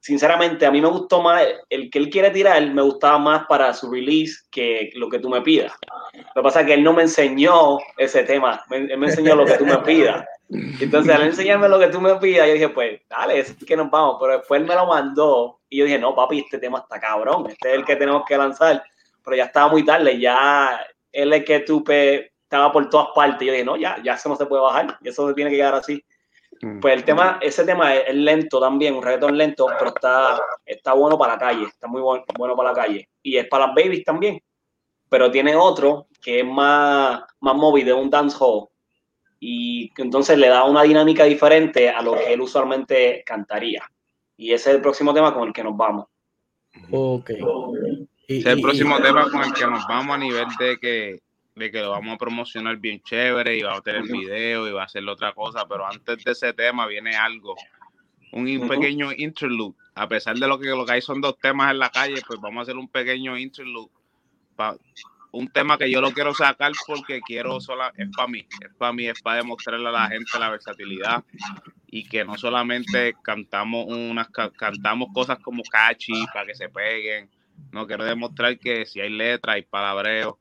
sinceramente, 0.00 0.66
a 0.66 0.70
mí 0.70 0.80
me 0.80 0.88
gustó 0.88 1.22
más, 1.22 1.42
el 1.68 1.90
que 1.90 1.98
él 1.98 2.10
quiere 2.10 2.30
tirar, 2.30 2.64
me 2.70 2.82
gustaba 2.82 3.18
más 3.18 3.46
para 3.46 3.72
su 3.72 3.90
release 3.90 4.40
que 4.50 4.90
lo 4.94 5.08
que 5.08 5.18
tú 5.18 5.28
me 5.28 5.42
pidas. 5.42 5.72
Lo 6.34 6.42
que 6.42 6.42
pasa 6.42 6.60
es 6.60 6.66
que 6.66 6.74
él 6.74 6.82
no 6.82 6.92
me 6.92 7.02
enseñó 7.02 7.78
ese 7.96 8.24
tema, 8.24 8.62
él 8.70 8.96
me 8.98 9.06
enseñó 9.06 9.36
lo 9.36 9.44
que 9.44 9.54
tú 9.54 9.66
me 9.66 9.78
pidas. 9.78 10.24
Entonces, 10.48 11.14
al 11.14 11.22
enseñarme 11.22 11.68
lo 11.68 11.78
que 11.78 11.88
tú 11.88 12.00
me 12.00 12.16
pidas, 12.16 12.48
yo 12.48 12.54
dije, 12.54 12.68
pues, 12.70 13.00
dale, 13.08 13.38
es 13.38 13.54
que 13.64 13.76
nos 13.76 13.88
vamos. 13.90 14.16
Pero 14.20 14.38
después 14.38 14.60
él 14.60 14.66
me 14.66 14.74
lo 14.74 14.86
mandó 14.86 15.60
y 15.68 15.78
yo 15.78 15.84
dije, 15.84 15.98
no, 15.98 16.14
papi, 16.14 16.40
este 16.40 16.58
tema 16.58 16.80
está 16.80 16.98
cabrón, 16.98 17.46
este 17.48 17.70
es 17.70 17.74
el 17.76 17.84
que 17.84 17.96
tenemos 17.96 18.24
que 18.26 18.36
lanzar. 18.36 18.82
Pero 19.30 19.36
ya 19.36 19.44
estaba 19.44 19.70
muy 19.70 19.84
tarde, 19.84 20.18
ya 20.18 20.84
él 21.12 21.32
es 21.32 21.44
que 21.44 21.60
tú 21.60 21.84
estaba 21.88 22.72
por 22.72 22.90
todas 22.90 23.10
partes. 23.14 23.46
Yo 23.46 23.52
dije, 23.52 23.64
no, 23.64 23.76
ya, 23.76 24.02
ya 24.02 24.14
eso 24.14 24.28
no 24.28 24.34
se 24.34 24.46
puede 24.46 24.60
bajar, 24.60 24.98
eso 25.04 25.32
tiene 25.34 25.52
que 25.52 25.56
quedar 25.56 25.76
así. 25.76 26.04
Mm. 26.60 26.80
Pues 26.80 26.94
el 26.94 27.04
tema, 27.04 27.38
ese 27.40 27.64
tema 27.64 27.94
es, 27.94 28.12
lento 28.12 28.58
también, 28.58 28.96
un 28.96 29.04
reggaetón 29.04 29.38
lento, 29.38 29.68
pero 29.78 29.94
está, 29.94 30.40
está 30.66 30.94
bueno 30.94 31.16
para 31.16 31.34
la 31.34 31.38
calle, 31.38 31.64
está 31.66 31.86
muy 31.86 32.00
bueno, 32.00 32.24
bueno 32.36 32.56
para 32.56 32.70
la 32.70 32.74
calle. 32.74 33.08
Y 33.22 33.36
es 33.36 33.46
para 33.46 33.66
las 33.66 33.76
babies 33.76 34.04
también. 34.04 34.42
Pero 35.08 35.30
tiene 35.30 35.54
otro 35.54 36.08
que 36.20 36.40
es 36.40 36.46
más, 36.46 37.22
más 37.38 37.54
movido, 37.54 37.98
un 37.98 38.10
dancehall. 38.10 38.66
Y 39.38 39.92
entonces 39.96 40.36
le 40.36 40.48
da 40.48 40.64
una 40.64 40.82
dinámica 40.82 41.22
diferente 41.22 41.88
a 41.88 42.02
lo 42.02 42.14
que 42.14 42.32
él 42.32 42.40
usualmente 42.40 43.22
cantaría. 43.24 43.88
Y 44.36 44.52
ese 44.52 44.70
es 44.70 44.76
el 44.76 44.82
próximo 44.82 45.14
tema 45.14 45.32
con 45.32 45.46
el 45.46 45.54
que 45.54 45.62
nos 45.62 45.76
vamos. 45.76 46.06
Ok. 46.90 47.30
Es 48.38 48.46
el 48.46 48.60
próximo 48.60 49.00
tema 49.00 49.28
con 49.28 49.42
el 49.42 49.52
que 49.52 49.66
nos 49.66 49.84
vamos 49.88 50.14
a 50.14 50.18
nivel 50.18 50.46
de 50.58 50.78
que 50.78 51.20
de 51.56 51.70
que 51.70 51.80
lo 51.80 51.90
vamos 51.90 52.14
a 52.14 52.16
promocionar 52.16 52.76
bien 52.76 53.02
chévere 53.02 53.58
y 53.58 53.62
va 53.62 53.76
a 53.76 53.80
tener 53.80 54.04
video 54.04 54.68
y 54.68 54.72
va 54.72 54.82
a 54.82 54.84
hacer 54.84 55.06
otra 55.06 55.32
cosa, 55.32 55.66
pero 55.68 55.84
antes 55.84 56.24
de 56.24 56.30
ese 56.30 56.52
tema 56.52 56.86
viene 56.86 57.16
algo, 57.16 57.56
un 58.32 58.68
pequeño 58.68 59.10
interlude. 59.12 59.74
A 59.94 60.08
pesar 60.08 60.36
de 60.36 60.46
lo 60.46 60.58
que 60.58 60.68
lo 60.68 60.86
que 60.86 60.92
hay 60.92 61.02
son 61.02 61.20
dos 61.20 61.36
temas 61.38 61.72
en 61.72 61.80
la 61.80 61.90
calle, 61.90 62.22
pues 62.26 62.40
vamos 62.40 62.60
a 62.60 62.62
hacer 62.62 62.76
un 62.76 62.88
pequeño 62.88 63.36
interlude. 63.36 63.90
un 65.32 65.48
tema 65.48 65.76
que 65.76 65.90
yo 65.90 66.00
lo 66.00 66.12
quiero 66.12 66.32
sacar 66.32 66.72
porque 66.86 67.20
quiero 67.20 67.60
sola, 67.60 67.92
es 67.96 68.08
para 68.16 68.28
mí, 68.28 68.46
es 68.60 68.72
para 68.78 68.92
mí, 68.92 69.08
es 69.08 69.20
para 69.20 69.38
demostrarle 69.38 69.88
a 69.88 69.92
la 69.92 70.08
gente 70.08 70.38
la 70.38 70.50
versatilidad 70.50 71.24
y 71.88 72.04
que 72.08 72.24
no 72.24 72.38
solamente 72.38 73.16
cantamos 73.22 73.86
unas 73.88 74.28
cantamos 74.56 75.08
cosas 75.12 75.38
como 75.40 75.62
catchy 75.64 76.24
para 76.32 76.46
que 76.46 76.54
se 76.54 76.68
peguen, 76.68 77.28
no 77.72 77.86
quiero 77.86 78.04
demostrar 78.04 78.58
que 78.58 78.86
si 78.86 79.00
hay 79.00 79.10
letras 79.10 79.58
y 79.58 79.62
palabreos 79.62 80.34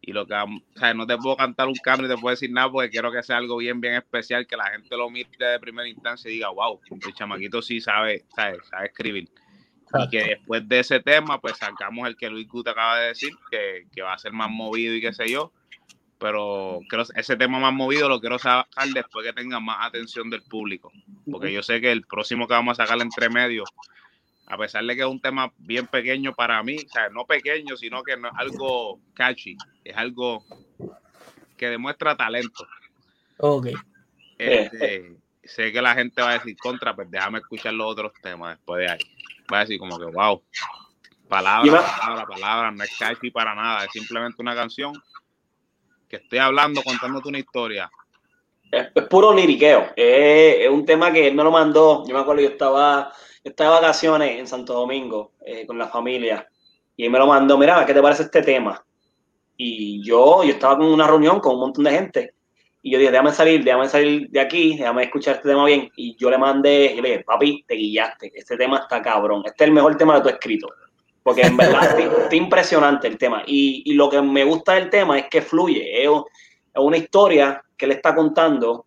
y 0.00 0.12
lo 0.12 0.26
que, 0.26 0.34
o 0.34 0.78
sea, 0.78 0.94
no 0.94 1.06
te 1.06 1.16
puedo 1.16 1.36
cantar 1.36 1.66
un 1.66 1.74
cambio 1.74 2.06
y 2.06 2.14
te 2.14 2.20
puedo 2.20 2.32
decir 2.32 2.50
nada 2.52 2.70
porque 2.70 2.90
quiero 2.90 3.10
que 3.10 3.22
sea 3.22 3.38
algo 3.38 3.56
bien, 3.56 3.80
bien 3.80 3.94
especial, 3.94 4.46
que 4.46 4.56
la 4.56 4.70
gente 4.70 4.96
lo 4.96 5.10
mire 5.10 5.28
de 5.36 5.58
primera 5.58 5.88
instancia 5.88 6.30
y 6.30 6.34
diga, 6.34 6.50
wow, 6.50 6.80
el 6.90 7.14
chamaquito 7.14 7.60
sí 7.60 7.80
sabe, 7.80 8.24
sabe, 8.34 8.58
sabe 8.70 8.86
escribir. 8.86 9.28
Y 9.98 10.08
que 10.08 10.24
después 10.24 10.68
de 10.68 10.80
ese 10.80 11.00
tema, 11.00 11.40
pues 11.40 11.56
sacamos 11.56 12.06
el 12.06 12.16
que 12.16 12.30
Luis 12.30 12.46
Guta 12.48 12.72
acaba 12.72 13.00
de 13.00 13.08
decir, 13.08 13.30
que, 13.50 13.86
que 13.92 14.02
va 14.02 14.12
a 14.12 14.18
ser 14.18 14.32
más 14.32 14.50
movido 14.50 14.94
y 14.94 15.00
qué 15.00 15.12
sé 15.12 15.28
yo. 15.28 15.52
Pero 16.18 16.80
creo, 16.88 17.04
ese 17.14 17.36
tema 17.36 17.58
más 17.58 17.72
movido 17.72 18.08
lo 18.08 18.20
quiero 18.20 18.38
sacar 18.38 18.88
después 18.94 19.26
que 19.26 19.32
tenga 19.32 19.60
más 19.60 19.86
atención 19.86 20.30
del 20.30 20.42
público. 20.42 20.92
Porque 21.30 21.52
yo 21.52 21.62
sé 21.62 21.80
que 21.80 21.92
el 21.92 22.02
próximo 22.02 22.46
que 22.46 22.54
vamos 22.54 22.78
a 22.78 22.86
sacar 22.86 23.00
entre 23.02 23.28
medio 23.28 23.64
a 24.48 24.56
pesar 24.56 24.84
de 24.84 24.94
que 24.94 25.02
es 25.02 25.08
un 25.08 25.20
tema 25.20 25.52
bien 25.58 25.86
pequeño 25.86 26.32
para 26.32 26.62
mí, 26.62 26.76
o 26.76 26.88
sea, 26.88 27.08
no 27.08 27.26
pequeño, 27.26 27.76
sino 27.76 28.02
que 28.02 28.16
no 28.16 28.28
es 28.28 28.34
algo 28.36 29.00
catchy, 29.14 29.56
es 29.84 29.96
algo 29.96 30.44
que 31.56 31.68
demuestra 31.68 32.16
talento. 32.16 32.66
Ok. 33.38 33.68
Este, 34.38 35.16
sé 35.42 35.72
que 35.72 35.82
la 35.82 35.94
gente 35.94 36.22
va 36.22 36.30
a 36.30 36.34
decir 36.34 36.56
contra, 36.58 36.94
pues 36.94 37.10
déjame 37.10 37.38
escuchar 37.38 37.74
los 37.74 37.90
otros 37.90 38.12
temas 38.22 38.56
después 38.56 38.80
de 38.80 38.92
ahí. 38.92 38.98
Va 39.52 39.58
a 39.58 39.60
decir 39.60 39.80
como 39.80 39.98
que, 39.98 40.04
wow, 40.04 40.40
palabra, 41.28 41.82
palabra, 41.98 42.26
palabra, 42.26 42.70
no 42.70 42.84
es 42.84 42.96
catchy 42.96 43.30
para 43.32 43.54
nada, 43.54 43.84
es 43.84 43.90
simplemente 43.92 44.40
una 44.40 44.54
canción 44.54 44.92
que 46.08 46.16
estoy 46.16 46.38
hablando, 46.38 46.82
contándote 46.82 47.28
una 47.28 47.38
historia. 47.38 47.90
Es, 48.70 48.90
puro 49.08 49.34
liriqueo, 49.34 49.92
es, 49.96 50.56
es 50.60 50.68
un 50.68 50.84
tema 50.84 51.12
que 51.12 51.26
él 51.26 51.34
me 51.34 51.42
lo 51.42 51.50
mandó, 51.50 52.06
yo 52.06 52.14
me 52.14 52.20
acuerdo, 52.20 52.42
yo 52.42 52.48
estaba 52.48 53.12
estaba 53.50 53.76
de 53.76 53.82
vacaciones 53.82 54.38
en 54.38 54.46
Santo 54.46 54.74
Domingo 54.74 55.32
eh, 55.44 55.66
con 55.66 55.78
la 55.78 55.88
familia 55.88 56.48
y 56.96 57.04
él 57.04 57.10
me 57.10 57.18
lo 57.18 57.26
mandó, 57.26 57.56
mira, 57.56 57.84
¿qué 57.86 57.94
te 57.94 58.02
parece 58.02 58.24
este 58.24 58.42
tema? 58.42 58.84
Y 59.56 60.02
yo, 60.02 60.42
yo 60.42 60.50
estaba 60.50 60.76
con 60.76 60.86
una 60.86 61.06
reunión 61.06 61.40
con 61.40 61.54
un 61.54 61.60
montón 61.60 61.84
de 61.84 61.90
gente 61.92 62.34
y 62.82 62.90
yo 62.90 62.98
dije, 62.98 63.10
déjame 63.10 63.32
salir, 63.32 63.64
déjame 63.64 63.88
salir 63.88 64.30
de 64.30 64.40
aquí, 64.40 64.76
déjame 64.76 65.04
escuchar 65.04 65.36
este 65.36 65.48
tema 65.48 65.64
bien. 65.64 65.90
Y 65.96 66.16
yo 66.16 66.30
le 66.30 66.38
mandé, 66.38 67.22
papi, 67.26 67.64
te 67.66 67.74
guillaste, 67.74 68.32
este 68.34 68.56
tema 68.56 68.78
está 68.78 69.02
cabrón, 69.02 69.42
este 69.44 69.64
es 69.64 69.68
el 69.68 69.74
mejor 69.74 69.96
tema 69.96 70.14
que 70.14 70.20
tú 70.22 70.28
has 70.28 70.34
escrito. 70.34 70.68
Porque 71.22 71.42
en 71.42 71.56
verdad 71.56 71.98
está, 71.98 72.36
impresionante 72.36 73.08
el 73.08 73.18
tema. 73.18 73.42
Y, 73.46 73.82
y, 73.86 73.94
lo 73.94 74.08
que 74.08 74.22
me 74.22 74.44
gusta 74.44 74.74
del 74.74 74.88
tema 74.88 75.18
es 75.18 75.26
que 75.28 75.42
fluye, 75.42 76.04
es 76.04 76.08
una 76.76 76.96
historia 76.96 77.60
que 77.76 77.88
le 77.88 77.94
está 77.94 78.14
contando 78.14 78.86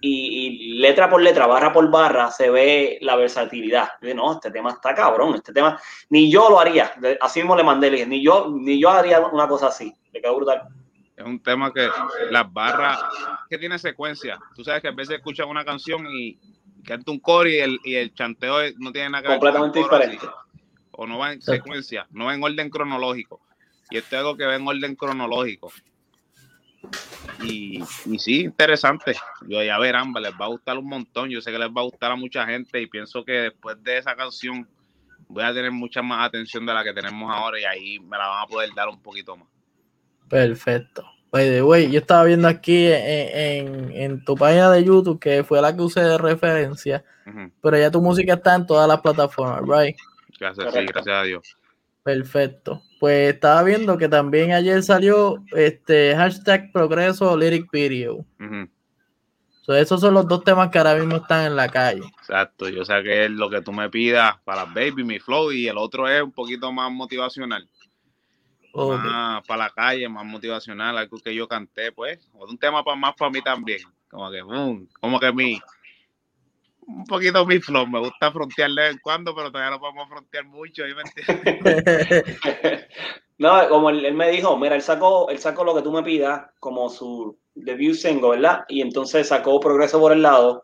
y, 0.00 0.78
letra 0.78 1.10
por 1.10 1.20
letra, 1.22 1.46
barra 1.46 1.72
por 1.72 1.90
barra, 1.90 2.30
se 2.30 2.50
ve 2.50 2.98
la 3.00 3.16
versatilidad. 3.16 3.88
no, 4.14 4.32
este 4.32 4.50
tema 4.50 4.70
está 4.70 4.94
cabrón, 4.94 5.34
este 5.34 5.52
tema, 5.52 5.80
ni 6.10 6.30
yo 6.30 6.48
lo 6.50 6.60
haría. 6.60 6.92
Así 7.20 7.40
mismo 7.40 7.56
le 7.56 7.64
mandé, 7.64 7.90
le 7.90 7.96
dije, 7.96 8.08
ni 8.08 8.22
yo, 8.22 8.48
ni 8.50 8.80
yo 8.80 8.90
haría 8.90 9.20
una 9.20 9.48
cosa 9.48 9.68
así. 9.68 9.92
Le 10.12 10.20
quedó 10.20 10.36
brutal. 10.36 10.68
Es 11.16 11.24
un 11.24 11.40
tema 11.42 11.72
que 11.72 11.88
las 12.30 12.52
barras, 12.52 13.00
que 13.50 13.58
tiene 13.58 13.78
secuencia. 13.78 14.38
Tú 14.54 14.62
sabes 14.62 14.82
que 14.82 14.88
a 14.88 14.92
veces 14.92 15.16
escuchas 15.16 15.46
una 15.48 15.64
canción 15.64 16.06
y 16.06 16.38
canta 16.84 17.10
un 17.10 17.18
coro 17.18 17.48
y 17.48 17.58
el, 17.58 17.80
y 17.84 17.96
el 17.96 18.14
chanteo 18.14 18.58
no 18.78 18.92
tiene 18.92 19.10
nada 19.10 19.22
que 19.22 19.28
ver 19.28 19.38
Completamente 19.38 19.80
diferente. 19.80 20.26
o 20.92 21.06
no 21.06 21.18
va 21.18 21.32
en 21.32 21.42
secuencia, 21.42 22.06
no 22.10 22.26
va 22.26 22.34
en 22.34 22.42
orden 22.42 22.70
cronológico. 22.70 23.40
Y 23.90 23.96
esto 23.96 24.14
es 24.14 24.20
algo 24.20 24.36
que 24.36 24.46
va 24.46 24.54
en 24.54 24.66
orden 24.66 24.94
cronológico. 24.94 25.72
Y, 27.42 27.82
y, 28.06 28.18
sí, 28.18 28.40
interesante. 28.40 29.14
Yo 29.46 29.62
ya 29.62 29.78
verán, 29.78 30.12
les 30.12 30.32
va 30.32 30.46
a 30.46 30.48
gustar 30.48 30.78
un 30.78 30.88
montón. 30.88 31.30
Yo 31.30 31.40
sé 31.40 31.52
que 31.52 31.58
les 31.58 31.68
va 31.68 31.82
a 31.82 31.84
gustar 31.84 32.10
a 32.10 32.16
mucha 32.16 32.46
gente 32.46 32.80
y 32.80 32.86
pienso 32.86 33.24
que 33.24 33.32
después 33.32 33.82
de 33.82 33.98
esa 33.98 34.16
canción 34.16 34.68
voy 35.28 35.44
a 35.44 35.52
tener 35.52 35.70
mucha 35.70 36.02
más 36.02 36.26
atención 36.26 36.66
de 36.66 36.74
la 36.74 36.82
que 36.82 36.92
tenemos 36.92 37.30
ahora 37.30 37.60
y 37.60 37.64
ahí 37.64 37.98
me 38.00 38.16
la 38.16 38.26
van 38.28 38.42
a 38.44 38.46
poder 38.46 38.70
dar 38.74 38.88
un 38.88 39.00
poquito 39.00 39.36
más. 39.36 39.48
Perfecto. 40.28 41.04
By 41.30 41.48
the 41.50 41.62
way, 41.62 41.90
yo 41.90 41.98
estaba 41.98 42.24
viendo 42.24 42.48
aquí 42.48 42.88
en, 42.90 44.24
tu 44.24 44.34
página 44.34 44.70
de 44.70 44.82
YouTube, 44.82 45.20
que 45.20 45.44
fue 45.44 45.60
la 45.60 45.76
que 45.76 45.82
usé 45.82 46.00
de 46.00 46.16
referencia, 46.16 47.04
pero 47.60 47.76
ya 47.76 47.90
tu 47.90 48.00
música 48.00 48.34
está 48.34 48.54
en 48.54 48.66
todas 48.66 48.88
las 48.88 49.00
plataformas, 49.02 49.60
¿right? 49.62 49.96
Gracias, 50.40 50.72
sí, 50.72 50.86
gracias 50.86 51.14
a 51.14 51.22
Dios. 51.24 51.57
Perfecto. 52.08 52.80
Pues 52.98 53.34
estaba 53.34 53.62
viendo 53.64 53.98
que 53.98 54.08
también 54.08 54.52
ayer 54.52 54.82
salió 54.82 55.44
este 55.52 56.16
hashtag 56.16 56.72
progreso 56.72 57.36
lyric 57.36 57.70
video. 57.70 58.24
esos 59.68 60.00
son 60.00 60.14
los 60.14 60.26
dos 60.26 60.42
temas 60.42 60.70
que 60.70 60.78
ahora 60.78 60.94
mismo 60.94 61.16
están 61.16 61.44
en 61.44 61.54
la 61.54 61.68
calle. 61.68 62.00
Exacto, 62.18 62.66
yo 62.70 62.82
sé 62.86 63.02
que 63.02 63.26
es 63.26 63.30
lo 63.30 63.50
que 63.50 63.60
tú 63.60 63.74
me 63.74 63.90
pidas 63.90 64.36
para 64.42 64.64
Baby, 64.64 65.04
mi 65.04 65.18
flow, 65.18 65.52
y 65.52 65.68
el 65.68 65.76
otro 65.76 66.08
es 66.08 66.22
un 66.22 66.32
poquito 66.32 66.72
más 66.72 66.90
motivacional. 66.90 67.68
Más 68.74 69.46
para 69.46 69.64
la 69.64 69.70
calle, 69.70 70.08
más 70.08 70.24
motivacional, 70.24 70.96
algo 70.96 71.18
que 71.18 71.34
yo 71.34 71.46
canté, 71.46 71.92
pues. 71.92 72.18
un 72.32 72.56
tema 72.56 72.82
para 72.82 72.96
más 72.96 73.14
para 73.16 73.30
mí 73.30 73.42
también. 73.42 73.82
Como 74.08 74.30
que, 74.30 74.40
como 74.98 75.20
que 75.20 75.32
mi, 75.34 75.60
un 76.88 77.04
poquito 77.04 77.44
mi 77.46 77.58
flow. 77.60 77.86
Me 77.86 78.00
gusta 78.00 78.32
frontear 78.32 78.70
de 78.70 78.82
vez 78.82 78.92
en 78.92 78.98
cuando, 78.98 79.34
pero 79.34 79.52
todavía 79.52 79.70
no 79.70 79.80
podemos 79.80 80.08
frontear 80.08 80.44
mucho. 80.46 80.84
¿sí 80.86 80.94
me 80.94 82.88
no, 83.38 83.68
como 83.68 83.90
él, 83.90 84.14
me 84.14 84.30
dijo, 84.30 84.56
mira, 84.56 84.74
él 84.74 84.82
sacó, 84.82 85.28
él 85.28 85.38
sacó 85.38 85.64
lo 85.64 85.74
que 85.74 85.82
tú 85.82 85.92
me 85.92 86.02
pidas 86.02 86.46
como 86.58 86.88
su 86.88 87.38
debut 87.54 87.94
single, 87.94 88.30
¿verdad? 88.30 88.64
Y 88.68 88.80
entonces 88.80 89.28
sacó 89.28 89.60
Progreso 89.60 90.00
por 90.00 90.12
el 90.12 90.22
lado, 90.22 90.62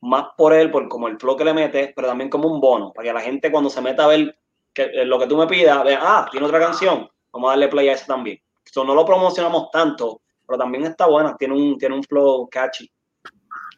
más 0.00 0.26
por 0.36 0.52
él, 0.52 0.70
por 0.70 0.88
como 0.88 1.08
el 1.08 1.18
flow 1.18 1.36
que 1.36 1.44
le 1.44 1.54
mete, 1.54 1.92
pero 1.96 2.08
también 2.08 2.28
como 2.28 2.48
un 2.48 2.60
bono, 2.60 2.92
para 2.92 3.08
que 3.08 3.14
la 3.14 3.20
gente 3.20 3.50
cuando 3.50 3.70
se 3.70 3.80
meta 3.80 4.04
a 4.04 4.08
ver 4.08 4.36
que, 4.74 4.82
eh, 4.82 5.04
lo 5.04 5.18
que 5.18 5.26
tú 5.26 5.36
me 5.36 5.46
pidas, 5.46 5.82
vea, 5.84 5.98
ah, 6.02 6.28
tiene 6.30 6.46
otra 6.46 6.60
canción, 6.60 7.08
vamos 7.32 7.48
a 7.48 7.52
darle 7.52 7.68
play 7.68 7.88
a 7.88 7.94
esa 7.94 8.06
también. 8.06 8.38
Eso 8.64 8.84
no 8.84 8.94
lo 8.94 9.04
promocionamos 9.04 9.70
tanto, 9.70 10.22
pero 10.46 10.58
también 10.58 10.84
está 10.84 11.06
buena, 11.06 11.36
tiene 11.36 11.54
un, 11.54 11.78
tiene 11.78 11.94
un 11.94 12.02
flow 12.02 12.48
catchy. 12.50 12.90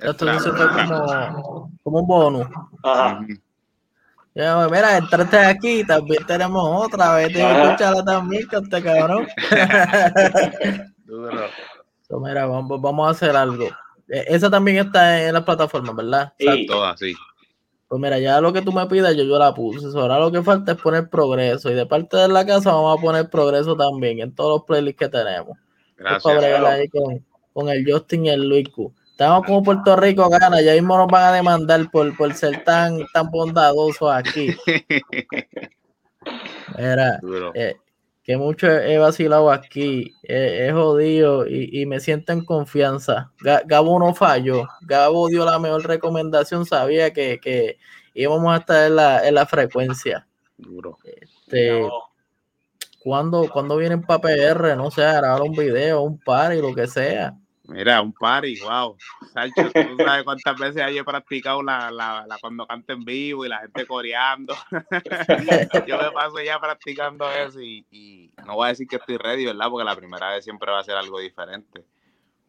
Esto 0.05 0.27
dice 0.27 0.51
como, 0.51 1.71
como 1.83 2.01
un 2.01 2.07
bonus. 2.07 2.47
Ajá. 2.83 3.21
Ya, 4.35 4.69
mira, 4.69 4.97
entraste 4.97 5.39
aquí, 5.39 5.85
también 5.85 6.27
tenemos 6.27 6.87
otra, 6.87 7.15
vez 7.15 7.35
escúchala 7.35 8.05
también, 8.05 8.49
que 8.49 8.57
este 8.57 8.83
cabrón. 8.83 9.29
so, 12.09 12.19
mira, 12.19 12.47
vamos, 12.47 12.81
vamos 12.81 13.07
a 13.07 13.11
hacer 13.11 13.37
algo. 13.37 13.69
E, 14.09 14.25
esa 14.29 14.51
también 14.51 14.79
está 14.79 15.29
en 15.29 15.35
la 15.35 15.45
plataforma, 15.45 15.93
¿verdad? 15.93 16.33
Sí, 16.37 16.67
todas, 16.67 16.99
sí. 16.99 17.15
Pues 17.87 18.03
mira, 18.03 18.19
ya 18.19 18.41
lo 18.41 18.53
que 18.53 18.61
tú 18.61 18.73
me 18.73 18.89
pidas, 18.89 19.15
yo, 19.15 19.23
yo 19.23 19.39
la 19.39 19.55
puse. 19.55 19.87
Ahora 19.97 20.19
lo 20.19 20.33
que 20.33 20.43
falta 20.43 20.73
es 20.73 20.79
poner 20.79 21.09
progreso. 21.09 21.71
Y 21.71 21.75
de 21.75 21.87
parte 21.87 22.17
de 22.17 22.27
la 22.27 22.45
casa 22.45 22.73
vamos 22.73 22.99
a 22.99 23.01
poner 23.01 23.31
progreso 23.31 23.77
también 23.77 24.19
en 24.19 24.35
todos 24.35 24.59
los 24.59 24.67
playlists 24.67 24.99
que 24.99 25.09
tenemos. 25.09 25.57
Gracias. 25.97 26.25
Para 26.25 26.73
ahí 26.73 26.89
con, 26.89 27.25
con, 27.53 27.69
el 27.69 27.89
Justin 27.89 28.27
y 28.27 28.31
el 28.31 28.49
Luis 28.49 28.69
Q. 28.69 28.93
Estamos 29.15 29.47
como 29.47 29.63
Puerto 29.63 29.95
Rico 29.95 30.29
gana, 30.29 30.61
ya 30.61 30.73
mismo 30.73 30.99
nos 30.99 31.07
van 31.07 31.23
a 31.23 31.33
demandar 31.33 31.89
por, 31.93 32.17
por 32.17 32.35
ser 32.35 32.65
tan, 32.65 32.99
tan 33.13 33.31
bondadosos 33.31 34.11
aquí. 34.13 34.57
Mira, 36.77 37.21
eh, 37.55 37.77
que 38.25 38.37
mucho 38.37 38.67
he 38.67 38.99
vacilado 38.99 39.53
aquí, 39.53 40.13
he, 40.25 40.69
jodido 40.73 41.47
y, 41.47 41.87
me 41.87 42.01
siento 42.01 42.33
en 42.33 42.45
confianza. 42.45 43.31
Gabo 43.67 44.01
no 44.01 44.17
falló, 44.17 44.67
Gabo 44.81 45.29
dio 45.29 45.45
la 45.45 45.61
mejor 45.61 45.87
recomendación, 45.87 46.67
sabía 46.67 47.13
que, 47.13 47.79
íbamos 48.15 48.53
a 48.53 48.59
estar 48.59 48.87
en 48.89 48.97
la, 48.97 49.29
en 49.29 49.37
la 49.37 49.47
frecuencia. 49.47 50.27
Duro. 50.57 50.99
Este, 51.05 51.89
cuando, 52.99 53.49
cuando 53.49 53.77
vienen 53.77 54.03
para 54.03 54.23
PR, 54.23 54.75
no 54.77 54.91
sé, 54.91 55.03
grabar 55.03 55.43
un 55.43 55.53
video, 55.53 56.03
un 56.03 56.19
par 56.19 56.53
y 56.53 56.61
lo 56.61 56.75
que 56.75 56.89
sea. 56.89 57.39
Mira, 57.67 58.03
un 58.03 58.13
party, 58.13 58.61
wow. 58.61 58.97
Sancho, 59.33 59.71
tú 59.73 59.97
sabes 59.97 60.25
cuántas 60.25 60.59
veces 60.59 60.83
hay 60.83 60.99
he 60.99 61.05
practicado 61.05 61.63
la, 61.63 61.91
la, 61.91 62.27
la, 62.27 62.37
cuando 62.39 62.67
canto 62.67 62.93
en 62.93 63.05
vivo 63.05 63.47
y 63.47 63.49
la 63.49 63.61
gente 63.61 63.87
coreando. 63.87 64.55
Yo 65.87 65.97
me 65.97 66.11
paso 66.11 66.43
ya 66.43 66.61
practicando 66.61 67.31
eso 67.31 67.61
y, 67.63 68.31
no 68.47 68.57
voy 68.57 68.67
a 68.67 68.69
decir 68.69 68.87
que 68.87 68.97
estoy 68.97 69.17
ready, 69.17 69.47
¿verdad? 69.47 69.69
Porque 69.71 69.85
la 69.85 69.97
primera 69.97 70.31
vez 70.31 70.45
siempre 70.45 70.71
va 70.71 70.81
a 70.81 70.85
ser 70.85 70.97
algo 70.97 71.19
diferente. 71.19 71.85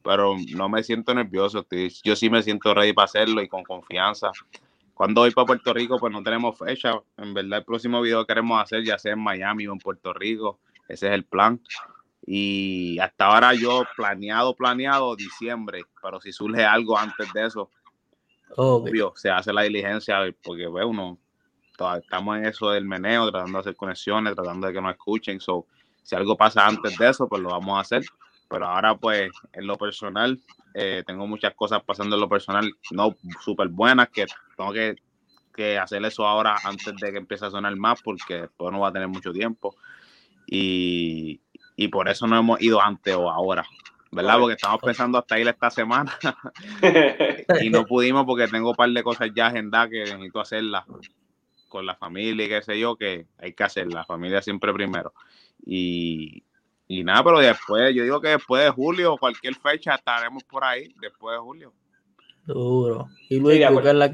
Pero 0.04 0.36
no 0.54 0.68
me 0.68 0.84
siento 0.84 1.14
nervioso, 1.14 1.66
yo 2.04 2.16
sí 2.16 2.30
me 2.30 2.44
siento 2.44 2.74
ready 2.74 2.94
para 2.94 3.06
hacerlo 3.06 3.42
y 3.42 3.48
con 3.48 3.64
confianza. 3.64 4.32
Cuando 4.94 5.22
voy 5.22 5.32
para 5.32 5.48
Puerto 5.48 5.74
Rico, 5.74 5.98
pues 5.98 6.14
no 6.14 6.22
tenemos 6.22 6.60
fecha. 6.60 7.02
En 7.18 7.34
verdad, 7.34 7.60
el 7.60 7.66
próximo 7.66 8.02
video 8.02 8.22
que 8.22 8.28
queremos 8.28 8.62
hacer 8.62 8.84
ya 8.84 9.00
sea 9.00 9.14
en 9.14 9.20
Miami 9.20 9.66
o 9.66 9.74
en 9.74 9.80
Puerto 9.80 10.14
Rico. 10.14 10.60
Ese 10.88 11.08
es 11.08 11.14
el 11.14 11.26
plan. 11.26 11.60
Y 12.28 12.98
hasta 13.00 13.28
ahora 13.28 13.54
yo 13.54 13.84
planeado, 13.96 14.56
planeado 14.56 15.16
diciembre, 15.16 15.84
pero 16.02 16.20
si 16.20 16.32
surge 16.32 16.66
algo 16.66 16.98
antes 16.98 17.32
de 17.34 17.46
eso, 17.46 17.70
obvio, 18.58 19.14
se 19.16 19.30
hace 19.30 19.54
la 19.54 19.62
diligencia 19.62 20.18
porque 20.44 20.66
bueno, 20.66 20.90
uno, 20.90 21.20
estamos 21.98 22.38
en 22.38 22.46
eso 22.46 22.72
del 22.72 22.86
meneo, 22.86 23.30
tratando 23.30 23.58
de 23.58 23.62
hacer 23.62 23.76
conexiones, 23.76 24.34
tratando 24.34 24.66
de 24.68 24.74
que 24.74 24.82
nos 24.82 24.92
escuchen. 24.94 25.40
So, 25.40 25.68
si 26.02 26.16
algo 26.16 26.36
pasa 26.36 26.66
antes 26.66 26.98
de 26.98 27.10
eso, 27.10 27.28
pues 27.28 27.42
lo 27.42 27.50
vamos 27.50 27.78
a 27.78 27.82
hacer. 27.82 28.04
Pero 28.50 28.68
ahora, 28.68 28.96
pues, 28.96 29.32
en 29.54 29.68
lo 29.68 29.78
personal, 29.78 30.40
eh, 30.74 31.04
tengo 31.06 31.28
muchas 31.28 31.54
cosas 31.56 31.84
pasando 31.84 32.16
en 32.16 32.22
lo 32.22 32.30
personal, 32.30 32.72
no 32.92 33.16
súper 33.42 33.70
buenas, 33.70 34.10
que 34.10 34.26
tengo 34.56 34.72
que, 34.72 34.96
que 35.54 35.78
hacer 35.78 36.04
eso 36.06 36.26
ahora 36.28 36.56
antes 36.64 36.96
de 36.96 37.12
que 37.12 37.18
empiece 37.18 37.46
a 37.46 37.50
sonar 37.52 37.76
más, 37.76 38.02
porque 38.02 38.42
después 38.42 38.72
no 38.72 38.80
va 38.80 38.90
a 38.90 38.94
tener 38.94 39.08
mucho 39.08 39.32
tiempo. 39.32 39.76
Y, 40.48 41.42
y 41.76 41.88
por 41.88 42.10
eso 42.10 42.28
no 42.28 42.38
hemos 42.38 42.62
ido 42.62 42.82
antes 42.82 43.16
o 43.16 43.30
ahora, 43.30 43.66
¿verdad? 44.12 44.40
Porque 44.40 44.56
estamos 44.56 44.82
pensando 44.82 45.18
hasta 45.18 45.40
ir 45.40 45.48
esta 45.48 45.70
semana 45.70 46.18
y 47.62 47.70
no 47.70 47.86
pudimos 47.86 48.26
porque 48.26 48.48
tengo 48.48 48.70
un 48.72 48.76
par 48.76 48.90
de 48.90 49.04
cosas 49.04 49.30
ya 49.36 49.48
agendadas 49.48 49.90
que 49.90 50.04
necesito 50.04 50.40
hacerlas 50.40 50.86
con 51.68 51.86
la 51.86 51.96
familia 51.96 52.46
y 52.46 52.50
qué 52.50 52.62
sé 52.62 52.80
yo, 52.80 52.96
que 52.96 53.28
hay 53.38 53.54
que 53.54 53.64
hacer, 53.64 53.88
la 53.88 54.06
familia 54.06 54.42
siempre 54.42 54.72
primero. 54.74 55.14
Y, 55.66 56.44
y 56.88 57.04
nada, 57.04 57.24
pero 57.24 57.40
después, 57.40 57.94
yo 57.94 58.04
digo 58.04 58.22
que 58.22 58.30
después 58.30 58.64
de 58.64 58.70
julio, 58.70 59.18
cualquier 59.18 59.56
fecha, 59.56 59.96
estaremos 59.96 60.44
por 60.44 60.64
ahí, 60.64 60.94
después 61.02 61.36
de 61.36 61.40
julio. 61.40 61.74
Duro. 62.46 63.10
Y 63.30 63.40
Luis, 63.40 63.58
de 63.58 63.66
acuerdo, 63.66 63.92
la 63.94 64.12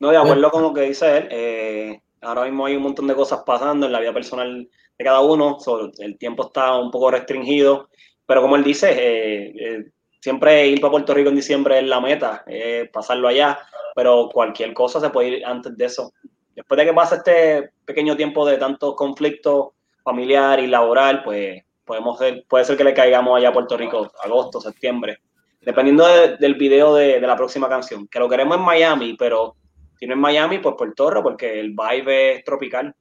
No, 0.00 0.10
de 0.10 0.16
acuerdo 0.16 0.50
con 0.50 0.62
lo 0.62 0.74
que 0.74 0.82
dice 0.82 1.18
él, 1.18 1.28
eh, 1.30 2.02
ahora 2.20 2.44
mismo 2.44 2.66
hay 2.66 2.76
un 2.76 2.82
montón 2.82 3.06
de 3.06 3.14
cosas 3.14 3.42
pasando 3.46 3.86
en 3.86 3.92
la 3.92 4.00
vida 4.00 4.12
personal 4.12 4.68
de 4.98 5.04
cada 5.04 5.20
uno, 5.20 5.58
el 5.98 6.18
tiempo 6.18 6.46
está 6.46 6.76
un 6.76 6.90
poco 6.90 7.10
restringido, 7.10 7.88
pero 8.26 8.42
como 8.42 8.56
él 8.56 8.64
dice, 8.64 8.90
eh, 8.90 9.52
eh, 9.56 9.84
siempre 10.20 10.66
ir 10.66 10.80
para 10.80 10.90
Puerto 10.90 11.14
Rico 11.14 11.28
en 11.28 11.36
diciembre 11.36 11.78
es 11.78 11.84
la 11.84 12.00
meta, 12.00 12.44
pasarlo 12.92 13.28
allá, 13.28 13.58
pero 13.94 14.28
cualquier 14.32 14.74
cosa 14.74 15.00
se 15.00 15.10
puede 15.10 15.28
ir 15.28 15.46
antes 15.46 15.76
de 15.76 15.84
eso. 15.84 16.12
Después 16.54 16.76
de 16.76 16.86
que 16.86 16.92
pase 16.92 17.14
este 17.16 17.70
pequeño 17.84 18.16
tiempo 18.16 18.44
de 18.44 18.56
tanto 18.56 18.96
conflicto 18.96 19.74
familiar 20.02 20.58
y 20.58 20.66
laboral, 20.66 21.22
pues 21.22 21.62
podemos 21.84 22.18
ser, 22.18 22.44
puede 22.48 22.64
ser 22.64 22.76
que 22.76 22.84
le 22.84 22.94
caigamos 22.94 23.36
allá 23.36 23.50
a 23.50 23.52
Puerto 23.52 23.76
Rico, 23.76 24.10
agosto, 24.22 24.60
septiembre, 24.60 25.18
dependiendo 25.60 26.04
del 26.06 26.54
video 26.56 26.94
de, 26.94 27.20
de, 27.20 27.26
la 27.26 27.36
próxima 27.36 27.68
canción, 27.68 28.08
que 28.08 28.18
lo 28.18 28.28
queremos 28.28 28.56
en 28.56 28.64
Miami, 28.64 29.16
pero 29.16 29.54
si 29.98 30.06
no 30.06 30.14
en 30.14 30.20
Miami, 30.20 30.58
pues 30.58 30.74
Puerto 30.76 31.10
Rico, 31.10 31.22
porque 31.22 31.60
el 31.60 31.70
vibe 31.70 32.32
es 32.34 32.44
tropical. 32.44 32.94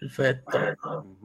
Perfecto. 0.00 0.58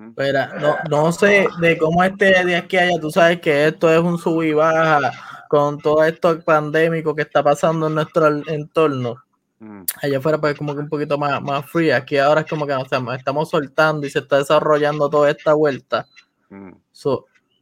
Espera, 0.09 0.53
no, 0.59 0.75
no 0.89 1.11
sé 1.13 1.47
de 1.61 1.77
cómo 1.77 2.03
este 2.03 2.43
día 2.43 2.67
que 2.67 2.77
haya, 2.77 2.99
tú 2.99 3.09
sabes 3.09 3.39
que 3.39 3.67
esto 3.67 3.89
es 3.89 3.99
un 3.99 4.17
sub 4.17 4.43
y 4.43 4.51
baja 4.51 4.99
con 5.47 5.77
todo 5.77 6.03
esto 6.03 6.41
pandémico 6.41 7.15
que 7.15 7.21
está 7.21 7.41
pasando 7.41 7.87
en 7.87 7.95
nuestro 7.95 8.27
entorno. 8.27 9.15
Mm. 9.59 9.83
Allá 10.01 10.17
afuera 10.17 10.41
pues 10.41 10.57
como 10.57 10.73
que 10.73 10.81
un 10.81 10.89
poquito 10.89 11.17
más, 11.17 11.41
más 11.41 11.65
free, 11.65 11.91
aquí 11.91 12.17
ahora 12.17 12.41
es 12.41 12.47
como 12.47 12.67
que 12.67 12.73
nos 12.73 12.87
estamos 13.17 13.49
soltando 13.49 14.05
y 14.05 14.09
se 14.09 14.19
está 14.19 14.39
desarrollando 14.39 15.09
toda 15.09 15.31
esta 15.31 15.53
vuelta. 15.53 16.05
Mm. 16.49 16.71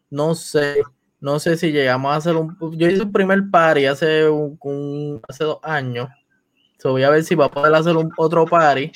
no 0.09 0.33
sé, 0.33 0.81
no 1.19 1.37
sé 1.37 1.57
si 1.57 1.71
llegamos 1.71 2.11
a 2.11 2.15
hacer 2.15 2.35
un... 2.35 2.57
Yo 2.75 2.87
hice 2.87 3.03
un 3.03 3.11
primer 3.11 3.51
party 3.51 3.85
hace, 3.85 4.27
un, 4.27 5.21
hace 5.29 5.43
dos 5.43 5.59
años. 5.61 6.09
voy 6.83 7.03
a 7.03 7.11
ver 7.11 7.23
si 7.23 7.35
va 7.35 7.45
a 7.45 7.51
poder 7.51 7.75
hacer 7.75 7.95
un 7.95 8.11
otro 8.17 8.45
party 8.45 8.91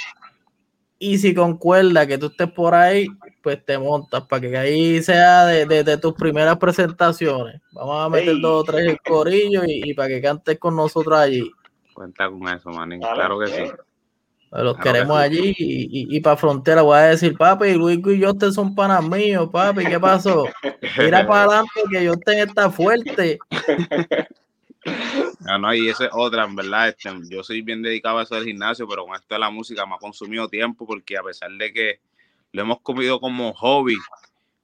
y 1.00 1.18
si 1.18 1.34
concuerda 1.34 2.08
que 2.08 2.18
tú 2.18 2.28
estés 2.28 2.52
por 2.52 2.74
ahí, 2.74 3.08
pues 3.44 3.64
te 3.64 3.78
montas 3.78 4.24
para 4.24 4.42
que 4.42 4.58
ahí 4.58 5.02
sea 5.04 5.46
de, 5.46 5.98
tus 5.98 6.14
primeras 6.14 6.58
presentaciones. 6.58 7.62
Vamos 7.72 8.06
a 8.06 8.10
meter 8.10 8.40
dos 8.42 8.62
o 8.62 8.64
tres 8.64 8.88
el 8.92 9.00
corillo 9.00 9.62
y, 9.66 9.94
para 9.94 10.10
que 10.10 10.22
cantes 10.22 10.58
con 10.58 10.76
nosotros 10.76 11.18
allí. 11.18 11.52
Cuenta 11.94 12.30
con 12.30 12.48
eso, 12.48 12.70
manín. 12.70 13.00
Claro 13.00 13.40
que 13.40 13.48
sí. 13.48 13.64
Pues 14.50 14.64
los 14.64 14.78
queremos 14.78 15.18
allí 15.18 15.54
y, 15.58 16.20
para 16.22 16.38
frontera 16.38 16.82
voy 16.82 16.98
a 16.98 17.02
decir, 17.02 17.38
papi, 17.38 17.74
Luis 17.74 18.00
y 18.06 18.20
yo 18.20 18.34
te 18.34 18.52
son 18.52 18.74
panas 18.74 19.04
míos, 19.04 19.50
papi, 19.52 19.86
¿qué 19.86 20.00
pasó? 20.00 20.46
Mira 20.98 21.28
para 21.28 21.44
adelante 21.44 21.82
que 21.92 22.04
yo 22.04 22.16
tenga 22.18 22.44
esta 22.44 22.72
fuerte. 22.72 23.40
No, 25.42 25.58
no, 25.60 25.74
y 25.74 25.90
esa 25.90 26.06
es 26.06 26.12
otra, 26.14 26.44
en 26.44 26.56
verdad. 26.56 26.90
Este, 26.90 27.10
yo 27.30 27.44
soy 27.44 27.62
bien 27.62 27.82
dedicado 27.82 28.20
a 28.20 28.24
eso 28.24 28.36
del 28.36 28.46
gimnasio, 28.46 28.88
pero 28.88 29.06
con 29.06 29.16
esto 29.16 29.36
de 29.36 29.40
la 29.40 29.50
música 29.50 29.86
me 29.86 29.96
ha 29.96 29.98
consumido 29.98 30.48
tiempo 30.50 30.86
porque 30.86 31.18
a 31.18 31.24
pesar 31.24 31.52
de 31.52 31.72
que 31.72 32.00
lo 32.52 32.62
hemos 32.62 32.82
comido 32.82 33.20
como 33.20 33.48
un 33.48 33.54
hobby 33.54 33.98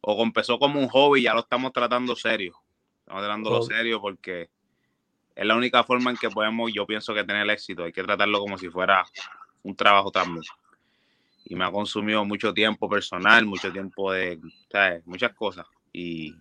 o 0.01 0.21
empezó 0.24 0.59
como 0.59 0.80
un 0.80 0.89
hobby, 0.89 1.24
ya 1.24 1.34
lo 1.34 1.41
estamos 1.41 1.71
tratando 1.71 2.15
serio. 2.15 2.55
Estamos 2.99 3.21
tratándolo 3.21 3.61
serio 3.61 4.01
porque 4.01 4.49
es 5.36 5.45
la 5.45 5.55
única 5.55 5.84
forma 5.84 6.11
en 6.11 6.17
que 6.17 6.30
podemos, 6.30 6.71
yo 6.74 6.86
pienso 6.86 7.13
que 7.13 7.24
tener 7.24 7.49
éxito. 7.49 7.84
Hay 7.84 7.91
que 7.91 8.03
tratarlo 8.03 8.39
como 8.39 8.57
si 8.57 8.69
fuera 8.69 9.05
un 9.63 9.76
trabajo 9.76 10.11
también. 10.11 10.43
Y 11.45 11.55
me 11.55 11.65
ha 11.65 11.71
consumido 11.71 12.24
mucho 12.26 12.53
tiempo 12.53 12.89
personal, 12.89 13.45
mucho 13.45 13.71
tiempo 13.71 14.11
de, 14.11 14.39
¿sabes? 14.71 15.05
Muchas 15.05 15.34
cosas. 15.34 15.65
Y 15.91 16.36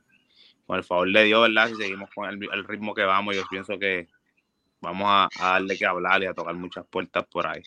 con 0.66 0.78
el 0.78 0.84
favor 0.84 1.12
de 1.12 1.24
Dios, 1.24 1.42
¿verdad? 1.42 1.68
Si 1.68 1.76
seguimos 1.76 2.10
con 2.14 2.28
el, 2.28 2.64
ritmo 2.64 2.94
que 2.94 3.02
vamos, 3.02 3.36
yo 3.36 3.42
pienso 3.50 3.78
que 3.78 4.08
vamos 4.80 5.06
a, 5.08 5.28
darle 5.38 5.76
que 5.76 5.86
hablar 5.86 6.22
y 6.22 6.26
a 6.26 6.34
tocar 6.34 6.54
muchas 6.54 6.84
puertas 6.86 7.24
por 7.30 7.46
ahí. 7.46 7.62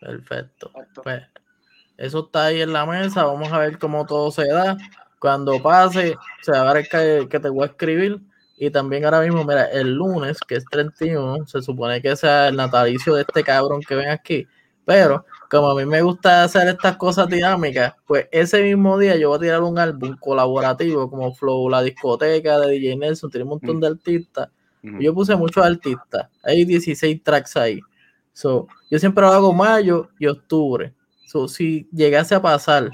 Perfecto. 0.00 0.70
Pues, 1.02 1.22
eso 1.96 2.24
está 2.26 2.46
ahí 2.46 2.60
en 2.60 2.72
la 2.72 2.86
mesa, 2.86 3.24
vamos 3.24 3.52
a 3.52 3.58
ver 3.58 3.78
cómo 3.78 4.06
todo 4.06 4.30
se 4.30 4.46
da. 4.46 4.76
Cuando 5.18 5.62
pase, 5.62 6.16
se 6.42 6.52
va 6.52 6.70
a 6.70 6.74
ver 6.74 6.88
que, 6.88 7.28
que 7.30 7.40
te 7.40 7.48
voy 7.48 7.62
a 7.62 7.70
escribir 7.70 8.20
Y 8.58 8.70
también 8.70 9.04
ahora 9.04 9.20
mismo, 9.20 9.42
mira, 9.44 9.64
el 9.66 9.94
lunes, 9.94 10.38
que 10.46 10.56
es 10.56 10.64
31, 10.66 11.46
se 11.46 11.62
supone 11.62 12.02
que 12.02 12.14
sea 12.16 12.48
el 12.48 12.56
natalicio 12.56 13.14
de 13.14 13.22
este 13.22 13.42
cabrón 13.42 13.80
que 13.80 13.94
ven 13.94 14.10
aquí. 14.10 14.46
Pero 14.84 15.24
como 15.50 15.70
a 15.70 15.74
mí 15.74 15.86
me 15.86 16.02
gusta 16.02 16.44
hacer 16.44 16.68
estas 16.68 16.96
cosas 16.96 17.28
dinámicas, 17.28 17.94
pues 18.06 18.28
ese 18.30 18.62
mismo 18.62 18.98
día 18.98 19.16
yo 19.16 19.28
voy 19.28 19.38
a 19.38 19.40
tirar 19.40 19.62
un 19.62 19.78
álbum 19.78 20.16
colaborativo 20.18 21.08
como 21.08 21.34
Flow, 21.34 21.68
la 21.68 21.82
discoteca 21.82 22.58
de 22.60 22.72
DJ 22.72 22.96
Nelson, 22.96 23.30
tiene 23.30 23.44
un 23.44 23.50
montón 23.50 23.80
de 23.80 23.86
artistas. 23.86 24.48
Yo 24.82 25.14
puse 25.14 25.34
muchos 25.34 25.64
artistas, 25.64 26.28
hay 26.42 26.66
16 26.66 27.22
tracks 27.22 27.56
ahí. 27.56 27.80
So, 28.34 28.66
yo 28.90 28.98
siempre 28.98 29.22
lo 29.22 29.28
hago 29.32 29.52
mayo 29.54 30.10
y 30.18 30.26
octubre. 30.26 30.92
So, 31.26 31.48
si 31.48 31.88
llegase 31.90 32.34
a 32.34 32.42
pasar 32.42 32.90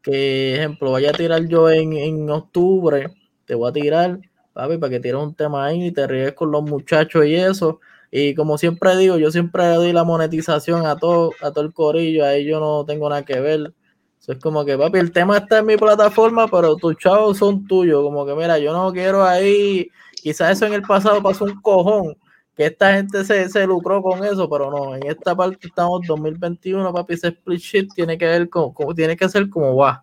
que, 0.00 0.54
ejemplo, 0.54 0.92
vaya 0.92 1.10
a 1.10 1.12
tirar 1.12 1.46
yo 1.46 1.68
en, 1.68 1.92
en 1.92 2.30
octubre, 2.30 3.12
te 3.44 3.54
voy 3.54 3.68
a 3.68 3.72
tirar, 3.72 4.18
papi, 4.54 4.78
para 4.78 4.90
que 4.90 5.00
tires 5.00 5.20
un 5.20 5.34
tema 5.34 5.66
ahí 5.66 5.88
y 5.88 5.92
te 5.92 6.06
ríes 6.06 6.32
con 6.32 6.50
los 6.50 6.62
muchachos 6.62 7.26
y 7.26 7.34
eso 7.34 7.80
y 8.10 8.34
como 8.34 8.58
siempre 8.58 8.96
digo, 8.96 9.18
yo 9.18 9.30
siempre 9.30 9.66
doy 9.74 9.92
la 9.92 10.04
monetización 10.04 10.86
a 10.86 10.96
todo, 10.96 11.32
a 11.42 11.50
todo 11.50 11.64
el 11.64 11.72
corillo, 11.72 12.24
ahí 12.24 12.44
yo 12.44 12.60
no 12.60 12.84
tengo 12.84 13.08
nada 13.08 13.24
que 13.24 13.40
ver. 13.40 13.72
Eso 14.20 14.32
es 14.32 14.38
como 14.38 14.64
que, 14.64 14.76
papi, 14.76 14.98
el 14.98 15.12
tema 15.12 15.38
está 15.38 15.58
en 15.58 15.66
mi 15.66 15.76
plataforma, 15.76 16.48
pero 16.48 16.76
tus 16.76 16.96
chavos 16.96 17.38
son 17.38 17.66
tuyos. 17.66 18.02
Como 18.02 18.26
que, 18.26 18.34
mira, 18.34 18.58
yo 18.58 18.72
no 18.72 18.92
quiero 18.92 19.24
ahí, 19.24 19.88
quizás 20.22 20.52
eso 20.52 20.66
en 20.66 20.74
el 20.74 20.82
pasado 20.82 21.22
pasó 21.22 21.44
un 21.44 21.60
cojón, 21.60 22.16
que 22.56 22.66
esta 22.66 22.94
gente 22.94 23.24
se, 23.24 23.48
se 23.48 23.66
lucró 23.66 24.02
con 24.02 24.24
eso, 24.24 24.48
pero 24.48 24.70
no, 24.70 24.94
en 24.96 25.06
esta 25.06 25.36
parte 25.36 25.66
estamos 25.66 26.00
2021, 26.06 26.92
papi, 26.92 27.14
ese 27.14 27.28
split 27.28 27.60
shit 27.60 27.94
tiene 27.94 28.16
que 28.18 28.26
ver 28.26 28.48
con, 28.48 28.72
tiene 28.94 29.16
que 29.16 29.28
ser 29.28 29.48
como 29.50 29.76
va. 29.76 30.02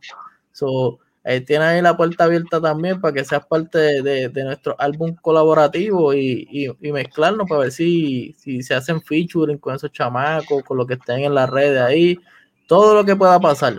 So, 0.52 1.00
eh, 1.26 1.42
tiene 1.42 1.66
ahí 1.66 1.82
la 1.82 1.96
puerta 1.96 2.26
abierta 2.26 2.60
también 2.60 3.00
para 3.00 3.14
que 3.14 3.24
seas 3.24 3.46
parte 3.46 4.02
de, 4.02 4.44
nuestro 4.44 4.76
álbum 4.78 5.16
colaborativo 5.16 6.14
y, 6.14 6.76
mezclarnos 6.82 7.48
para 7.48 7.62
ver 7.62 7.72
si, 7.72 8.34
si 8.38 8.62
se 8.62 8.76
hacen 8.76 9.02
featuring 9.02 9.58
con 9.58 9.76
esos 9.76 9.92
chamacos, 9.92 10.64
con 10.64 10.78
lo 10.78 10.86
que 10.86 10.96
estén 10.96 11.20
en 11.24 11.34
las 11.34 11.50
redes 11.50 11.82
ahí, 11.82 12.20
todo 12.68 12.94
lo 12.94 13.06
que 13.06 13.16
pueda 13.16 13.40
pasar. 13.40 13.78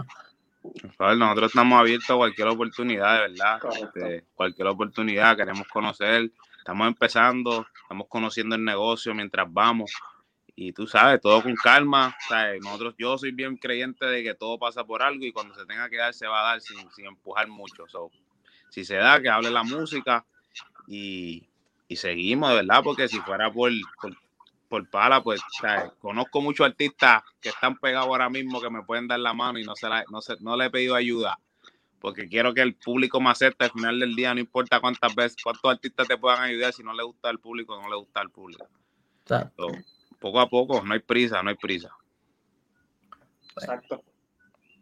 Nosotros 0.99 1.51
estamos 1.51 1.79
abiertos 1.79 2.11
a 2.11 2.17
cualquier 2.17 2.49
oportunidad, 2.49 3.15
de 3.15 3.21
verdad. 3.29 3.61
Este, 3.83 4.25
cualquier 4.35 4.69
oportunidad, 4.69 5.37
queremos 5.37 5.69
conocer. 5.69 6.31
Estamos 6.57 6.89
empezando, 6.89 7.67
estamos 7.83 8.07
conociendo 8.09 8.55
el 8.57 8.65
negocio 8.65 9.15
mientras 9.15 9.47
vamos 9.53 9.93
y 10.57 10.73
tú 10.73 10.87
sabes, 10.87 11.21
todo 11.21 11.43
con 11.43 11.55
calma. 11.57 12.17
Nosotros, 12.63 12.95
yo 12.99 13.19
soy 13.19 13.33
bien 13.33 13.57
creyente 13.57 14.07
de 14.07 14.23
que 14.23 14.35
todo 14.35 14.59
pasa 14.59 14.85
por 14.85 15.03
algo 15.03 15.25
y 15.25 15.33
cuando 15.33 15.55
se 15.55 15.67
tenga 15.67 15.89
que 15.89 15.97
dar, 15.97 16.15
se 16.15 16.27
va 16.27 16.41
a 16.41 16.53
dar 16.53 16.61
sin, 16.61 16.79
empujar 17.05 17.49
mucho. 17.49 17.85
si 18.71 18.85
se 18.85 18.97
da, 18.97 19.21
que 19.21 19.29
hable 19.29 19.51
la 19.51 19.65
música 19.65 20.25
y, 20.87 21.49
seguimos, 21.91 22.51
de 22.51 22.57
verdad, 22.57 22.83
porque 22.83 23.09
si 23.09 23.19
fuera 23.21 23.53
por, 23.53 23.71
por, 24.69 24.89
pala, 24.91 25.23
pues 25.23 25.41
conozco 26.01 26.41
muchos 26.41 26.67
artistas 26.67 27.23
que 27.41 27.51
están 27.51 27.79
pegados 27.79 28.09
ahora 28.09 28.29
mismo 28.29 28.61
que 28.61 28.71
me 28.71 28.83
pueden 28.83 29.07
dar 29.07 29.21
la 29.21 29.33
mano 29.33 29.59
y 29.59 29.65
no, 29.65 29.77
se 29.77 29.89
la, 29.89 30.05
no, 30.11 30.21
se, 30.21 30.35
no 30.41 30.57
le 30.57 30.67
he 30.67 30.71
pedido 30.71 30.95
ayuda. 30.95 31.39
Porque 32.01 32.29
quiero 32.29 32.53
que 32.53 32.61
el 32.61 32.75
público 32.75 33.21
me 33.21 33.31
acepte 33.31 33.65
al 33.65 33.71
final 33.71 33.99
del 33.99 34.15
día, 34.15 34.35
no 34.35 34.41
importa 34.41 34.81
cuántas 34.81 35.15
veces, 35.15 35.37
cuántos 35.43 35.71
artistas 35.71 36.07
te 36.07 36.19
puedan 36.19 36.43
ayudar, 36.43 36.73
si 36.73 36.83
no 36.83 36.93
le 36.93 37.03
gusta 37.03 37.31
al 37.31 37.39
público, 37.39 37.81
no 37.81 37.89
le 37.89 37.97
gusta 37.97 38.21
al 38.21 38.31
público 38.31 38.69
poco 40.25 40.41
a 40.41 40.49
poco, 40.49 40.83
no 40.83 40.95
hay 40.95 41.01
prisa, 41.01 41.43
no 41.43 41.51
hay 41.51 41.57
prisa. 41.57 41.91
Exacto. 43.59 44.03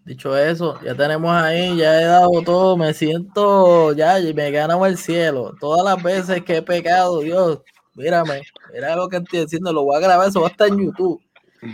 Dicho 0.05 0.37
eso, 0.37 0.81
ya 0.83 0.95
tenemos 0.95 1.33
ahí, 1.33 1.77
ya 1.77 2.01
he 2.01 2.05
dado 2.05 2.43
todo, 2.43 2.77
me 2.77 2.95
siento, 2.95 3.93
ya, 3.93 4.19
me 4.35 4.47
he 4.47 4.51
ganado 4.53 4.87
el 4.87 4.97
cielo. 4.97 5.53
Todas 5.59 5.85
las 5.85 6.01
veces 6.01 6.45
que 6.45 6.59
he 6.59 6.63
pecado, 6.63 7.19
Dios, 7.21 7.61
mírame, 7.95 8.43
mira 8.73 8.95
lo 8.95 9.09
que 9.09 9.17
estoy 9.17 9.41
diciendo, 9.41 9.73
lo 9.73 9.83
voy 9.83 9.97
a 9.97 10.01
grabar, 10.01 10.29
eso 10.29 10.43
va 10.43 10.47
a 10.47 10.51
estar 10.51 10.69
en 10.69 10.79
YouTube. 10.79 11.21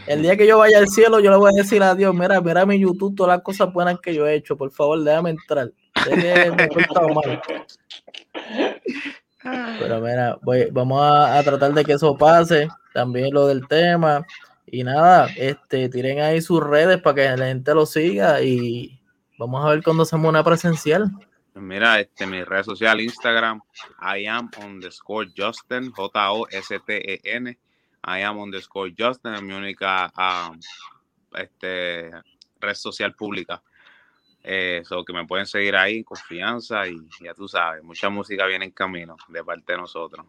El 0.07 0.23
día 0.23 0.37
que 0.39 0.47
yo 0.47 0.57
vaya 0.57 0.79
al 0.79 0.89
cielo, 0.89 1.21
yo 1.21 1.31
le 1.31 1.37
voy 1.37 1.53
a 1.53 1.63
decir 1.63 1.83
a 1.83 1.95
Dios, 1.95 2.15
mira, 2.15 2.41
mira 2.41 2.65
mi 2.65 2.79
YouTube, 2.79 3.15
todas 3.15 3.37
las 3.37 3.43
cosas 3.43 3.71
buenas 3.71 4.01
que 4.01 4.15
yo 4.15 4.27
he 4.27 4.35
hecho, 4.35 4.57
por 4.57 4.71
favor, 4.71 4.99
déjame 5.05 5.31
entrar. 5.31 5.71
Pero 9.43 10.01
mira, 10.01 10.37
voy, 10.43 10.69
vamos 10.71 11.01
a, 11.03 11.43
tratar 11.43 11.73
de 11.73 11.85
que 11.85 11.93
eso 11.93 12.17
pase, 12.17 12.69
también 12.93 13.33
lo 13.33 13.47
del 13.47 13.67
tema. 13.69 14.27
Y 14.67 14.85
nada, 14.85 15.29
este, 15.37 15.89
tiren 15.89 16.21
ahí 16.21 16.41
sus 16.41 16.63
redes 16.63 17.01
para 17.01 17.15
que 17.15 17.37
la 17.37 17.47
gente 17.47 17.75
lo 17.75 17.87
siga 17.87 18.43
y 18.43 19.01
vamos 19.39 19.65
a 19.65 19.71
ver 19.71 19.83
cuando 19.83 20.03
hacemos 20.03 20.29
una 20.29 20.45
presencial. 20.45 21.11
Mira, 21.55 22.01
este, 22.01 22.27
mi 22.27 22.45
red 22.45 22.65
social, 22.65 23.01
Instagram, 23.01 23.61
I 24.01 24.27
am 24.27 24.51
underscore 24.63 25.29
Justin, 25.37 25.91
J-O-S-T-E-N, 25.91 27.59
I 28.05 28.23
am 28.23 28.39
underscore 28.39 28.95
Justin, 28.97 29.35
es 29.35 29.43
mi 29.43 29.55
única 29.55 30.13
um, 30.17 30.59
este, 31.35 32.11
red 32.61 32.75
social 32.75 33.15
pública. 33.15 33.63
Eso, 34.43 35.05
que 35.05 35.13
me 35.13 35.27
pueden 35.27 35.47
seguir 35.47 35.77
ahí, 35.77 36.05
confianza 36.05 36.87
y 36.87 36.97
ya 37.23 37.35
tú 37.35 37.49
sabes, 37.49 37.83
mucha 37.83 38.09
música 38.09 38.47
viene 38.47 38.67
en 38.67 38.71
camino 38.71 39.17
de 39.29 39.45
parte 39.45 39.73
de 39.73 39.79
nosotros. 39.79 40.27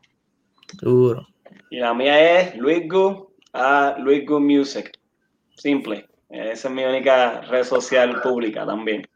Seguro. 0.77 1.27
Y 1.69 1.79
la 1.79 1.93
mía 1.93 2.39
es 2.39 2.55
Luis 2.55 2.89
Gu 2.89 3.33
a 3.53 3.95
Luis 3.99 4.25
Gu 4.25 4.39
Music. 4.39 4.99
Simple. 5.55 6.07
Esa 6.29 6.67
es 6.67 6.73
mi 6.73 6.83
única 6.83 7.41
red 7.41 7.63
social 7.63 8.21
pública 8.21 8.65
también. 8.65 9.07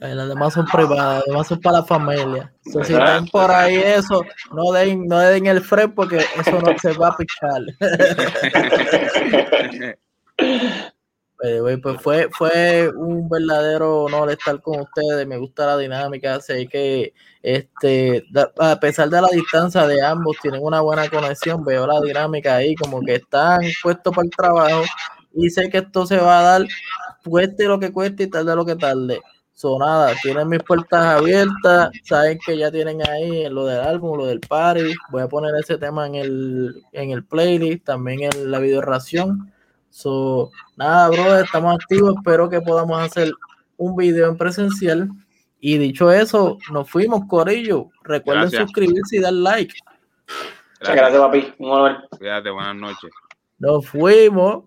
las 0.00 0.28
demás 0.28 0.54
son 0.54 0.66
privadas, 0.66 1.18
las 1.18 1.26
demás 1.26 1.46
son 1.48 1.60
para 1.60 1.78
la 1.78 1.84
familia. 1.84 2.52
si 2.62 2.78
están 2.78 3.26
por 3.26 3.50
ahí 3.50 3.76
eso, 3.76 4.22
no 4.52 4.72
den, 4.72 5.06
no 5.06 5.18
den 5.18 5.46
el 5.46 5.60
freno 5.60 5.94
porque 5.94 6.18
eso 6.18 6.60
no 6.60 6.78
se 6.78 6.92
va 6.92 7.08
a 7.08 7.16
pichar. 7.16 7.62
pues 11.82 12.00
fue, 12.00 12.28
fue 12.30 12.90
un 12.96 13.28
verdadero 13.28 14.04
honor 14.04 14.30
estar 14.30 14.60
con 14.62 14.80
ustedes, 14.80 15.26
me 15.26 15.36
gusta 15.36 15.66
la 15.66 15.78
dinámica, 15.78 16.40
sé 16.40 16.66
que 16.66 17.12
este, 17.42 18.24
a 18.58 18.80
pesar 18.80 19.10
de 19.10 19.20
la 19.20 19.28
distancia 19.28 19.86
de 19.86 20.02
ambos, 20.02 20.36
tienen 20.40 20.62
una 20.62 20.80
buena 20.80 21.08
conexión, 21.08 21.64
veo 21.64 21.86
la 21.86 22.00
dinámica 22.00 22.56
ahí, 22.56 22.74
como 22.74 23.00
que 23.02 23.16
están 23.16 23.60
puestos 23.82 24.14
para 24.14 24.24
el 24.24 24.30
trabajo 24.30 24.84
y 25.34 25.50
sé 25.50 25.68
que 25.68 25.78
esto 25.78 26.06
se 26.06 26.16
va 26.18 26.40
a 26.40 26.42
dar, 26.42 26.68
cueste 27.24 27.66
lo 27.66 27.78
que 27.78 27.92
cueste 27.92 28.24
y 28.24 28.30
tarde 28.30 28.54
lo 28.56 28.64
que 28.64 28.76
tarde. 28.76 29.20
So, 29.52 29.78
nada, 29.78 30.14
tienen 30.22 30.48
mis 30.48 30.62
puertas 30.62 31.04
abiertas, 31.04 31.90
saben 32.04 32.38
que 32.44 32.58
ya 32.58 32.72
tienen 32.72 33.00
ahí 33.08 33.48
lo 33.48 33.66
del 33.66 33.80
álbum, 33.80 34.18
lo 34.18 34.26
del 34.26 34.40
party, 34.40 34.92
voy 35.10 35.22
a 35.22 35.28
poner 35.28 35.54
ese 35.56 35.78
tema 35.78 36.06
en 36.06 36.16
el, 36.16 36.82
en 36.92 37.10
el 37.10 37.24
playlist, 37.24 37.84
también 37.84 38.22
en 38.22 38.50
la 38.50 38.58
video 38.58 38.80
ración 38.80 39.53
So, 39.94 40.50
nada, 40.76 41.08
bro, 41.08 41.38
estamos 41.38 41.72
activos. 41.72 42.16
Espero 42.16 42.50
que 42.50 42.60
podamos 42.60 43.00
hacer 43.00 43.32
un 43.76 43.94
video 43.94 44.28
en 44.28 44.36
presencial. 44.36 45.08
Y 45.60 45.78
dicho 45.78 46.10
eso, 46.10 46.58
nos 46.72 46.90
fuimos, 46.90 47.22
Corillo. 47.28 47.90
Recuerden 48.02 48.50
suscribirse 48.50 49.18
y 49.18 49.20
dar 49.20 49.32
like. 49.34 49.72
Gracias, 50.80 50.96
gracias 50.96 51.20
papi. 51.20 51.54
Un 51.58 51.70
honor. 51.70 52.08
Cuídate, 52.18 52.50
buenas 52.50 52.74
noches. 52.74 53.12
Nos 53.58 53.86
fuimos. 53.88 54.64